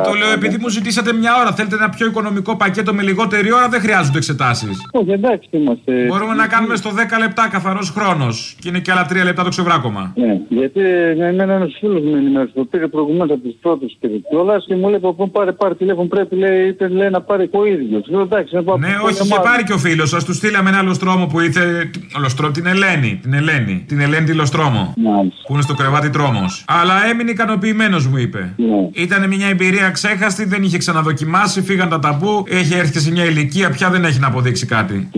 Το 0.00 0.12
λέω 0.12 0.32
επειδή 0.32 0.56
μου 0.60 0.68
ζητήσατε 0.68 1.12
μια 1.12 1.32
ώρα. 1.40 1.52
Θέλετε 1.52 1.74
ένα 1.74 1.88
πιο 1.88 2.06
οικονομικό 2.06 2.56
πακέτο 2.56 2.94
με 2.94 3.02
λιγότερη 3.02 3.52
ώρα, 3.52 3.68
δεν 3.68 3.80
χρειάζονται 3.80 4.18
εξετάσεις. 4.18 4.80
Όχι, 4.92 5.10
εντάξει 5.10 5.48
είμαστε. 5.50 5.92
Μπορούμε 6.06 6.34
να 6.34 6.46
κάνουμε 6.46 6.76
στο 6.76 6.90
10 6.90 6.94
λεπτά 7.20 7.48
καθαρός 7.48 7.90
χρόνος. 7.90 8.56
Και 8.60 8.68
είναι 8.68 8.78
και 8.78 8.92
άλλα 8.92 9.06
3 9.10 9.24
λεπτά 9.24 9.42
το 9.42 9.48
ξεβράκωμα. 9.48 10.12
Ναι, 10.16 10.40
γιατί 10.48 10.80
με 11.16 11.26
εμένα 11.28 11.52
ένας 11.52 11.76
φίλος 11.78 12.02
μου 12.02 12.16
ενημέρωσε. 12.16 12.52
Το 12.54 12.64
πήρε 12.64 12.86
προηγουμένως 12.86 13.30
από 13.30 13.40
του 13.48 13.56
πρώτου 13.60 13.86
και 14.00 14.08
κιόλας 14.28 14.64
και 14.68 14.74
μου 14.74 14.88
λέει: 14.88 14.98
Παππού, 14.98 15.30
πάρε, 15.30 15.52
πάρε 15.52 15.74
τηλέφωνο. 15.74 16.08
Πρέπει 16.08 16.36
λέει, 16.36 16.68
είπε, 16.68 16.88
λέει, 16.88 17.10
να 17.10 17.20
πάρει 17.20 17.48
ο 17.52 17.64
ίδιος. 17.66 18.06
Λέω 18.08 18.20
εντάξει, 18.20 18.54
να 18.54 18.62
πάω. 18.62 18.76
Ναι, 18.78 18.94
όχι, 19.04 19.22
είχε 19.22 19.40
πάρει 19.42 19.64
και 19.64 19.72
ο 19.72 19.78
φίλος 19.78 20.08
σας. 20.08 20.24
Τους 20.24 20.36
στείλαμε 20.36 20.68
ένα 20.70 20.82
λοστρόμο 20.82 21.26
που 21.26 21.40
ήρθε. 21.40 21.85
Λοστρό, 22.20 22.50
την 22.50 22.66
Ελένη. 22.66 23.18
Την 23.22 23.32
Ελένη. 23.32 23.84
Την 23.86 24.00
Ελένη 24.00 24.26
τη 24.26 24.32
Λοστρόμο. 24.32 24.94
Που 25.46 25.52
είναι 25.52 25.62
στο 25.62 25.74
κρεβάτι 25.74 26.10
τρόμος. 26.10 26.64
Αλλά 26.66 27.06
έμεινε 27.10 27.30
ικανοποιημένος, 27.30 28.06
μου 28.06 28.16
είπε. 28.16 28.54
Ναι. 28.56 29.02
Ήταν 29.02 29.28
μια 29.28 29.46
εμπειρία 29.48 29.90
ξέχαστη, 29.90 30.44
δεν 30.44 30.62
είχε 30.62 30.78
ξαναδοκιμάσει, 30.78 31.62
φύγαν 31.62 31.88
τα 31.88 31.98
ταμπού. 31.98 32.44
Έχει 32.48 32.74
έρθει 32.74 32.92
και 32.92 32.98
σε 32.98 33.10
μια 33.10 33.24
ηλικία, 33.24 33.70
πια 33.70 33.90
δεν 33.90 34.04
έχει 34.04 34.18
να 34.18 34.26
αποδείξει 34.26 34.66
κάτι. 34.66 35.08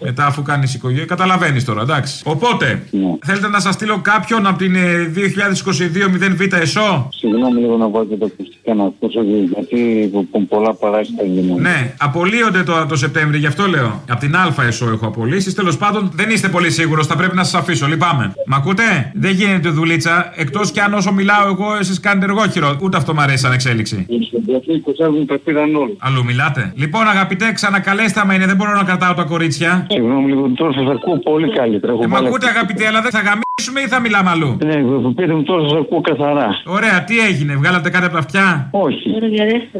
Μετά, 0.00 0.26
αφού 0.26 0.42
κάνεις 0.42 0.74
οικογένεια, 0.74 1.04
καταλαβαίνεις 1.04 1.64
τώρα, 1.64 1.82
εντάξει. 1.82 2.22
Οπότε, 2.24 2.82
θέλετε 3.24 3.48
να 3.48 3.60
σας 3.60 3.74
στείλω 3.74 3.98
κάποιον 4.02 4.46
από 4.46 4.58
την 4.58 4.74
ε, 4.74 5.12
2022 5.14 6.40
0β 6.40 6.52
ΕΣΟ. 6.60 7.08
Συγγνώμη 7.16 7.60
λίγο 7.60 7.76
να 7.76 7.88
βάλετε 7.88 8.16
τα 8.16 8.26
ακουστικά 8.26 8.74
να 8.74 8.84
ακούσω 8.84 9.20
γιατί 9.54 10.08
πο- 10.12 10.46
πολλά 10.48 10.74
παράσιτα 10.74 11.22
γίνονται. 11.22 11.60
Ναι, 11.60 11.94
απολύονται 11.98 12.62
τώρα 12.62 12.86
το 12.86 12.96
Σεπτέμβριο, 12.96 13.38
γι' 13.40 13.46
αυτό 13.46 13.66
λέω. 13.66 14.02
Από 14.10 14.20
την 14.20 14.36
Α 14.36 14.54
ΕΣΟ 14.66 14.88
έχω 14.88 15.06
απολύσεις. 15.06 15.54
Τέλος 15.54 15.76
πάντων, 15.76 16.05
δεν 16.12 16.30
είστε 16.30 16.48
πολύ 16.48 16.70
σίγουρος, 16.70 17.06
θα 17.06 17.16
πρέπει 17.16 17.36
να 17.36 17.44
σας 17.44 17.60
αφήσω. 17.60 17.86
Λυπάμαι. 17.86 18.32
Μ' 18.46 18.54
ακούτε; 18.54 19.12
Δεν 19.14 19.30
γίνεται 19.32 19.68
δουλίτσα. 19.68 20.32
Εκτός 20.36 20.70
κι 20.70 20.80
αν 20.80 20.94
όσο 20.94 21.12
μιλάω 21.12 21.46
εγώ, 21.46 21.76
εσείς 21.80 22.00
κάνετε 22.00 22.26
εργόχειρο. 22.26 22.76
Ούτε 22.82 22.96
αυτό 22.96 23.14
μ' 23.14 23.20
αρέσει 23.20 23.38
σαν 23.38 23.52
εξέλιξη. 23.52 24.06
Στον 24.28 24.42
τραφικό 24.46 25.10
μου 25.10 25.24
τα 25.24 25.38
πήραν 25.44 25.74
όλοι. 25.74 25.96
Αλλού 26.00 26.24
μιλάτε. 26.24 26.72
Λοιπόν, 26.76 27.08
αγαπητέ, 27.08 27.52
ξανακαλέστε 27.52 28.22
με 28.26 28.34
είναι, 28.34 28.46
δεν 28.46 28.56
μπορώ 28.56 28.72
να 28.74 28.82
κρατάω 28.84 29.14
τα 29.14 29.22
κορίτσια. 29.22 29.86
Συγγνώμη 29.90 30.26
λίγο, 30.26 30.48
τώρα 30.56 30.72
σας 30.72 30.86
ακούω 30.90 31.18
πολύ 31.18 31.52
καλύτερα. 31.52 31.92
Έχω 31.92 32.02
Ε, 32.02 32.06
μ' 32.06 32.10
βάλει- 32.10 32.26
ακούτε, 32.26 32.48
αγαπητέ, 32.48 32.86
αλλά 32.86 33.00
δεν 33.00 33.10
θα 33.10 33.18
γαμίσουμε 33.18 33.80
ή 33.84 33.88
θα 33.88 34.00
μιλάμε 34.00 34.30
αλλού; 34.30 34.56
Ναι, 34.64 34.74
πείτε 35.16 35.32
μου 35.34 35.42
τώρα 35.42 35.68
σας 35.68 35.78
ακούω 35.80 36.00
καθαρά. 36.00 36.48
Ωραία, 36.66 37.04
τι 37.04 37.18
έγινε, 37.18 37.54
βγάλατε 37.56 37.90
κάτι 37.90 38.04
από 38.04 38.12
τα 38.12 38.18
αυτιά; 38.18 38.68
Όχι. 38.70 39.08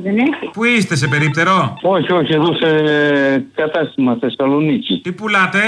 δεν 0.02 0.16
έχει. 0.18 0.46
Πού 0.52 0.64
είστε, 0.64 0.96
σε 0.96 1.06
περίπτερο; 1.08 1.76
Όχι, 1.82 2.12
όχι, 2.12 2.32
εδώ 2.32 2.50
σε 2.62 2.68
κατάστημα 3.54 4.16
Θεσσαλονίκη. 4.20 5.00
Τι 5.02 5.12
πουλάτε; 5.12 5.58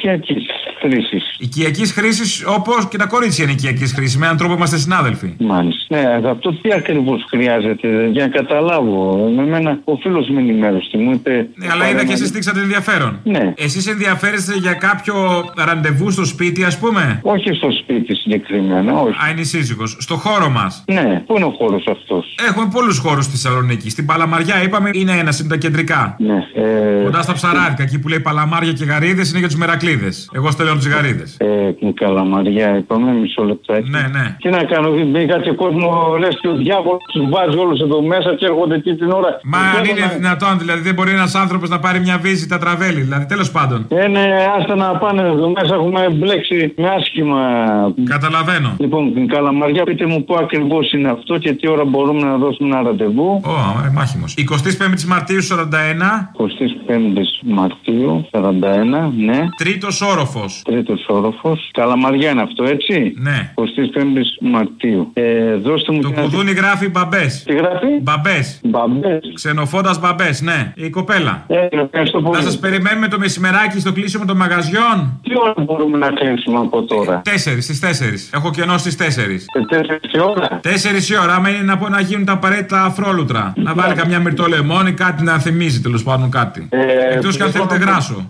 Χιλικιακή. 0.00 0.46
χρήσης. 0.80 1.34
Οικιακής 1.38 1.92
χρήσης 1.92 2.44
όπως 2.46 2.88
και 2.88 2.96
τα 2.98 3.06
κορίτσια 3.06 3.44
είναι 3.44 3.52
οικιακής 3.52 3.92
χρήσης. 3.92 4.16
Με 4.16 4.24
έναν 4.24 4.36
τρόπο 4.36 4.54
είμαστε 4.54 4.76
συνάδελφοι. 4.78 5.34
Μάλιστα. 5.38 5.96
Ναι, 5.96 6.28
αυτό 6.30 6.52
τι 6.54 6.72
ακριβώς 6.72 7.24
χρειάζεται 7.28 8.08
για 8.12 8.26
να 8.26 8.30
καταλάβω. 8.30 9.30
Με 9.36 9.46
μένα 9.46 9.78
ο 9.84 9.96
φίλος 9.96 10.28
με 10.28 10.40
ενημέρωσε. 10.40 10.96
Μου 10.96 11.12
είπε. 11.12 11.48
Ναι, 11.54 11.66
αλλά 11.72 11.90
είδα 11.90 12.04
και 12.04 12.12
εσείς 12.12 12.30
δείξατε 12.30 12.60
ενδιαφέρον. 12.60 13.20
Ναι. 13.24 13.52
Εσείς 13.56 13.86
ενδιαφέρεστε 13.86 14.54
για 14.56 14.72
κάποιο 14.72 15.14
ραντεβού 15.56 16.10
στο 16.10 16.24
σπίτι, 16.24 16.64
ας 16.64 16.78
πούμε; 16.78 17.20
Όχι 17.22 17.52
στο 17.52 17.68
σπίτι 17.82 18.14
συγκεκριμένα, 18.14 19.00
όχι. 19.00 19.16
Α, 19.26 19.30
είναι 19.30 19.40
η 19.40 19.44
σύζυγος. 19.44 19.96
Στο 20.00 20.16
χώρο 20.16 20.48
μας. 20.48 20.84
Ναι, 20.86 21.22
πού 21.26 21.36
είναι 21.36 21.44
ο 21.44 21.54
χώρος 21.58 21.84
αυτός; 21.90 22.34
Έχουμε 22.48 22.68
πολλούς 22.72 22.98
χώρους 22.98 23.24
στη 23.24 23.36
Θεσσαλονίκη. 23.36 23.90
Στην 23.90 24.06
Παλαμαριά 24.06 24.62
είπαμε 24.62 24.90
είναι 24.92 25.12
ένα, 25.12 25.34
είναι 25.40 25.48
τα 25.48 25.56
κεντρικά. 25.56 26.16
Ναι. 26.18 26.34
Ε, 26.54 27.02
Κοντά 27.04 27.22
στα 27.22 27.32
ψαράδικα, 27.32 27.82
εκεί 27.82 27.98
που 27.98 28.08
λέει 28.08 28.20
Παλαμάρια 28.20 28.72
και 28.72 28.84
Γαρίδες 28.84 29.30
είναι 29.30 29.38
για 29.38 29.48
τους 29.48 29.56
Μερακλείδε. 29.82 30.12
Εγώ 30.32 30.50
στέλνω 30.50 30.74
του 30.74 30.88
Γαρίδε. 30.88 31.24
Ε, 31.36 31.72
την 31.72 31.94
καλαμαριά, 31.94 32.76
είπαμε, 32.76 33.10
μισό 33.12 33.42
λεπτάκι. 33.44 33.90
Ναι, 33.90 33.98
ναι. 33.98 34.36
Τι 34.42 34.48
να 34.48 34.64
κάνω, 34.64 34.90
μπήκα 35.06 35.40
και 35.40 35.52
κόσμο, 35.52 36.16
λες 36.18 36.38
και 36.40 36.48
ο 36.48 36.54
διάβολος 36.54 37.02
τους 37.12 37.28
βάζει 37.28 37.56
όλους 37.58 37.80
εδώ 37.80 38.02
μέσα 38.02 38.34
και 38.34 38.44
έρχονται 38.44 38.74
εκεί 38.74 38.94
την 38.94 39.10
ώρα. 39.10 39.40
Μα 39.44 39.58
αν 39.58 39.84
είναι 39.84 40.12
δυνατόν, 40.16 40.58
δηλαδή 40.58 40.80
δεν 40.80 40.94
μπορεί 40.94 41.10
ένας 41.10 41.34
άνθρωπος 41.34 41.68
να 41.68 41.78
πάρει 41.78 42.00
μια 42.00 42.18
βίζη 42.18 42.48
τα 42.48 42.58
τραβέλη. 42.58 43.00
Δηλαδή 43.00 43.26
τέλος 43.26 43.50
πάντων. 43.50 43.86
Ε, 43.88 44.06
ναι, 44.08 44.24
άστα 44.58 44.74
να 44.74 44.96
πάνε 44.96 45.22
εδώ 45.22 45.48
μέσα, 45.48 45.74
έχουμε 45.74 46.08
μπλέξει 46.12 46.74
με 46.76 46.88
άσχημα. 46.88 47.40
Καταλαβαίνω. 48.04 48.76
Λοιπόν, 48.78 49.14
την 49.14 49.28
καλαμαριά, 49.28 49.82
πείτε 49.84 50.06
μου 50.06 50.24
πού 50.24 50.34
ακριβώς 50.34 50.92
είναι 50.92 51.10
αυτό 51.10 51.38
και 51.38 51.52
τι 51.52 51.68
ώρα 51.68 51.84
μπορούμε 51.84 52.20
να 52.20 52.36
δώσουμε 52.36 52.68
ένα 52.68 52.82
ραντεβού. 52.82 53.40
Ω, 53.44 53.84
ε, 53.86 53.90
μάχημος. 53.94 54.34
25η 54.38 55.04
Μαρτίου 55.06 55.42
41. 55.42 56.30
25η 56.36 57.24
Μαρτίου 57.42 58.28
41, 58.30 59.12
ναι. 59.16 59.48
Τρίτος 59.72 60.00
όροφος. 60.00 60.62
Τρίτος 60.64 61.04
όροφος. 61.08 61.70
Καλαμαριά 61.72 62.30
είναι 62.30 62.42
αυτό, 62.42 62.64
έτσι; 62.64 63.14
Ναι. 63.16 63.52
25η 63.54 64.22
Μαρτίου. 64.40 65.10
Ε, 65.12 65.54
δώστε 65.54 65.92
μου 65.92 66.00
Το 66.00 66.08
και 66.08 66.14
ένα- 66.14 66.22
κουδούνι 66.22 66.52
γράφει 66.52 66.88
μπαμπές. 66.88 67.42
Τι 67.42 67.54
γράφει; 67.54 67.86
Μπαμπές. 68.02 68.60
Μπαμπές. 68.62 69.20
Ξενοφώντας 69.34 70.00
μπαμπές, 70.00 70.40
ναι. 70.42 70.72
Η 70.76 70.90
κοπέλα. 70.90 71.44
Ε, 71.48 71.68
ευχαριστώ 71.70 72.20
πολύ. 72.22 72.36
Να 72.36 72.42
σας 72.42 72.58
περιμένουμε 72.58 73.08
το 73.08 73.18
μεσημεράκι 73.18 73.80
στο 73.80 73.92
κλείσιμο 73.92 74.24
των 74.24 74.36
μαγαζιών. 74.36 75.20
Τι 75.22 75.30
ώρα 75.38 75.54
μπορούμε 75.58 75.98
να 75.98 76.08
κλείσουμε 76.10 76.58
από 76.58 76.82
τώρα; 76.82 77.20
Τέσσερις, 77.24 77.64
στις 77.64 77.80
τέσσερις. 77.80 78.30
Έχω 78.34 78.50
κενό 78.50 78.78
στις 78.78 78.96
τέσσερις. 78.96 79.44
Τέσσερις 79.68 80.12
η 80.12 80.20
ώρα; 80.20 80.58
Τέσσερις 80.62 81.08
η 81.10 81.18
ώρα, 81.18 81.34
άμα 81.34 81.48
είναι 81.48 81.62
να, 81.62 81.76
πω, 81.78 81.88
να 81.88 82.00
γίνουν 82.00 82.24
τα 82.24 82.32
απαραίτητα 82.32 82.84
αφρόλουτρα. 82.84 83.52
Να 83.56 83.74
βάλει 83.74 83.94
καμιά 83.94 84.18
μυρτό 84.18 84.46
λεμόνι, 84.46 84.92
κάτι 84.92 85.22
να 85.22 85.38
θυμίζει 85.38 85.80
τέλος 85.80 86.02
πάντων 86.02 86.30
κάτι. 86.30 86.66
Ε, 86.70 87.14
Εκτός 87.14 87.36
και 87.36 87.42
αν 87.42 87.50
θέλετε 87.50 87.76
γράσο. 87.76 88.28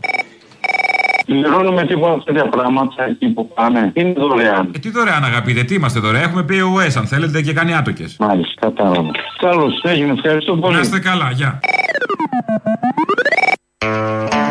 Πληρώνουμε 1.33 1.87
τίποτα 1.87 2.23
τέτοια 2.25 2.49
πράγματα 2.49 3.05
εκεί 3.05 3.29
που 3.29 3.49
πάνε. 3.55 3.91
Είναι 3.95 4.13
δωρεάν. 4.13 4.71
Ε, 4.75 4.79
τι 4.79 4.91
δωρεάν 4.91 5.25
αγαπητέ, 5.25 5.63
τι 5.63 5.75
είμαστε 5.75 6.01
δωρεάν. 6.01 6.23
Έχουμε 6.25 6.45
POS 6.49 6.93
αν 6.97 7.07
θέλετε 7.07 7.43
και 7.43 7.53
κάνει 7.53 7.75
άτοκε. 7.75 8.05
Μάλιστα, 8.19 8.55
κατάλαβα. 8.61 9.11
Καλώς 9.39 9.83
έγινε, 9.83 10.13
ευχαριστώ 10.13 10.57
πολύ. 10.57 10.75
Να 10.75 10.81
είστε 10.81 10.99
καλά, 10.99 11.31
γεια. 11.31 11.61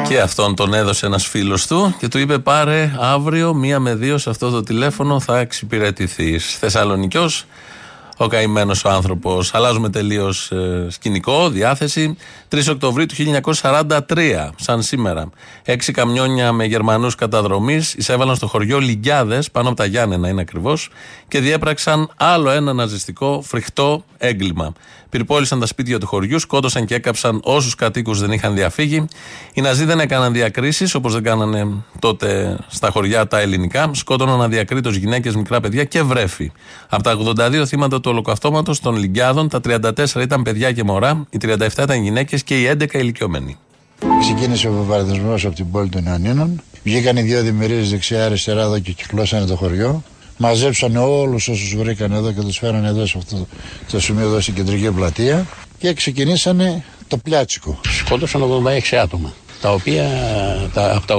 Και 0.08 0.20
αυτόν 0.20 0.56
τον 0.56 0.74
έδωσε 0.74 1.06
ένας 1.06 1.28
φίλος 1.28 1.68
του 1.68 1.96
και 2.00 2.08
του 2.08 2.18
είπε: 2.18 2.40
Πάρε 2.40 2.92
αύριο 3.00 3.54
μία 3.54 3.80
με 3.80 3.96
δύο 3.96 4.18
σε 4.18 4.30
αυτό 4.30 4.50
το 4.50 4.62
τηλέφωνο 4.62 5.20
θα 5.20 5.40
εξυπηρετηθείς. 5.40 6.58
Θεσσαλονικιός, 6.58 7.46
ο 8.24 8.28
καημένο 8.28 8.76
ο 8.86 8.90
άνθρωπος. 8.90 9.54
Αλλάζουμε 9.54 9.90
τελείως 9.90 10.52
σκηνικό, 10.88 11.50
διάθεση. 11.50 12.18
3 12.50 12.60
Οκτωβρίου 12.70 13.06
του 13.06 13.16
1943, 13.16 14.50
σαν 14.56 14.82
σήμερα. 14.82 15.30
Έξι 15.64 15.92
καμιόνια 15.92 16.52
με 16.52 16.66
Γερμανούς 16.66 17.16
καταδρομής 17.16 17.94
εισέβαλαν 17.94 18.36
στο 18.36 18.48
χωριό 18.48 18.80
Λιγκιάδε, 18.80 19.44
πάνω 19.52 19.68
από 19.68 19.78
τα 19.78 19.86
Γιάννενα 19.86 20.30
είναι 20.30 20.42
ακριβώς, 20.42 20.90
και 21.28 21.40
διέπραξαν 21.40 22.10
άλλο 22.18 22.50
ένα 22.50 22.74
ναζιστικό 22.74 23.42
φρικτό 23.46 24.04
έγκλημα. 24.18 24.74
Πυρπόλησαν 25.12 25.60
τα 25.60 25.66
σπίτια 25.66 26.00
του 26.00 26.08
χωριού, 26.08 26.40
σκότωσαν 26.40 26.86
και 26.86 26.96
έκαψαν 26.96 27.40
όσους 27.44 27.76
κατοίκους 27.76 28.20
δεν 28.20 28.32
είχαν 28.32 28.56
διαφύγει. 28.56 29.06
Οι 29.54 29.62
Ναζί 29.62 29.86
δεν 29.86 30.00
έκαναν 30.00 30.34
διακρίσεις 30.34 30.96
όπως 30.96 31.14
δεν 31.14 31.24
κάνανε 31.24 31.68
τότε 32.00 32.58
στα 32.68 32.90
χωριά 32.90 33.28
τα 33.28 33.40
ελληνικά. 33.40 33.92
Σκότωναν 33.94 34.42
αδιακρίτως 34.42 34.96
γυναίκες, 34.96 35.36
μικρά 35.36 35.60
παιδιά 35.60 35.84
και 35.84 36.02
βρέφη. 36.02 36.52
Από 36.90 37.04
τα 37.04 37.12
82 37.12 37.66
θύματα 37.66 38.02
του 38.02 38.10
ολοκαυτώματος 38.12 38.80
των 38.80 38.96
Λιγκιάδων, 38.96 39.50
τα 39.50 39.60
34 39.60 40.22
ήταν 40.22 40.42
παιδιά 40.42 40.72
και 40.72 40.84
μωρά, 40.84 41.26
οι 41.30 41.38
37 41.38 41.84
ήταν 41.84 42.04
γυναίκες 42.04 42.44
και 42.44 42.62
οι 42.62 42.66
11 42.66 43.00
ηλικιωμένοι. 43.00 43.58
Ξεκίνησε 44.20 44.68
ο 44.68 44.72
βομβαρδισμός 44.72 45.46
από 45.46 45.56
την 45.56 45.72
πόλη 45.72 45.90
των 45.90 46.06
Ιωαννίνων. 46.06 46.62
Βγήκαν 46.84 47.18
οι 47.18 47.22
δύο 47.22 47.42
δημιουργίες 47.42 47.90
δεξιά-αριστερά 47.90 48.62
εδώ 48.62 48.80
και 48.80 48.92
κυκλώσανε 48.92 49.46
το 49.46 49.56
χωριό. 49.56 50.04
Μαζέψανε 50.44 51.00
όλους 51.00 51.48
όσους 51.48 51.76
βρήκαν 51.76 52.12
εδώ 52.12 52.32
και 52.32 52.42
τους 52.42 52.58
φέρανε 52.58 52.88
εδώ 52.88 53.06
σε 53.06 53.18
αυτό 53.18 53.48
το 53.92 54.00
σημείο 54.00 54.26
εδώ 54.26 54.42
στην 54.42 54.54
κεντρική 54.54 54.92
πλατεία 54.92 55.46
και 55.78 55.94
ξεκινήσανε 55.94 56.84
το 57.08 57.18
πλιάτσικο. 57.18 57.80
Σκότωσαν 57.88 58.42
86 58.92 58.96
άτομα. 58.96 59.34
Τα 59.62 59.72
οποία 59.72 60.10
τα, 60.74 60.96
από 60.96 61.08
τα 61.08 61.16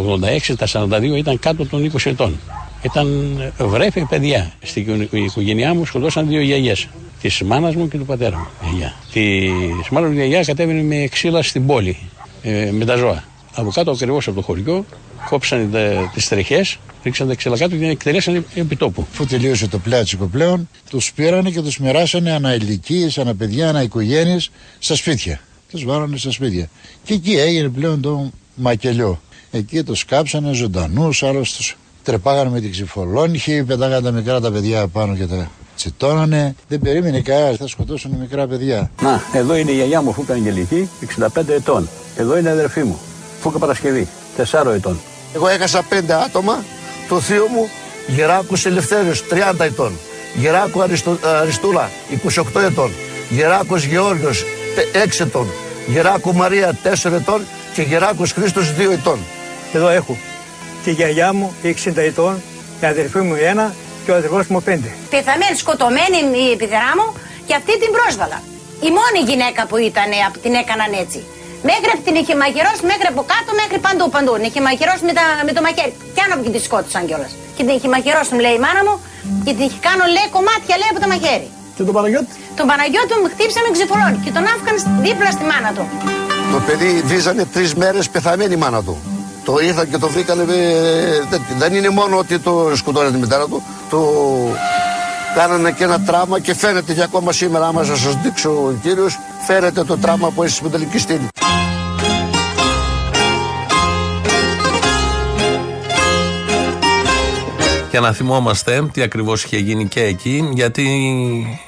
86, 0.49 0.55
τα 0.57 0.67
42 0.99 1.17
ήταν 1.17 1.39
κάτω 1.39 1.67
των 1.67 1.93
20 1.93 2.11
ετών. 2.11 2.39
Ήταν 2.83 3.37
βρέφη 3.59 4.05
παιδιά. 4.09 4.53
Στην 4.63 5.09
οικογένειά 5.13 5.75
μου 5.75 5.85
σκοτώσαν 5.85 6.29
δύο 6.29 6.41
γιαγιές. 6.41 6.89
Της 7.21 7.43
μάνας 7.43 7.75
μου 7.75 7.89
και 7.89 7.99
του 7.99 8.05
πατέρα 8.05 8.37
μου. 8.37 8.47
Γιαγιά. 8.63 8.95
Της 9.13 9.89
μάνας 9.91 10.11
μου 10.11 10.17
γιαγιάς 10.17 10.47
κατέβαινε 10.47 10.83
με 10.83 11.07
ξύλα 11.07 11.43
στην 11.43 11.67
πόλη. 11.67 11.97
Ε, 12.43 12.71
με 12.73 12.85
τα 12.85 12.97
ζώα. 12.97 13.25
Από 13.55 13.71
κάτω 13.71 13.91
ακριβώς 13.91 14.27
από 14.27 14.37
το 14.37 14.43
χωριό 14.43 14.85
κόψαν 15.29 15.71
τις 16.15 16.29
τρεχέ, 16.29 16.65
ρίξαν 17.03 17.29
τα 17.29 17.35
ξύλα 17.35 17.59
κάτω 17.59 17.71
και 17.71 17.77
την 17.77 17.89
εκτελέσαν 17.89 18.45
επί 18.55 18.77
τόπου. 18.77 19.07
Αφού 19.13 19.27
τελείωσε 19.27 19.69
το 19.69 19.79
πλιάτσικο 19.79 20.27
πλέον, 20.27 20.69
τους 20.91 21.13
πήρανε 21.13 21.51
και 21.51 21.61
τους 21.61 21.79
μοιράσανε 21.79 22.33
ανά 22.33 22.55
ηλικίες, 22.55 23.19
ανά 23.19 23.35
παιδιά, 23.35 23.69
ανά 23.69 23.83
οικογένειες 23.83 24.51
στα 24.79 24.95
σπίτια. 24.95 25.41
Τους 25.71 25.85
βάλανε 25.85 26.17
στα 26.17 26.31
σπίτια. 26.31 26.69
Και 27.05 27.15
εκεί 27.15 27.33
έγινε 27.39 27.69
πλέον 27.69 28.01
το 28.01 28.31
μακελιό. 28.55 29.21
Εκεί 29.51 29.83
τους 29.83 30.05
κάψανε 30.05 30.53
ζωντανούς, 30.53 31.23
άλλου 31.23 31.41
τους 31.41 31.77
τρεπάγανε 32.03 32.51
με 32.51 32.61
την 32.61 32.71
ξυφολόνυχη, 32.71 33.65
πετάγανε 33.65 34.03
τα 34.03 34.11
μικρά 34.11 34.41
τα 34.41 34.53
παιδιά 34.53 34.87
πάνω 34.87 35.17
και 35.17 35.27
τα 35.27 35.51
τσιτώνανε. 35.77 36.55
Δεν 36.69 36.81
περίμενε 36.81 37.21
κανένας, 37.21 37.57
θα 37.57 37.67
σκοτώσουν 37.69 38.11
μικρά 38.21 38.47
παιδιά. 38.47 38.91
Να, 39.03 39.23
εδώ 39.33 39.57
είναι 39.57 39.71
η 39.71 39.75
γιαγιά 39.75 40.03
μου 40.03 40.13
Φούκα 40.13 40.35
Αγγελική, 40.35 40.89
65 41.19 41.49
ετών. 41.49 41.89
Εδώ 42.17 42.39
είναι 42.39 42.49
η 42.49 42.53
αδερφή 42.53 42.83
μου, 42.83 42.99
Φούκα 43.41 43.59
Παρασκευή, 43.59 44.09
4 44.37 44.73
ετών. 44.75 44.99
Εγώ 45.35 45.49
έχασα 45.49 45.83
πέντε 45.83 46.15
άτομα. 46.15 46.65
Το 47.13 47.21
θείο 47.21 47.47
μου 47.47 47.71
Γεράκου 48.07 48.55
Ελευθέριος 48.65 49.25
30 49.31 49.61
ετών. 49.61 49.99
Γεράκου 50.35 50.83
Αριστο, 50.83 51.19
Αριστούλα 51.23 51.91
28 52.55 52.61
ετών. 52.61 52.93
Γεράκος 53.31 53.85
Γεώργιος 53.85 54.45
6 54.93 55.21
ετών. 55.21 55.47
Γεράκου 55.87 56.35
Μαρία 56.35 56.79
4 56.83 57.13
ετών 57.13 57.47
και 57.75 57.83
Γεράκος 57.83 58.33
Χρήστος 58.33 58.75
2 58.79 58.93
ετών. 58.93 59.19
Εδώ 59.73 59.89
έχω 59.89 60.17
τη 60.85 60.91
γιαγιά 60.91 61.33
μου 61.33 61.55
60 61.63 61.97
ετών, 61.97 62.43
η 62.81 62.87
αδερφή 62.87 63.19
μου 63.19 63.35
ένα 63.35 63.75
και 64.05 64.11
ο 64.11 64.15
αδερφός 64.15 64.47
μου 64.47 64.63
πέντε. 64.63 64.89
Πεθαμένη, 65.11 65.57
σκοτωμένη 65.57 66.17
η 66.53 66.57
πιδερά 66.57 66.93
μου 66.97 67.15
και 67.47 67.55
αυτή 67.55 67.79
την 67.79 67.91
πρόσβαλα. 67.93 68.43
Η 68.81 68.91
μόνη 68.99 69.31
γυναίκα 69.31 69.67
που 69.67 69.77
ήταν, 69.77 70.11
απ' 70.27 70.39
την 70.43 70.55
έκαναν 70.55 70.93
έτσι. 71.01 71.25
Μέχρι 71.71 71.91
απ' 71.97 72.05
την 72.07 72.15
είχε 72.21 72.35
μαγειρώσει, 72.43 72.83
μέχρι 72.93 73.07
από 73.13 73.23
κάτω, 73.33 73.51
μέχρι 73.61 73.79
παντού 73.87 74.05
παντού. 74.15 74.33
Την 74.39 74.45
είχε 74.49 74.61
μαγειρώσει 74.69 75.03
με, 75.09 75.13
τα, 75.19 75.25
με 75.47 75.53
το 75.57 75.61
μαχαίρι. 75.67 75.93
Κι 76.15 76.21
άνω 76.25 76.35
και 76.45 76.51
τη 76.55 76.61
σκότωσαν 76.67 77.03
κιόλας. 77.09 77.33
Και 77.57 77.63
την 77.67 77.73
είχε 77.77 77.89
μαγειρώσει, 77.95 78.31
μου 78.35 78.41
λέει 78.47 78.55
η 78.61 78.63
μάνα 78.67 78.83
μου, 78.87 78.95
και 79.45 79.53
την 79.57 79.63
είχε 79.67 79.79
κάνω 79.89 80.05
λέει 80.17 80.27
κομμάτια 80.37 80.75
λέει 80.81 80.91
από 80.93 81.01
το 81.05 81.09
μαχαίρι. 81.13 81.49
Και 81.77 81.83
τον 81.89 81.95
Παναγιώτη; 81.97 82.33
Τον 82.59 82.67
Παναγιώτη 82.71 83.13
μου 83.21 83.29
χτύψαμε 83.35 83.69
ξυφολόνι 83.77 84.19
και 84.25 84.33
τον 84.37 84.45
άφηκαν 84.53 84.75
δίπλα 85.07 85.31
στη 85.37 85.45
μάνα 85.51 85.71
του. 85.77 85.85
Το 86.55 86.59
παιδί 86.67 86.91
βίζανε 87.11 87.45
τρεις 87.55 87.71
μέρες 87.83 88.05
πεθαμένη 88.15 88.55
η 88.59 88.61
μάνα 88.65 88.81
του. 88.87 88.95
Το 89.47 89.53
ήρθαν 89.69 89.87
και 89.91 89.99
το 90.05 90.09
βρήκανε. 90.15 90.43
ε, 90.43 91.21
δεν, 91.31 91.41
δεν 91.63 91.71
είναι 91.75 91.91
μόνο 92.01 92.15
ότι 92.23 92.35
το 92.47 92.53
σκοτώνε 92.81 93.11
τη 93.15 93.19
μητέρα 93.25 93.47
του, 93.51 93.59
το 93.91 94.01
κάνανε 95.35 95.71
και 95.71 95.85
ένα 95.85 96.01
τραύμα 96.01 96.41
και 96.41 96.55
φαίνεται 96.55 96.93
και 96.95 97.03
ακόμα 97.03 97.33
σήμερα, 97.33 97.67
άμα 97.67 97.85
σας 97.85 98.17
δείξω 98.23 98.51
ο 98.51 98.73
κύριος, 98.83 99.19
φαίνεται 99.47 99.85
το 99.85 99.97
τραύμα 99.99 100.31
που 100.31 100.43
έχει 100.43 100.53
στην 100.53 100.67
μεταλλική 100.67 100.99
στήλη. 100.99 101.29
Και 107.93 108.01
να 108.01 108.13
θυμόμαστε 108.13 108.89
τι 108.93 109.03
ακριβώς 109.03 109.45
είχε 109.45 109.57
γίνει 109.57 109.87
και 109.87 110.03
εκεί, 110.03 110.49
γιατί 110.53 110.87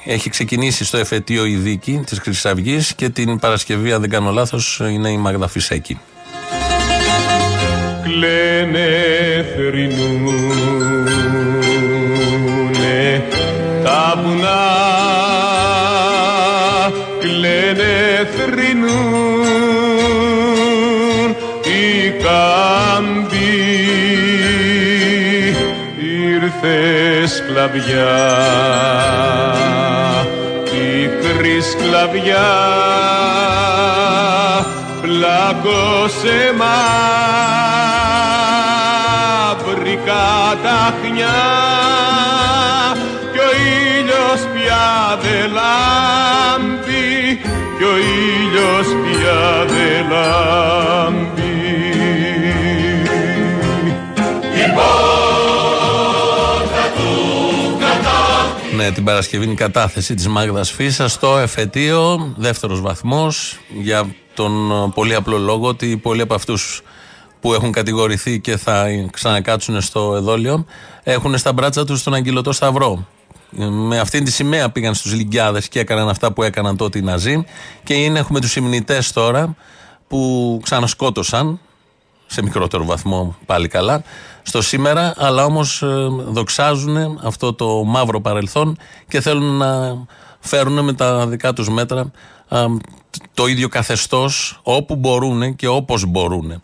έχει 0.05 0.29
ξεκινήσει 0.29 0.85
στο 0.85 0.97
εφετείο 0.97 1.45
η 1.45 1.55
δίκη 1.55 2.01
της 2.05 2.19
Χρυσαυγή 2.19 2.79
και 2.95 3.09
την 3.09 3.39
Παρασκευή, 3.39 3.91
αν 3.91 4.01
δεν 4.01 4.09
κάνω 4.09 4.31
λάθος, 4.31 4.81
είναι 4.89 5.09
η 5.09 5.17
Μάγδα 5.17 5.47
Φυσέκη. 5.47 5.99
κλαίνε 8.03 8.87
θρυνούνε 9.55 10.45
τα 13.83 14.21
βουνά 14.23 15.14
σκλαβιά. 27.65 28.13
Πικρή 30.63 31.61
σκλαβιά 31.61 32.49
πλάκωσε 35.01 36.53
μαύρη 39.77 39.99
καταχνιά 40.05 41.43
κι 43.31 43.39
ο 43.39 43.49
ήλιος 43.97 44.41
πια 44.53 44.87
δε 45.21 45.39
λάμπει 45.47 47.13
κι 47.77 47.83
ο 47.83 47.95
ήλιος 47.97 48.87
πια 49.03 49.41
δε 49.67 49.89
λάμπει 50.13 51.24
Ναι, 58.85 58.91
την 58.91 59.03
Παρασκευή 59.03 59.43
είναι 59.43 59.53
η 59.53 59.55
κατάθεση 59.55 60.13
της 60.13 60.27
Μάγδας 60.27 60.71
Φίσα 60.71 61.07
στο 61.07 61.37
εφετείο, 61.37 62.33
δεύτερος 62.37 62.81
βαθμός, 62.81 63.59
για 63.81 64.15
τον 64.33 64.71
ε, 64.71 64.91
πολύ 64.93 65.15
απλό 65.15 65.37
λόγο 65.37 65.67
ότι 65.67 65.97
πολλοί 65.97 66.21
από 66.21 66.33
αυτούς 66.33 66.81
που 67.41 67.53
έχουν 67.53 67.71
κατηγορηθεί 67.71 68.39
και 68.39 68.57
θα 68.57 68.85
ξανακάτσουν 69.11 69.81
στο 69.81 70.15
εδόλιο 70.15 70.65
έχουν 71.03 71.37
στα 71.37 71.53
μπράτσα 71.53 71.85
τους 71.85 72.03
τον 72.03 72.13
Αγγελωτό 72.13 72.51
Σταυρό. 72.51 73.07
Ε, 73.59 73.65
Με 73.65 73.99
αυτήν 73.99 74.23
τη 74.23 74.31
σημαία 74.31 74.69
πήγαν 74.69 74.93
στους 74.93 75.13
Λιγκιάδες 75.13 75.67
και 75.67 75.79
έκαναν 75.79 76.09
αυτά 76.09 76.33
που 76.33 76.43
έκαναν 76.43 76.77
τότε 76.77 76.97
οι 76.97 77.01
Ναζί 77.01 77.45
και 77.83 77.93
είναι, 77.93 78.19
έχουμε 78.19 78.39
τους 78.39 78.55
ημνητές 78.55 79.11
τώρα 79.11 79.55
που 80.07 80.59
ξανασκότωσαν 80.63 81.59
σε 82.27 82.43
μικρότερο 82.43 82.85
βαθμό 82.85 83.35
πάλι 83.45 83.67
καλά 83.67 84.03
στο 84.41 84.61
σήμερα 84.61 85.13
αλλά 85.17 85.45
όμως 85.45 85.81
ε, 85.81 86.07
δοξάζουν 86.27 87.19
αυτό 87.23 87.53
το 87.53 87.83
μαύρο 87.83 88.21
παρελθόν 88.21 88.77
και 89.07 89.21
θέλουν 89.21 89.57
να 89.57 89.97
φέρουν 90.39 90.83
με 90.83 90.93
τα 90.93 91.27
δικά 91.27 91.53
τους 91.53 91.69
μέτρα 91.69 92.11
α, 92.47 92.65
το 93.33 93.47
ίδιο 93.47 93.67
καθεστώς 93.67 94.59
όπου 94.63 94.95
μπορούν 94.95 95.55
και 95.55 95.67
όπως 95.67 96.05
μπορούν. 96.05 96.61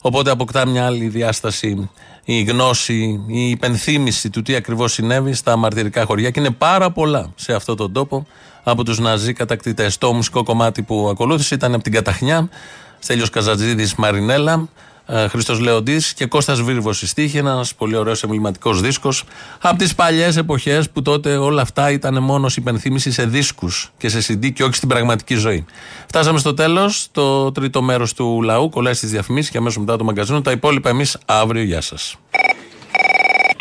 Οπότε 0.00 0.30
αποκτά 0.30 0.66
μια 0.66 0.86
άλλη 0.86 1.08
διάσταση 1.08 1.90
η 2.24 2.42
γνώση, 2.42 3.24
η 3.26 3.50
υπενθύμηση 3.50 4.30
του 4.30 4.42
τι 4.42 4.54
ακριβώς 4.54 4.92
συνέβη 4.92 5.32
στα 5.32 5.56
μαρτυρικά 5.56 6.04
χωριά 6.04 6.30
και 6.30 6.40
είναι 6.40 6.50
πάρα 6.50 6.90
πολλά 6.90 7.32
σε 7.34 7.52
αυτόν 7.52 7.76
τον 7.76 7.92
τόπο 7.92 8.26
από 8.62 8.84
τους 8.84 8.98
ναζί 8.98 9.32
κατακτητές. 9.32 9.98
Το 9.98 10.12
μουσικό 10.12 10.42
κομμάτι 10.42 10.82
που 10.82 11.08
ακολούθησε 11.10 11.54
ήταν 11.54 11.74
από 11.74 11.82
την 11.82 11.92
Καταχνιά, 11.92 12.48
Στέλιος 12.98 13.30
Καζατζίδης 13.30 13.94
Μαρινέλα, 13.94 14.52
ε, 14.52 14.66
Χρήστο 15.28 15.54
Λεοντή 15.54 16.00
και 16.14 16.26
Κώστας 16.26 16.60
Βίρβος 16.60 16.96
στη 16.96 17.06
στίχη, 17.06 17.38
ένας 17.38 17.74
πολύ 17.74 17.96
ωραίος 17.96 18.22
εμβληματικός 18.22 18.80
δίσκος. 18.80 19.24
Από 19.60 19.78
τις 19.78 19.94
παλιές 19.94 20.36
εποχές 20.36 20.90
που 20.90 21.02
τότε 21.02 21.36
όλα 21.36 21.62
αυτά 21.62 21.90
ήταν 21.90 22.22
μόνο 22.22 22.50
υπενθύμηση 22.56 23.12
σε 23.12 23.24
δίσκους 23.24 23.90
και 23.98 24.08
σε 24.08 24.18
CD 24.32 24.52
και 24.52 24.64
όχι 24.64 24.74
στην 24.74 24.88
πραγματική 24.88 25.34
ζωή. 25.34 25.64
Φτάσαμε 26.06 26.38
στο 26.38 26.54
τέλος, 26.54 27.08
το 27.12 27.52
τρίτο 27.52 27.82
μέρος 27.82 28.14
του 28.14 28.42
λαού, 28.42 28.68
κολλάει 28.68 28.94
στις 28.94 29.10
διαφημίσεις 29.10 29.50
και 29.50 29.58
αμέσως 29.58 29.78
μετά 29.78 29.96
το 29.96 30.04
μαγκαζίνο. 30.04 30.40
Τα 30.40 30.50
υπόλοιπα 30.50 30.88
εμείς 30.88 31.18
αύριο. 31.26 31.62
Γεια 31.62 31.80
σας. 31.80 32.16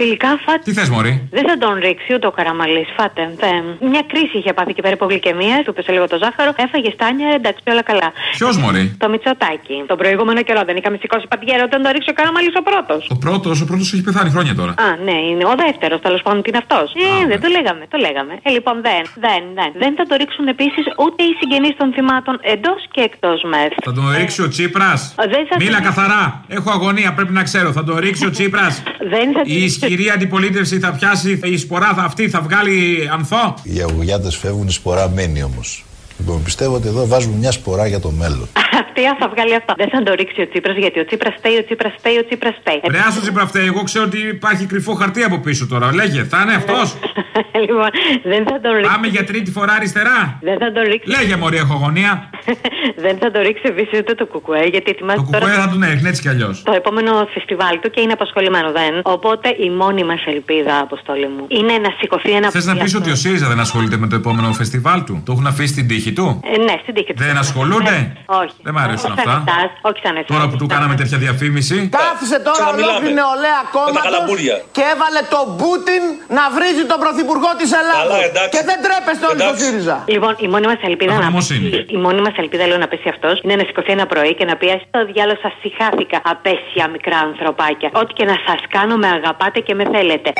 Τελικά 0.02 0.30
φάτε. 0.46 0.62
Τι 0.68 0.72
θες, 0.78 0.90
Μωρή; 0.96 1.14
Δεν 1.38 1.44
θα 1.50 1.56
τον 1.64 1.74
ρίξει 1.86 2.10
ούτε 2.16 2.28
ο 2.32 2.34
καραμαλής. 2.38 2.88
Φάτε. 2.98 3.24
Δεν. 3.44 3.62
Μια 3.92 4.04
κρίση 4.12 4.36
είχε 4.40 4.52
πάθει 4.58 4.74
και 4.76 4.82
πέρα 4.86 4.94
υπογλυκαιμία. 5.00 5.58
Του 5.66 5.74
πέσε 5.76 5.92
λίγο 5.96 6.06
το 6.14 6.18
ζάχαρο. 6.24 6.52
Έφαγε 6.66 6.90
στάνια. 6.98 7.28
Εντάξει, 7.38 7.62
όλα 7.74 7.84
καλά. 7.92 8.10
Ποιος, 8.38 8.54
Μωρή; 8.64 8.84
Το 9.04 9.08
Μητσοτάκι. 9.14 9.76
Τον 9.92 9.98
προηγούμενο 10.02 10.42
καιρό 10.48 10.62
δεν 10.70 10.76
είχαμε 10.80 10.98
σηκώσει 11.04 11.26
πατιέρα 11.34 11.64
όταν 11.70 11.80
το 11.86 11.90
ρίξει 11.96 12.10
ο 12.14 12.16
καραμαλής 12.20 12.54
ο 12.62 12.64
πρώτος. 12.70 13.02
Ο 13.16 13.18
πρώτος, 13.26 13.56
ο 13.64 13.66
πρώτος 13.70 13.88
έχει 13.94 14.04
πεθάνει 14.10 14.30
χρόνια 14.36 14.54
τώρα. 14.62 14.74
Α, 14.88 14.90
ναι, 15.08 15.18
είναι 15.30 15.46
ο 15.52 15.56
δεύτερος. 15.64 16.00
Τέλος 16.06 16.22
πάντων, 16.26 16.40
τι 16.44 16.50
είναι 16.52 16.62
αυτός. 16.66 16.88
Ε, 17.06 17.28
δεν 17.32 17.40
το 17.44 17.48
λέγαμε, 17.56 17.84
το 17.94 17.98
λέγαμε. 18.06 18.34
Ε, 18.48 18.50
λοιπόν, 18.58 18.76
δεν, 18.88 19.02
δεν, 19.26 19.42
δεν. 19.60 19.70
Δεν 19.84 19.92
θα 19.98 20.04
το 20.10 20.14
ρίξουν 20.22 20.46
επίσης 20.56 20.84
ούτε 21.04 21.20
οι 21.28 21.34
συγγενείς 21.40 21.74
των 21.80 21.88
θυμάτων 21.96 22.36
εντός 22.54 22.80
και 22.96 23.02
εκτός 23.10 23.38
μεθ. 23.52 23.72
Θα 23.88 23.94
τον 23.98 24.06
ρίξει 24.18 24.40
ο 24.46 24.48
Τσίπρας; 24.54 25.00
Δεν 25.34 25.44
θα 25.50 25.56
Μίλα 25.62 25.80
τον- 25.80 25.86
καθαρά. 25.88 26.24
Έχω 26.58 26.70
αγωνία, 26.78 27.10
πρέπει 27.18 27.34
να 27.40 27.44
ξέρω. 27.50 27.70
Θα 27.78 27.84
τον 27.88 27.96
ρίξει 28.06 28.26
ο 28.30 28.32
Τσίπρας; 28.36 28.74
Δεν 29.14 29.28
θα 29.36 29.42
Η 29.90 29.92
ισχυρή 29.92 30.10
αντιπολίτευση 30.14 30.80
θα 30.80 30.92
πιάσει, 30.92 31.40
η 31.44 31.58
σπορά 31.58 31.94
θα 31.94 32.02
αυτή 32.02 32.30
θα 32.30 32.42
βγάλει 32.42 33.10
ανθό; 33.12 33.54
Οι 33.64 33.82
αγωγιάτες 33.82 34.36
φεύγουν, 34.36 34.68
η 34.68 34.72
σπορά 34.72 35.10
μένει 35.10 35.44
όμως. 35.44 35.84
Λοιπόν, 36.20 36.44
πιστεύω 36.44 36.76
ότι 36.76 36.88
εδώ 36.88 37.08
βάζουμε 37.08 37.36
μια 37.38 37.52
σπορά 37.52 37.88
για 37.88 38.00
το 38.00 38.10
μέλλον. 38.12 38.48
Αυτή 38.82 39.02
θα 39.20 39.28
βγάλει 39.34 39.56
αυτό. 39.56 39.74
Δεν 39.78 39.90
θα 39.90 40.04
το 40.04 40.14
ρίξει 40.14 40.42
ο 40.42 40.48
Τσίπρας 40.50 40.78
γιατί 40.78 41.00
ο 41.00 41.06
Τσίπρας 41.06 41.34
φταίει, 41.38 41.58
ο 41.58 41.64
Τσίπρας 41.66 41.94
φταίει, 41.98 42.18
ο 42.18 42.26
Τσίπρας 42.26 42.56
φταίει. 42.60 42.82
Ρε 42.92 43.00
άσο 43.08 43.22
Τσίπρα 43.22 43.46
φταίει. 43.48 43.66
Εγώ 43.66 43.84
ξέρω 43.84 44.04
ότι 44.06 44.20
υπάρχει 44.38 44.66
κρυφό 44.66 44.94
χαρτί 44.94 45.24
από 45.24 45.38
πίσω 45.40 45.68
τώρα. 45.68 45.94
Λέγε, 45.94 46.24
θα 46.24 46.42
είναι 46.44 46.54
αυτός; 46.54 46.88
λοιπόν, 47.66 47.90
δεν 48.24 48.42
θα 48.50 48.60
το 48.64 48.70
ρίξει. 48.74 48.92
Πάμε 48.92 49.08
για 49.08 49.24
τρίτη 49.24 49.52
φορά 49.52 49.74
αριστερά; 49.74 50.38
Δεν 50.42 50.58
θα 50.58 50.72
το 50.72 50.82
ρίξει. 50.82 51.10
Λέγε, 51.10 51.36
Μωρή, 51.36 51.58
έχω 51.58 51.74
αγωνία. 51.74 52.30
δεν 53.06 53.18
θα 53.22 53.32
το 53.32 53.40
ρίξει 53.40 53.64
επίση 53.66 53.98
ούτε 53.98 54.14
το 54.16 54.26
κουκουέ 54.26 54.64
γιατί 54.74 54.92
ετοιμάζει 54.92 55.18
Το 55.20 55.24
κουκουέ 55.24 55.52
θα 55.52 55.70
τον 55.70 55.84
έριχνε 55.84 56.10
έτσι 56.10 56.22
κι 56.22 56.30
αλλιώς. 56.30 56.64
το 56.64 56.74
επόμενο 56.74 57.28
φεστιβάλ 57.34 57.80
του 57.80 57.90
και 57.90 58.02
είναι 58.02 58.14
απασχολημένο 58.14 58.72
δεν. 58.72 58.94
Οπότε 59.04 59.56
η 59.60 59.70
μόνη 59.70 60.04
μας 60.04 60.22
ελπίδα, 60.26 60.80
αποστόλη 60.80 61.28
μου, 61.28 61.46
είναι 61.48 61.74
να 61.86 61.90
σηκωθεί 62.00 62.32
ένα 62.32 62.50
Θες 62.50 62.66
να 62.66 62.76
πεις 62.76 62.96
ότι 62.96 63.12
ο 63.12 63.16
ΣΥΡΙΖΑ 63.16 63.48
δεν 63.48 63.60
ασχολείται 63.60 63.98
με 63.98 64.08
το 64.08 64.16
επόμενο 64.16 64.54
φεστιβάλ 64.54 65.04
του; 65.04 65.22
Το 65.26 65.32
έχουν 65.32 65.48
αφήσει 65.48 65.72
στην 65.74 65.88
τύχη 65.88 66.09
του; 66.18 66.26
Ε, 66.54 66.58
ναι, 66.68 66.76
στην 66.84 66.94
τύχη 66.96 67.12
του. 67.14 67.24
Δεν 67.28 67.38
ασχολούνται; 67.44 67.96
Όχι. 68.42 68.56
Δεν 68.68 68.74
μ' 68.76 68.82
αρέσουν 68.86 69.12
Όχι 69.12 69.20
αυτά. 69.20 69.32
σαν 69.32 69.44
εσάς, 69.48 69.70
όχι 69.90 70.00
σαν 70.06 70.14
εσάς. 70.20 70.28
Τώρα 70.34 70.46
που 70.50 70.58
του 70.62 70.68
κάναμε 70.74 70.96
τέτοια 71.02 71.18
διαφήμιση. 71.26 71.78
Κάθισε 72.00 72.38
τώρα 72.48 72.58
Ξαναμιλάμε. 72.58 72.92
ολόκληρη 72.92 73.14
νεολαία 73.22 73.60
κόμματος 73.76 74.04
καλαμπούρια. 74.08 74.56
και 74.78 74.84
έβαλε 74.94 75.22
τον 75.36 75.46
Πούτιν 75.60 76.04
να 76.38 76.44
βρίζει 76.56 76.84
τον 76.92 77.00
πρωθυπουργό 77.04 77.50
της 77.60 77.70
Ελλάδος. 77.82 78.18
Και 78.54 78.62
δεν 78.70 78.78
τρέπεστε 78.86 79.26
όλοι 79.30 79.40
στο 79.48 79.56
ΣΥΡΙΖΑ. 79.64 79.96
Λοιπόν, 80.16 80.34
η 80.46 80.48
μόνη 80.54 80.66
μας 80.72 80.80
ελπίδα 80.90 81.12
να 81.14 81.20
Αφρομοσύνη. 81.24 81.68
η 81.98 82.00
μόνη 82.06 82.20
μας 82.26 82.36
ελπίδα 82.44 82.64
λέω 82.70 82.80
να 82.86 82.88
πέσει 82.92 83.08
αυτός 83.16 83.36
είναι 83.44 83.56
να 83.60 83.64
σηκωθεί 83.70 83.92
ένα 83.98 84.06
πρωί 84.12 84.32
και 84.40 84.46
να 84.50 84.56
πει 84.60 84.68
«Ας 84.78 84.82
το 84.96 85.00
διάλογο 85.12 85.40
σας 85.46 85.54
συχάθηκα 85.62 86.18
απέσια 86.34 86.86
μικρά 86.96 87.18
ανθρωπάκια. 87.30 87.90
Ό,τι 88.02 88.12
και 88.18 88.26
να 88.32 88.36
σας 88.48 88.60
κάνω 88.76 88.96
με 89.04 89.08
αγαπάτε 89.18 89.60
και 89.68 89.74
με 89.80 89.86
θέλετε. 89.96 90.32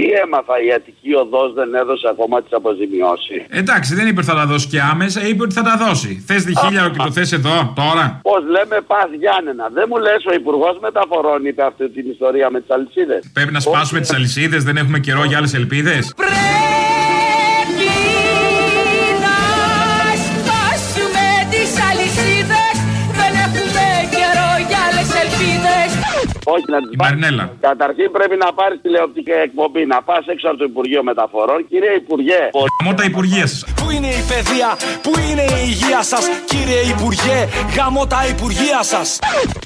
Τι 0.00 0.08
έμαθα, 0.24 0.54
η 0.66 0.68
Αττική 0.76 1.12
Οδός 1.22 1.52
δεν 1.58 1.74
έδωσε 1.74 2.06
ακόμα 2.14 2.36
τις 2.42 2.52
αποζημιώσεις; 2.60 3.40
Εντάξει, 3.60 3.90
δεν 3.98 4.06
είπε 4.08 4.18
ότι 4.22 4.30
θα 4.32 4.36
τα 4.40 4.46
δώσει 4.46 4.66
και 4.72 4.80
άμεσα, 4.92 5.20
είπε 5.28 5.42
ότι 5.46 5.54
θα 5.54 5.64
τα 5.70 5.74
δώσει. 5.84 6.10
Θες 6.26 6.42
διχίλιαρο 6.50 6.88
και 6.90 7.02
το 7.06 7.12
θες 7.16 7.32
εδώ, 7.32 7.56
τώρα. 7.82 8.04
Πώς 8.22 8.42
λέμε, 8.54 8.76
πας 8.86 9.08
Γιάννενα. 9.22 9.64
Δεν 9.76 9.84
μου 9.90 9.98
λες, 10.06 10.20
ο 10.30 10.32
Υπουργός 10.40 10.78
Μεταφορών 10.86 11.44
είπε 11.48 11.62
αυτή 11.70 11.84
την 11.96 12.10
ιστορία 12.10 12.50
με 12.50 12.60
τις 12.60 12.70
αλυσίδες. 12.76 13.20
Πρέπει 13.32 13.52
να 13.52 13.60
σπάσουμε 13.60 14.00
τις 14.00 14.12
αλυσίδες, 14.12 14.64
δεν 14.64 14.76
έχουμε 14.76 14.98
καιρό 14.98 15.24
για 15.24 15.36
άλλες 15.38 15.54
ελπίδες. 15.54 16.02
Σπάσουμε 16.06 16.38
Όχι, 26.54 26.66
να 26.74 26.78
τις 26.82 26.90
Η 26.96 26.96
Μαρινέλα. 27.02 27.44
Καταρχήν 27.68 28.08
πρέπει 28.16 28.36
να 28.44 28.48
πάρεις 28.58 28.78
τηλεοπτική 28.84 29.34
εκπομπή, 29.46 29.82
να 29.94 29.98
πας 30.08 30.22
έξω 30.32 30.46
από 30.50 30.58
το 30.62 30.64
Υπουργείο 30.72 31.02
Μεταφορών. 31.10 31.58
Κύριε 31.70 31.92
Υπουργέ, 32.02 32.40
Γαμώ 32.80 32.94
τα 33.00 33.04
υπουργεία 33.04 33.46
σας. 33.46 33.64
Πού 33.80 33.86
είναι 33.96 34.10
η 34.20 34.22
παιδεία, 34.30 34.68
πού 35.04 35.12
είναι 35.28 35.44
η 35.56 35.58
υγεία 35.72 36.02
σας, 36.12 36.24
κύριε 36.52 36.80
Υπουργέ, 36.94 37.38
γαμώ 37.76 38.04
τα 38.14 38.20
υπουργεία 38.34 38.80
σας. 38.92 39.08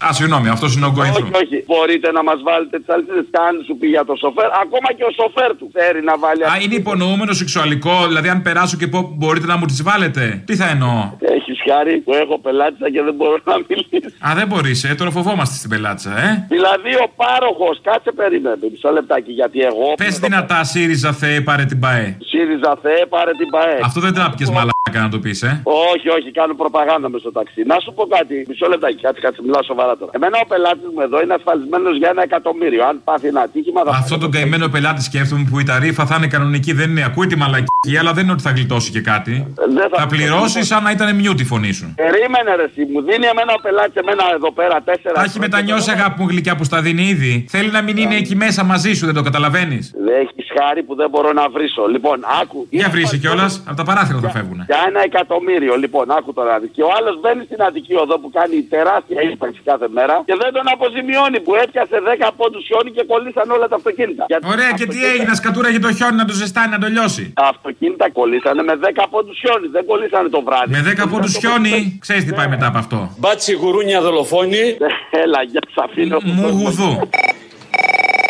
Α, 0.07 0.09
συγγνώμη, 0.18 0.49
αυτός 0.57 0.70
είναι 0.76 0.87
ο 0.91 0.93
going 0.99 1.14
όχι, 1.18 1.24
through. 1.32 1.43
όχι. 1.43 1.57
Μπορείτε 1.70 2.09
να 2.12 2.22
μας 2.28 2.39
βάλετε 2.49 2.74
τις 2.80 2.89
αλυσίδες. 2.95 3.24
Και 3.30 3.41
αν 3.49 3.55
σου 3.66 3.74
πει 3.80 3.87
για 3.95 4.05
το 4.09 4.14
σοφέρ, 4.22 4.49
ακόμα 4.64 4.89
και 4.97 5.05
ο 5.11 5.12
σοφέρ 5.20 5.51
του 5.59 5.66
θέλει 5.76 6.01
να 6.11 6.14
βάλει. 6.22 6.43
Α, 6.45 6.55
είναι 6.62 6.74
υπονοούμενος 6.74 7.37
σεξουαλικό, 7.37 7.95
δηλαδή 8.11 8.28
αν 8.35 8.43
περάσω 8.43 8.76
και 8.80 8.87
πω 8.87 8.99
μπορείτε 9.18 9.47
να 9.53 9.57
μου 9.59 9.66
τις 9.66 9.82
βάλετε. 9.89 10.43
Τι 10.47 10.55
θα 10.61 10.66
εννοώ; 10.74 10.97
Έχει 11.37 11.53
χάρη 11.68 11.95
που 12.05 12.12
έχω 12.22 12.35
πελάτησα 12.39 12.91
και 12.95 13.03
δεν 13.03 13.14
μπορώ 13.14 13.37
να 13.45 13.55
μιλήσω. 13.68 14.09
Α, 14.28 14.28
δεν 14.35 14.47
μπορείς, 14.47 14.85
ε, 14.85 14.95
τώρα 14.99 15.11
φοβόμαστε 15.11 15.55
στην 15.61 15.70
πελάτσα, 15.70 16.11
ε. 16.26 16.47
Δηλαδή 16.75 16.95
ο 17.05 17.09
πάροχος, 17.20 17.77
κάτσε 17.89 18.11
περίμενε 18.20 18.57
μισό 18.72 18.91
λεπτάκι 18.99 19.33
γιατί 19.41 19.59
εγώ. 19.70 19.87
Πες 20.03 20.18
δυνατά, 20.18 20.64
ΣΥΡΙΖΑ 20.64 21.12
Θεέ, 21.12 21.41
πάρε 21.49 21.64
την 21.64 21.79
ΠαΕ. 21.85 22.07
ΣΥΡΙΖΑ 22.31 22.72
Θεέ, 22.83 23.03
πάρε 23.14 23.31
την 23.41 23.49
ΠαΕ. 23.55 23.79
Αυτό 23.89 24.01
δεν 24.07 24.12
τράπηκες 24.14 24.49
μαλάκα 24.57 25.01
να 25.07 25.09
το 25.14 25.18
πεις, 25.25 25.43
ε. 25.43 25.61
Όχι, 25.93 26.09
όχι, 26.16 26.29
κάνω 26.39 26.55
προπαγάνδα 26.55 27.09
μες 27.09 27.20
στο 27.20 27.33
ταξί. 27.33 27.61
Να 27.72 27.77
σου 27.85 27.91
πω 27.97 28.03
κάτι, 28.16 28.35
μισό 28.49 28.66
λεπτάκι, 28.72 28.99
κάτσε, 29.05 29.20
κάτσε, 29.20 29.41
μιλάω 29.47 29.62
σοβαρά 29.62 29.97
τώρα. 30.01 30.11
Εμένα 30.14 30.37
ο 30.45 30.47
πελάτης 30.53 30.89
μου 30.95 31.01
εδώ 31.07 31.16
είναι 31.22 31.35
ασφαλισμένος 31.39 31.95
για 32.01 32.09
ένα 32.14 32.22
εκατομμύριο. 32.22 32.83
Αν 32.91 32.95
πάθει 33.05 33.27
ένα 33.33 33.41
ατύχημα 33.41 33.81
θα. 33.85 33.91
Αυτό 34.03 34.18
τον 34.18 34.31
καημένο 34.31 34.66
πελάτη 34.75 35.03
σκέφτομαι 35.03 35.45
που 35.51 35.59
η 35.59 35.64
ταρήφα 35.70 36.07
θα 36.11 36.14
είναι 36.18 36.27
κανονική, 36.35 36.72
δεν 36.72 36.91
είναι. 36.91 37.05
Ακούει 37.05 37.27
τη 37.27 37.37
μαλακή, 37.37 37.97
αλλά 38.01 38.12
δεν 38.12 38.22
είναι 38.25 38.33
ότι 38.33 38.43
θα 38.43 38.51
γλιτώσει 38.51 38.91
και 38.91 39.01
κάτι. 39.01 39.35
Δεν 39.77 39.89
θα- 39.91 39.99
Θα 40.01 40.07
πληρώσεις 40.07 40.66
σαν 40.66 40.83
να 40.83 40.91
ήταν 40.91 41.09
mute 41.20 41.41
η 41.41 41.45
φωνή 41.45 41.72
σου. 41.72 41.87
Περίμενε 41.97 42.51
ρε, 42.57 42.62
εσύ. 42.70 42.83
μου 42.93 43.01
δίνει 43.09 43.27
εμένα 43.33 43.53
ο 43.59 43.61
πελάτης 43.66 43.95
εμένα 44.03 44.22
εδώ 44.35 44.53
πέρα 44.53 44.77
τέσσερα. 44.89 45.14
Τα 45.14 45.22
έχει 45.22 45.39
μετανιώσει 45.39 45.91
αγάπη 45.91 46.20
μου 46.22 46.29
γλυκιά 46.29 46.57
που 46.57 46.64
στα 46.65 46.81
δίνει 46.81 47.03
ήδη. 47.03 47.45
Θέλει 47.49 47.71
να 47.71 47.83
μην 47.83 47.97
είναι 47.97 48.17
εκεί 48.23 48.35
μέσα 48.37 48.65
μαζί 48.65 48.93
σου, 48.95 49.05
δεν 49.07 49.15
το 49.15 49.23
καταλαβαίνεις; 49.23 49.93
Δεν 50.07 50.17
έχεις 50.23 50.47
χάρη 50.59 50.83
που 50.83 50.95
δεν 50.95 51.09
μπορώ 51.11 51.33
να 51.33 51.49
βρίσω. 51.55 51.83
Λοιπόν, 51.87 52.19
άκου. 52.41 52.67
Για 52.71 52.89
βρήσει 52.95 53.19
κιόλας, 53.19 53.62
από 53.67 53.77
τα 53.77 53.85
παράθυρα 53.85 54.19
θα 54.27 54.31
φεύγουν. 54.37 54.59
Για 54.67 54.81
ένα 54.89 55.01
εκατομμύριο, 55.11 55.75
λοιπόν, 55.77 56.11
άκου 56.19 56.33
τώρα. 56.33 56.55
Και 56.77 56.83
ο 56.83 56.91
άλλος 56.99 57.15
μπαίνει 57.21 57.43
στην 57.49 57.61
Αττική 57.67 57.95
Οδό 58.03 58.17
που 58.23 58.31
κάνει 58.39 58.57
τεράστια 58.75 59.21
ύπαρξη 59.33 59.61
κάθε 59.71 59.89
μέρα 59.97 60.15
και 60.29 60.37
δεν 60.43 60.51
τον 60.57 60.67
αποζημιώνει 60.75 61.39
που 61.47 61.53
έπιασε 61.62 61.97
10 62.29 62.31
πόντους 62.39 62.62
χιόνι 62.69 62.91
και 62.97 63.05
κολλήσαν 63.12 63.47
όλα 63.57 63.67
τα 63.73 63.77
αυτοκίνητα. 63.81 64.25
Γιατί 64.31 64.45
Ωραία, 64.55 64.71
και 64.79 64.87
τι 64.93 64.99
έγινε, 65.12 65.35
σκατούρα 65.41 65.69
για 65.75 65.83
το 65.87 65.91
χιόνι 65.97 66.17
να 66.23 66.27
το 66.31 66.35
ζεστάνει, 66.41 66.71
να 66.77 66.81
το 66.85 66.89
λιώσει; 66.95 67.25
Τα 67.41 67.47
αυτοκίνητα 67.55 68.07
κολλήσανε 68.19 68.62
με 68.69 68.75
10 68.83 69.05
πόντους 69.12 69.37
χιόνι, 69.43 69.67
δεν 69.77 69.85
κολλήσανε 69.91 70.29
το 70.37 70.41
βράδυ. 70.47 70.71
Με 70.77 70.81
10 71.05 71.09
πόντους 71.12 71.33
χιόνι, 71.41 71.99
ξέρεις 72.05 72.25
τι 72.27 72.33
πάει 72.39 72.49
μετά 72.55 72.67
από 72.71 72.79
αυτό. 72.79 72.99
Μπάτσι 73.21 73.53
γουρούνια 73.61 74.01
δολοφόνη. 74.07 74.62
Έλα, 75.23 75.41
για 75.53 75.62
σαφήνω. 75.77 76.19
Μου 76.45 76.51
γουδού. 76.51 76.99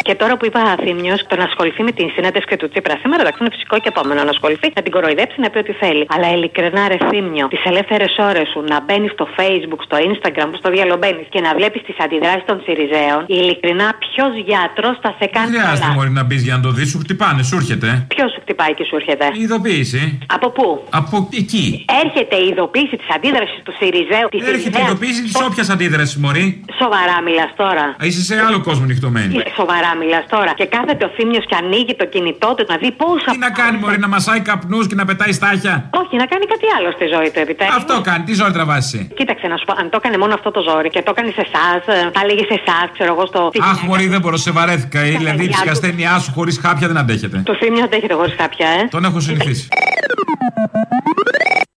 Και 0.06 0.14
τώρα 0.22 0.34
που 0.38 0.44
είπα 0.48 0.60
Θήμιο, 0.84 1.14
το 1.30 1.34
να 1.40 1.44
ασχοληθεί 1.50 1.82
με 1.88 1.92
την 1.98 2.06
συνέντευξη 2.14 2.56
του 2.60 2.68
Τσίπρα 2.72 2.94
σήμερα, 3.02 3.20
εντάξει, 3.24 3.38
είναι 3.42 3.52
φυσικό 3.56 3.76
και 3.82 3.88
επόμενο 3.94 4.20
να 4.28 4.30
ασχοληθεί, 4.36 4.68
να 4.78 4.82
την 4.84 4.92
κοροϊδέψει, 4.96 5.36
να 5.44 5.48
πει 5.50 5.58
ό,τι 5.64 5.72
θέλει. 5.82 6.04
Αλλά 6.14 6.26
ειλικρινά, 6.36 6.82
ρε 6.92 6.98
Θήμιο, 7.10 7.46
τις 7.54 7.62
ελεύθερες 7.70 8.12
ώρες 8.30 8.46
σου 8.52 8.60
να 8.72 8.76
μπαίνεις 8.84 9.10
στο 9.16 9.26
Facebook, 9.38 9.80
στο 9.88 9.96
Instagram, 10.08 10.48
που 10.50 10.58
στο 10.62 10.70
διαλομπαίνεις 10.74 11.26
και 11.34 11.40
να 11.46 11.50
βλέπεις 11.58 11.82
τις 11.88 11.96
αντιδράσεις 12.04 12.44
των 12.50 12.56
Σιριζέων, 12.64 13.20
ειλικρινά, 13.26 13.86
ποιος 14.04 14.32
γιατρός 14.50 14.96
θα 15.04 15.10
σε 15.18 15.26
κάνει 15.36 15.50
Δεν 15.50 15.60
χρειάζεται 15.60 15.86
καλά. 15.88 15.96
μόλι 15.98 16.10
να 16.18 16.24
μπεις 16.26 16.42
για 16.46 16.54
να 16.58 16.62
το 16.66 16.70
δεις, 16.76 16.88
σου 16.92 16.98
χτυπάνε, 17.04 17.42
σου 17.48 17.56
έρχεται. 17.60 17.88
Ποιος 18.14 18.28
σου 18.32 18.40
χτυπάει 18.44 18.72
και 18.78 18.84
σου 18.88 18.94
έρχεται; 19.00 19.26
Η 19.40 19.42
ειδοποίηση. 19.46 20.02
Από 20.36 20.48
πού; 20.56 20.66
Από 21.00 21.16
εκεί. 21.42 21.66
Έρχεται 22.04 22.36
η 22.44 22.46
ειδοποίηση 22.50 22.94
της 23.00 23.08
αντίδρασης 23.16 23.58
του 23.66 23.72
Σιριζέου. 23.78 24.28
Της 24.34 24.40
Έρχεται 24.40 24.58
η 24.58 24.62
Σιριζέας. 24.62 24.86
ειδοποίηση 24.86 25.22
της 25.28 25.36
όποιας 25.48 25.68
αντίδρασης, 25.74 26.16
Μωρή. 26.22 26.46
Σοβαρά 26.82 27.16
μιλάς 27.26 27.50
τώρα. 27.56 27.84
Είσαι 28.08 28.22
σε 28.30 28.34
άλλο 28.46 28.58
κόσμο 28.68 28.84
νυχτωμένη. 28.84 29.34
Ε, 29.38 29.42
Σοβαρά 29.60 29.90
μιλάς 30.00 30.24
τώρα. 30.34 30.52
Και 30.60 30.66
κάθεται 30.76 31.04
ο 31.08 31.10
Θήμιο 31.16 31.40
και 31.50 31.56
ανοίγει 31.62 31.94
το 32.00 32.06
κινητό 32.14 32.48
του 32.56 32.64
να 32.68 32.76
δει 32.82 32.90
πόσα. 33.02 33.30
Τι 33.34 33.38
να 33.46 33.50
κάνει, 33.60 33.76
Μωρή, 33.82 33.98
να 33.98 34.08
μασάει 34.14 34.40
καπνούς 34.40 34.84
και 34.88 34.94
να 35.00 35.04
πετάει 35.04 35.32
στάχια; 35.38 35.74
Όχι, 36.02 36.14
να 36.22 36.26
κάνει 36.32 36.44
κάτι 36.52 36.66
άλλο 36.76 36.88
στη 36.96 37.04
ζωή 37.14 37.28
του 37.32 37.40
επιτέλους. 37.46 37.74
Αυτό 37.80 37.94
κάνει, 38.08 38.22
τι 38.24 38.32
ζόρι 38.34 38.52
τραβάσει. 38.58 38.98
Κοίταξε 39.18 39.46
να 39.52 39.56
σου 39.58 39.64
πω, 39.68 39.74
αν 39.80 39.86
το 39.90 39.96
έκανε 40.00 40.16
μόνο 40.22 40.34
αυτό 40.34 40.50
το 40.50 40.60
ζόρι 40.68 40.88
και 40.94 41.02
το 41.02 41.10
έκανε 41.14 41.30
σε 41.38 41.42
εσάς, 41.48 41.80
θα 42.14 42.20
έλεγε 42.24 42.44
σε 42.50 42.56
εσάς, 42.60 42.86
ξέρω 42.96 43.10
εγώ 43.14 43.24
στο. 43.26 43.50
Αχ, 43.70 43.82
Μωρή, 43.82 44.06
δεν 44.14 44.20
μπορώ, 44.20 44.36
σε 44.36 44.50
βαρέθηκα. 44.50 44.98
ε, 45.00 45.02
Δηλαδή, 45.04 45.24
η 45.24 45.36
παιδιά 45.36 45.46
του. 45.48 45.52
ψυχασθένειά 45.60 46.18
σου 46.18 46.30
χωρίς 46.36 46.58
χάπια 46.62 46.86
δεν 46.88 46.96
αντέχετε. 46.96 47.42
Το 47.44 47.54
θύμιο 47.54 47.84
αντέχετε 47.84 48.14
χωρίς 48.14 48.34
κάποια, 48.36 48.68
ε. 48.68 48.88
Τον 48.90 49.04
έχω 49.04 49.20
συνηθίσει. 49.20 49.68